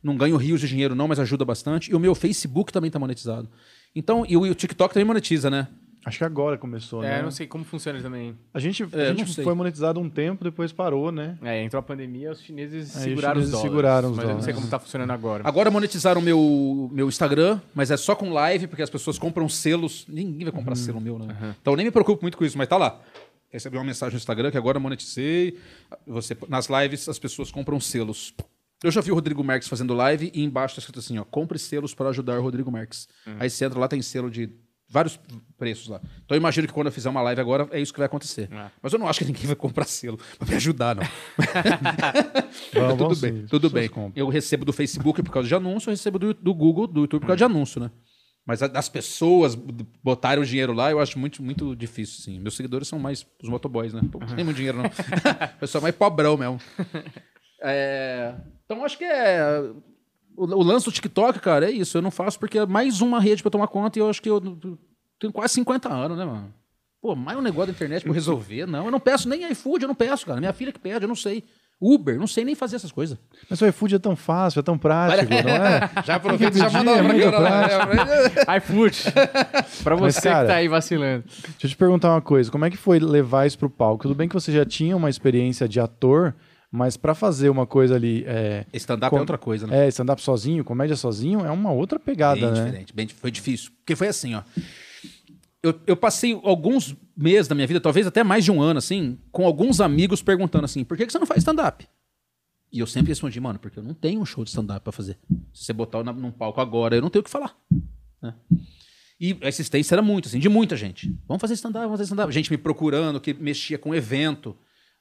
[0.03, 1.91] Não ganho rios de dinheiro não, mas ajuda bastante.
[1.91, 3.49] E o meu Facebook também tá monetizado.
[3.97, 5.67] Então, e o, e o TikTok também monetiza, né?
[6.05, 7.17] Acho que agora começou, né?
[7.17, 8.37] É, eu não sei como funciona também.
[8.55, 9.43] A gente, a É, não gente sei.
[9.43, 11.37] foi monetizado um tempo, depois parou, né?
[11.43, 13.71] É, entrou a pandemia, os chineses Aí os seguraram os chineses dólares.
[13.73, 14.57] seguraram os mas eu não sei dólares.
[14.61, 15.43] como tá funcionando agora.
[15.49, 20.05] Agora monetizaram meu meu Instagram, mas é só com live, porque as pessoas compram selos.
[20.09, 21.55] Ninguém vai comprar selo meu, né?
[21.61, 23.01] Então eu nem me preocupo muito com isso, mas tá lá.
[23.51, 25.59] Recebi uma mensagem no Instagram que agora monetizei.
[26.07, 28.33] Você, nas lives as pessoas compram selos.
[28.85, 31.59] Eu já vi o Rodrigo Marques fazendo live e embaixo tá escrito assim, ó, compre
[31.59, 33.09] selos para ajudar o Rodrigo Marques.
[33.39, 34.51] Aí você entra lá, tem selo de
[34.89, 35.19] vários
[35.59, 36.01] preços lá.
[36.25, 38.49] Então eu imagino que quando eu fizer uma live agora, é isso que vai acontecer.
[38.53, 38.71] É.
[38.83, 41.03] Mas eu não acho que ninguém vai comprar selo pra me ajudar, não.
[42.97, 43.89] Tudo bem, sim, tudo bem.
[43.89, 44.13] compram.
[44.15, 47.21] Eu recebo do Facebook por causa de anúncio, eu recebo do, do Google, do YouTube
[47.23, 47.91] por causa de anúncio, né?
[48.45, 49.57] Mas as pessoas
[50.05, 52.39] botarem o dinheiro lá, eu acho muito, muito difícil, sim.
[52.39, 54.01] Meus seguidores são mais os motoboys, né?
[54.11, 54.85] Pô, Não tem muito dinheiro, não.
[55.59, 56.61] Pessoal mais pobrão mesmo.
[57.61, 58.35] É,
[58.67, 59.63] Então, acho que é...
[60.37, 61.97] O, o lance do TikTok, cara, é isso.
[61.97, 64.21] Eu não faço porque é mais uma rede pra eu tomar conta e eu acho
[64.21, 64.41] que eu
[65.19, 66.53] tenho quase 50 anos, né, mano?
[67.01, 68.67] Pô, mais um negócio da internet pra eu resolver.
[68.67, 70.41] Não, eu não peço nem iFood, eu não peço, cara.
[70.41, 71.43] Minha filha que pede, eu não sei.
[71.81, 73.19] Uber, não sei nem fazer essas coisas.
[73.51, 75.91] Mas o iFood é tão fácil, é tão prático, não é?
[76.05, 78.57] Já aproveita e já manda é pra muito cá.
[78.57, 79.03] iFood.
[79.85, 81.25] pra Mas, você cara, que tá aí vacilando.
[81.27, 84.05] Deixa eu te perguntar uma coisa, como é que foi levar isso pro palco?
[84.05, 86.35] Tudo bem que você já tinha uma experiência de ator,
[86.77, 89.87] mas pra fazer uma coisa ali, é, Stand-up Com- é outra coisa, né?
[89.87, 92.65] é stand-up sozinho, comédia sozinho, é uma outra pegada, bem né?
[92.65, 93.71] diferente, bem, foi difícil.
[93.79, 94.43] Porque foi assim, ó.
[95.63, 99.19] Eu, eu passei alguns meses da minha vida, talvez até mais de um ano, assim,
[99.33, 101.87] com alguns amigos perguntando assim, por que, que você não faz stand-up?
[102.73, 105.19] E eu sempre respondi, mano, porque eu não tenho um show de stand-up pra fazer.
[105.53, 107.57] Se você botar na- num palco agora, eu não tenho o que falar.
[108.23, 108.35] né?
[109.19, 111.09] E a assistência era muito, assim, de muita gente.
[111.27, 112.31] Vamos fazer stand-up, vamos fazer stand-up.
[112.33, 114.55] Gente me procurando, que mexia com evento.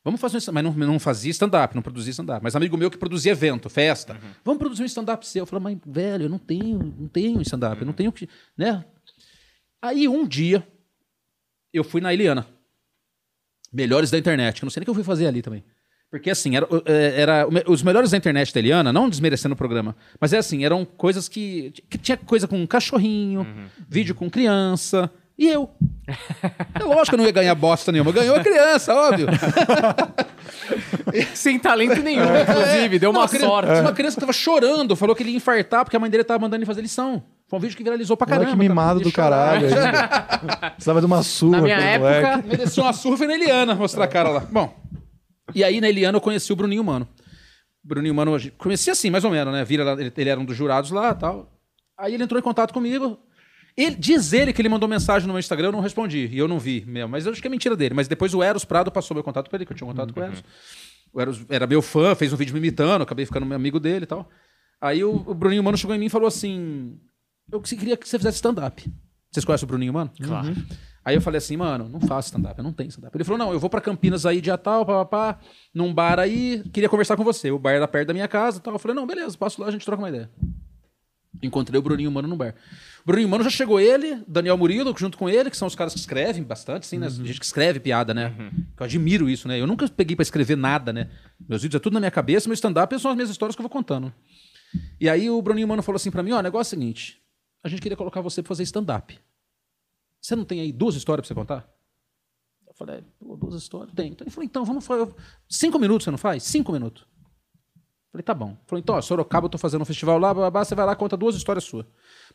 [0.06, 2.42] Vamos fazer um stand- mas não, não fazia stand-up, não produzia stand-up.
[2.44, 4.18] Mas amigo meu que produzia evento, festa.
[4.44, 5.42] Vamos produzir um stand-up seu.
[5.42, 8.30] Eu falei, mas, velho, eu não tenho, não tenho stand-up, eu não tenho que.
[8.56, 8.86] Né?
[9.82, 10.66] Aí um dia
[11.74, 12.46] eu fui na Eliana.
[13.74, 15.64] Melhores da internet, que eu não sei nem o que eu fui fazer ali também.
[16.10, 19.96] Porque assim, era, é, era- os melhores da internet da Eliana, não desmerecendo o programa,
[20.22, 23.46] mas é assim, eram coisas que, que tinha coisa com cachorrinho,
[23.90, 25.70] vídeo com criança, e eu.
[26.80, 29.28] É lógico que eu não ia ganhar bosta nenhuma, ganhou a criança, óbvio.
[31.34, 33.00] Sem talento nenhum, inclusive.
[33.00, 33.82] Deu Não, uma criança- sorte.
[33.82, 36.40] Uma criança que tava chorando, falou que ele ia infartar porque a mãe dele tava
[36.40, 37.24] mandando ele fazer lição.
[37.48, 38.46] Foi um vídeo que viralizou pra caramba.
[38.50, 39.04] Olha que mimado tá?
[39.04, 39.70] do Ele chorava.
[39.70, 40.72] caralho.
[40.76, 41.58] Precisava de uma surra.
[41.58, 42.48] Na minha época, moleque.
[42.48, 44.40] Mereceu uma surra foi na Eliana mostrar a cara lá.
[44.52, 44.74] Bom,
[45.54, 47.08] e aí na Eliana eu conheci o Bruninho Mano.
[47.84, 49.64] Bruninho Mano, conheci assim, mais ou menos, né?
[49.64, 51.52] Vira ele, ele era um dos jurados lá e tal.
[52.00, 53.18] Aí ele entrou em contato comigo.
[53.78, 56.28] Ele, diz ele que ele mandou mensagem no meu Instagram, eu não respondi.
[56.32, 57.10] E eu não vi mesmo.
[57.10, 57.94] Mas eu acho que é mentira dele.
[57.94, 60.14] Mas depois o Eros Prado passou meu contato pra ele, que eu tinha um contato
[60.14, 60.44] com o Eros.
[61.12, 64.04] O Eros era meu fã, fez um vídeo me imitando, acabei ficando meu amigo dele
[64.04, 64.30] e tal.
[64.80, 67.00] Aí o, o Bruninho Mano chegou em mim e falou assim:
[67.52, 68.84] Eu queria que você fizesse stand-up.
[69.32, 70.12] Vocês conhecem o Bruninho Mano?
[70.22, 70.56] Claro.
[71.06, 73.16] Aí eu falei assim, mano, não faço stand-up, eu não tenho stand-up.
[73.16, 75.40] Ele falou, não, eu vou pra Campinas aí, dia tal, papapá,
[75.72, 77.52] num bar aí, queria conversar com você.
[77.52, 78.74] O bar era perto da minha casa e tal.
[78.74, 80.32] Eu falei, não, beleza, passo lá, a gente troca uma ideia.
[81.44, 82.56] Encontrei o Bruninho Mano no bar.
[83.06, 85.94] O Bruninho Mano já chegou ele, Daniel Murilo, junto com ele, que são os caras
[85.94, 87.08] que escrevem bastante, assim, né?
[87.08, 88.32] Gente que escreve piada, né?
[88.76, 89.62] Que Eu admiro isso, né?
[89.62, 91.12] Eu nunca peguei pra escrever nada, né?
[91.48, 93.64] Meus vídeos é tudo na minha cabeça, meu stand-up são as minhas histórias que eu
[93.64, 94.12] vou contando.
[95.00, 97.22] E aí o Bruninho Mano falou assim pra mim, ó, o negócio é o seguinte,
[97.64, 99.20] a gente queria colocar você pra fazer stand-up.
[100.20, 101.70] Você não tem aí duas histórias pra você contar?
[102.68, 103.94] Eu falei, pô, duas histórias?
[103.94, 104.14] Tem.
[104.14, 105.14] Então ele falou, então vamos fazer.
[105.48, 106.42] Cinco minutos você não faz?
[106.42, 107.04] Cinco minutos.
[107.04, 108.50] Eu Falei, tá bom.
[108.50, 110.74] Ele Falou, então, ó, Sorocaba, eu tô fazendo um festival lá, blá, blá, blá, você
[110.74, 111.86] vai lá conta duas histórias suas.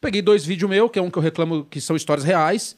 [0.00, 2.76] Peguei dois vídeos meus, que é um que eu reclamo que são histórias reais,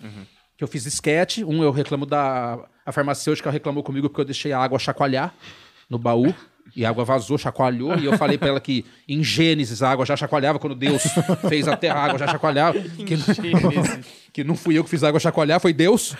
[0.56, 1.38] que eu fiz sketch.
[1.38, 2.58] Um eu reclamo da.
[2.84, 5.34] A farmacêutica reclamou comigo porque eu deixei a água chacoalhar
[5.88, 6.34] no baú.
[6.74, 10.06] E a água vazou, chacoalhou, e eu falei pra ela que em Gênesis a água
[10.06, 11.02] já chacoalhava quando Deus
[11.48, 12.78] fez a terra, a água já chacoalhava.
[13.04, 13.16] Que,
[14.32, 16.14] que não fui eu que fiz a água chacoalhar, foi Deus.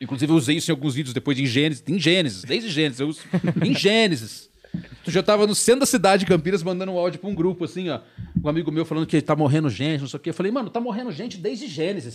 [0.00, 1.82] Inclusive, eu usei isso em alguns vídeos depois de em Gênesis.
[1.86, 3.00] Em Gênesis, desde Gênesis.
[3.00, 3.20] Eu uso
[3.64, 4.48] em Gênesis.
[5.04, 7.64] Tu já tava no centro da cidade de Campinas mandando um áudio pra um grupo,
[7.64, 8.00] assim, ó.
[8.42, 10.30] Um amigo meu falando que tá morrendo gente, não sei o quê.
[10.30, 12.14] Eu falei, mano, tá morrendo gente desde Gênesis.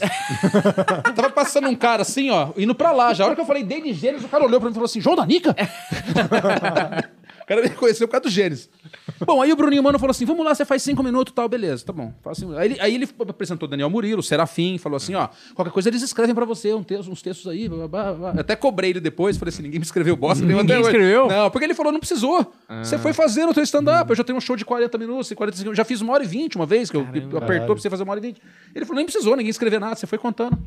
[1.16, 3.14] tava passando um cara assim, ó, indo pra lá.
[3.14, 4.86] Já a hora que eu falei desde Gênesis, o cara olhou pra mim e falou
[4.86, 5.55] assim: João Danica?
[7.41, 8.70] o cara me conheceu por causa do Gênesis.
[9.26, 11.47] Bom, aí o Bruninho Mano falou assim: vamos lá, você faz cinco minutos e tal,
[11.47, 12.13] beleza, tá bom.
[12.22, 12.53] Faz cinco...
[12.53, 16.01] aí, ele, aí ele apresentou Daniel Murilo, o Serafim, falou assim: ó, qualquer coisa eles
[16.01, 17.69] escrevem pra você um texto, uns textos aí.
[17.69, 18.30] Blá, blá, blá.
[18.32, 20.43] Até cobrei ele depois, falei assim: ninguém me escreveu bosta.
[20.43, 20.88] Ninguém até hoje.
[20.88, 21.28] escreveu?
[21.28, 22.53] Não, porque ele falou: não precisou.
[22.84, 24.09] Você foi fazendo o teu stand-up.
[24.09, 26.28] Eu já tenho um show de 40 minutos, 45 Eu já fiz uma hora e
[26.28, 28.41] 20 uma vez, que eu, eu apertou pra você fazer uma hora e 20.
[28.76, 30.57] Ele falou: nem precisou, ninguém escrever nada, você foi contando.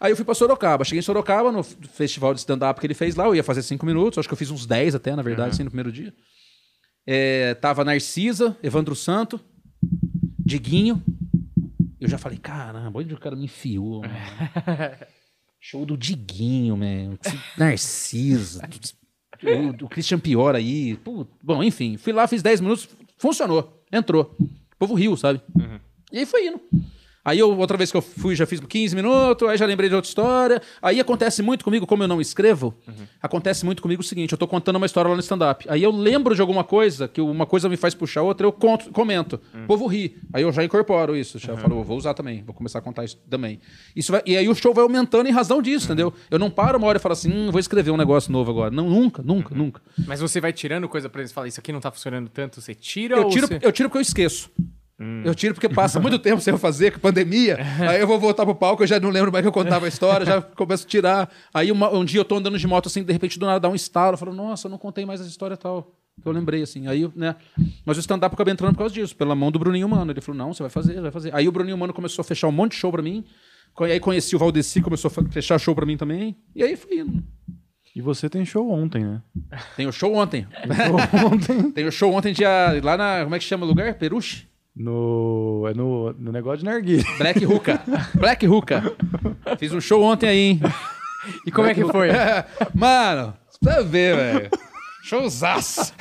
[0.00, 0.82] Aí eu fui pra Sorocaba.
[0.82, 3.26] Cheguei em Sorocaba, no festival de stand-up que ele fez lá.
[3.26, 4.18] Eu ia fazer cinco minutos.
[4.18, 6.12] Acho que eu fiz uns 10 até, na verdade, assim, no primeiro dia.
[7.12, 9.40] É, tava Narcisa, Evandro Santo,
[10.38, 11.02] Diguinho.
[12.00, 14.02] Eu já falei, caramba, onde o cara me enfiou?
[14.02, 14.14] mano?
[15.58, 17.18] Show do Diguinho, man.
[17.58, 18.62] Narcisa.
[19.42, 20.98] O, o Christian Pior aí.
[20.98, 21.96] Pô, bom, enfim.
[21.96, 22.86] Fui lá, fiz 10 minutos.
[23.16, 23.82] Funcionou.
[23.90, 24.36] Entrou.
[24.38, 25.40] O povo riu, sabe?
[26.12, 26.60] E aí foi indo.
[27.24, 29.94] Aí eu, outra vez que eu fui, já fiz 15 minutos, aí já lembrei de
[29.94, 30.62] outra história.
[30.80, 32.74] Aí acontece muito comigo, como eu não escrevo,
[33.22, 35.66] acontece muito comigo o seguinte: eu tô contando uma história lá no stand-up.
[35.68, 38.90] Aí eu lembro de alguma coisa, que uma coisa me faz puxar outra, eu conto,
[38.90, 39.40] comento.
[39.54, 40.16] O povo ri.
[40.32, 41.38] Aí eu já incorporo isso.
[41.38, 43.60] Já falo, vou usar também, vou começar a contar isso também.
[43.94, 46.12] Isso vai- e aí o show vai aumentando em razão disso, entendeu?
[46.30, 48.70] Eu não paro uma hora e falo assim, hum, vou escrever um negócio novo agora.
[48.70, 49.80] Não, nunca, nunca, nunca.
[50.06, 52.60] Mas você vai tirando coisa pra eles e fala, isso aqui não tá funcionando tanto,
[52.60, 53.58] você tira Eu ou tiro, você...
[53.62, 54.50] eu tiro porque eu esqueço.
[55.24, 57.58] Eu tiro porque passa muito tempo sem eu fazer, com pandemia.
[57.88, 59.88] aí eu vou voltar pro palco, eu já não lembro mais que eu contava a
[59.88, 61.30] história, já começo a tirar.
[61.54, 63.68] Aí uma- um dia eu tô andando de moto assim, de repente do nada dá
[63.68, 64.14] um estalo.
[64.14, 65.94] Eu falo, nossa, eu não contei mais essa história tal.
[66.20, 66.86] Que eu lembrei, assim.
[66.86, 67.34] Aí, né?
[67.86, 70.12] Mas o stand-up acabei entrando por causa disso, pela mão do Bruninho Mano.
[70.12, 71.34] Ele falou, não, você vai fazer, vai fazer.
[71.34, 73.24] Aí o Bruninho Mano começou a fechar um monte de show pra mim.
[73.78, 76.36] Aí conheci o Valdeci, começou a fechar show pra mim também.
[76.54, 77.22] E aí fui indo.
[77.96, 79.22] E você tem show ontem, né?
[79.76, 80.46] Tem o show ontem.
[81.32, 81.70] ontem.
[81.72, 82.48] Tem o show ontem dia,
[82.84, 83.22] lá na.
[83.24, 83.94] Como é que chama o lugar?
[83.94, 84.46] Peruche?
[84.80, 87.04] No, é no, no negócio de narguilha.
[87.18, 87.82] Black Hookah.
[88.14, 88.82] Black Hookah.
[89.58, 90.60] Fiz um show ontem aí, hein?
[91.46, 92.08] E como é que foi?
[92.74, 94.50] Mano, você precisa ver, velho.
[95.02, 95.92] Showzaço.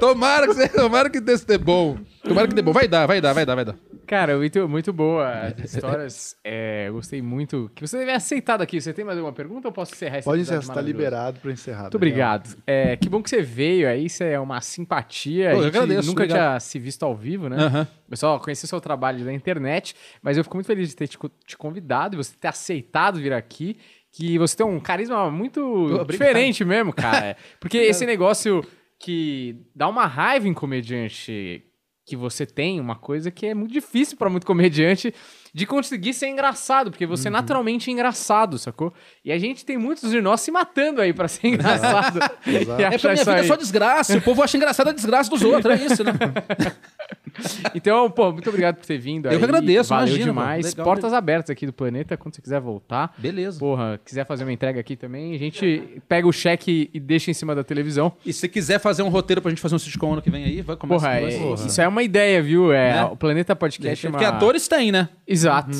[0.00, 1.98] tomara que tomara que desse dê bom.
[2.22, 2.72] Tomara que dê bom.
[2.72, 3.76] Vai dar, vai dar, vai dar, vai dar.
[4.06, 5.28] Cara, muito, muito boa
[5.62, 6.36] as histórias.
[6.44, 7.70] É, eu gostei muito.
[7.74, 8.80] Que você deve aceitado aqui.
[8.80, 10.98] Você tem mais alguma pergunta ou posso encerrar esse Pode encerrar, você tá maravilhoso?
[10.98, 11.82] liberado pra encerrar.
[11.82, 12.56] Muito obrigado.
[12.66, 15.50] É, que bom que você veio aí, isso é uma simpatia.
[15.52, 16.48] Pô, eu agradeço, nunca obrigado.
[16.48, 17.56] tinha se visto ao vivo, né?
[17.56, 17.88] Aham.
[18.10, 21.08] Eu só conheci o seu trabalho da internet, mas eu fico muito feliz de ter
[21.08, 23.76] te, te convidado e você ter aceitado vir aqui.
[24.12, 26.10] Que você tem um carisma muito obrigado.
[26.12, 27.36] diferente mesmo, cara.
[27.58, 28.64] Porque esse negócio
[28.96, 31.64] que dá uma raiva em comediante
[32.06, 35.14] que você tem, uma coisa que é muito difícil pra muito comediante
[35.54, 38.92] de conseguir ser engraçado, porque você é naturalmente engraçado, sacou?
[39.24, 42.18] E a gente tem muitos de nós se matando aí pra ser engraçado.
[42.46, 42.82] Exato.
[42.82, 43.46] É pra minha vida é aí.
[43.46, 44.18] só desgraça.
[44.18, 45.80] O povo acha engraçada a desgraça dos outros.
[45.80, 46.12] É isso, né?
[47.74, 49.38] Então, pô, muito obrigado por ter vindo Eu aí.
[49.38, 50.64] que agradeço, Valeu imagina, demais.
[50.66, 50.84] Legal.
[50.84, 53.14] Portas abertas aqui do planeta, quando você quiser voltar.
[53.18, 53.58] Beleza.
[53.58, 57.34] Porra, quiser fazer uma entrega aqui também, a gente pega o cheque e deixa em
[57.34, 58.12] cima da televisão.
[58.24, 60.62] E se quiser fazer um roteiro pra gente fazer um sitcom ano que vem aí,
[60.62, 61.20] vai começar.
[61.20, 62.72] Porra, é- isso é uma ideia, viu?
[62.72, 63.04] É, Né?
[63.06, 64.18] O Planeta Podcast é uma...
[64.18, 65.08] Porque atores tem, né?
[65.26, 65.70] Exato.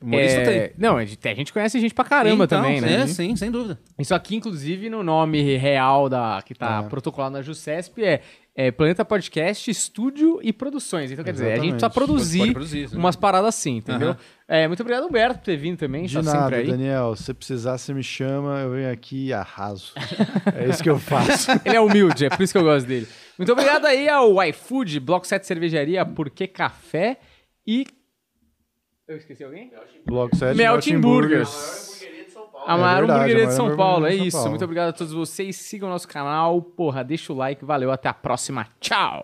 [0.00, 0.76] Humorista É, tem.
[0.78, 3.02] Não, a gente, a gente conhece gente pra caramba Então, também, né?
[3.02, 3.78] É, sim, sem dúvida.
[3.98, 8.20] Isso aqui, inclusive, no nome real da que tá protocolado na JUSCESP é,
[8.56, 11.10] é Planeta Podcast, Estúdio e Produções.
[11.10, 12.06] Então, quer dizer, a gente precisa Exatamente.
[12.06, 14.10] produzir, produzir, umas paradas assim, entendeu?
[14.10, 14.18] Aham.
[14.46, 16.04] É, muito obrigado, Humberto, por ter vindo também.
[16.04, 16.66] De tá nada, sempre aí.
[16.68, 17.16] Daniel.
[17.16, 19.92] Se você precisar, você me chama, eu venho aqui e arraso.
[20.54, 21.50] é isso que eu faço.
[21.66, 23.08] Ele é humilde, é por isso que eu gosto dele.
[23.36, 27.18] Muito obrigado aí ao iFood, Bloco 7 Cervejaria, Porque Café
[27.66, 27.86] e.
[29.08, 29.72] Eu esqueci alguém?
[30.06, 31.93] Bloco 7, Melting Burgers.
[32.66, 34.36] A maior É verdade, hamburgueria a de São Paulo, é hamburgueria isso.
[34.36, 34.50] Paulo.
[34.50, 35.56] Muito obrigado a todos vocês.
[35.56, 36.62] Sigam o nosso canal.
[36.62, 37.64] Porra, deixa o like.
[37.64, 38.66] Valeu, até a próxima.
[38.80, 39.20] Tchau.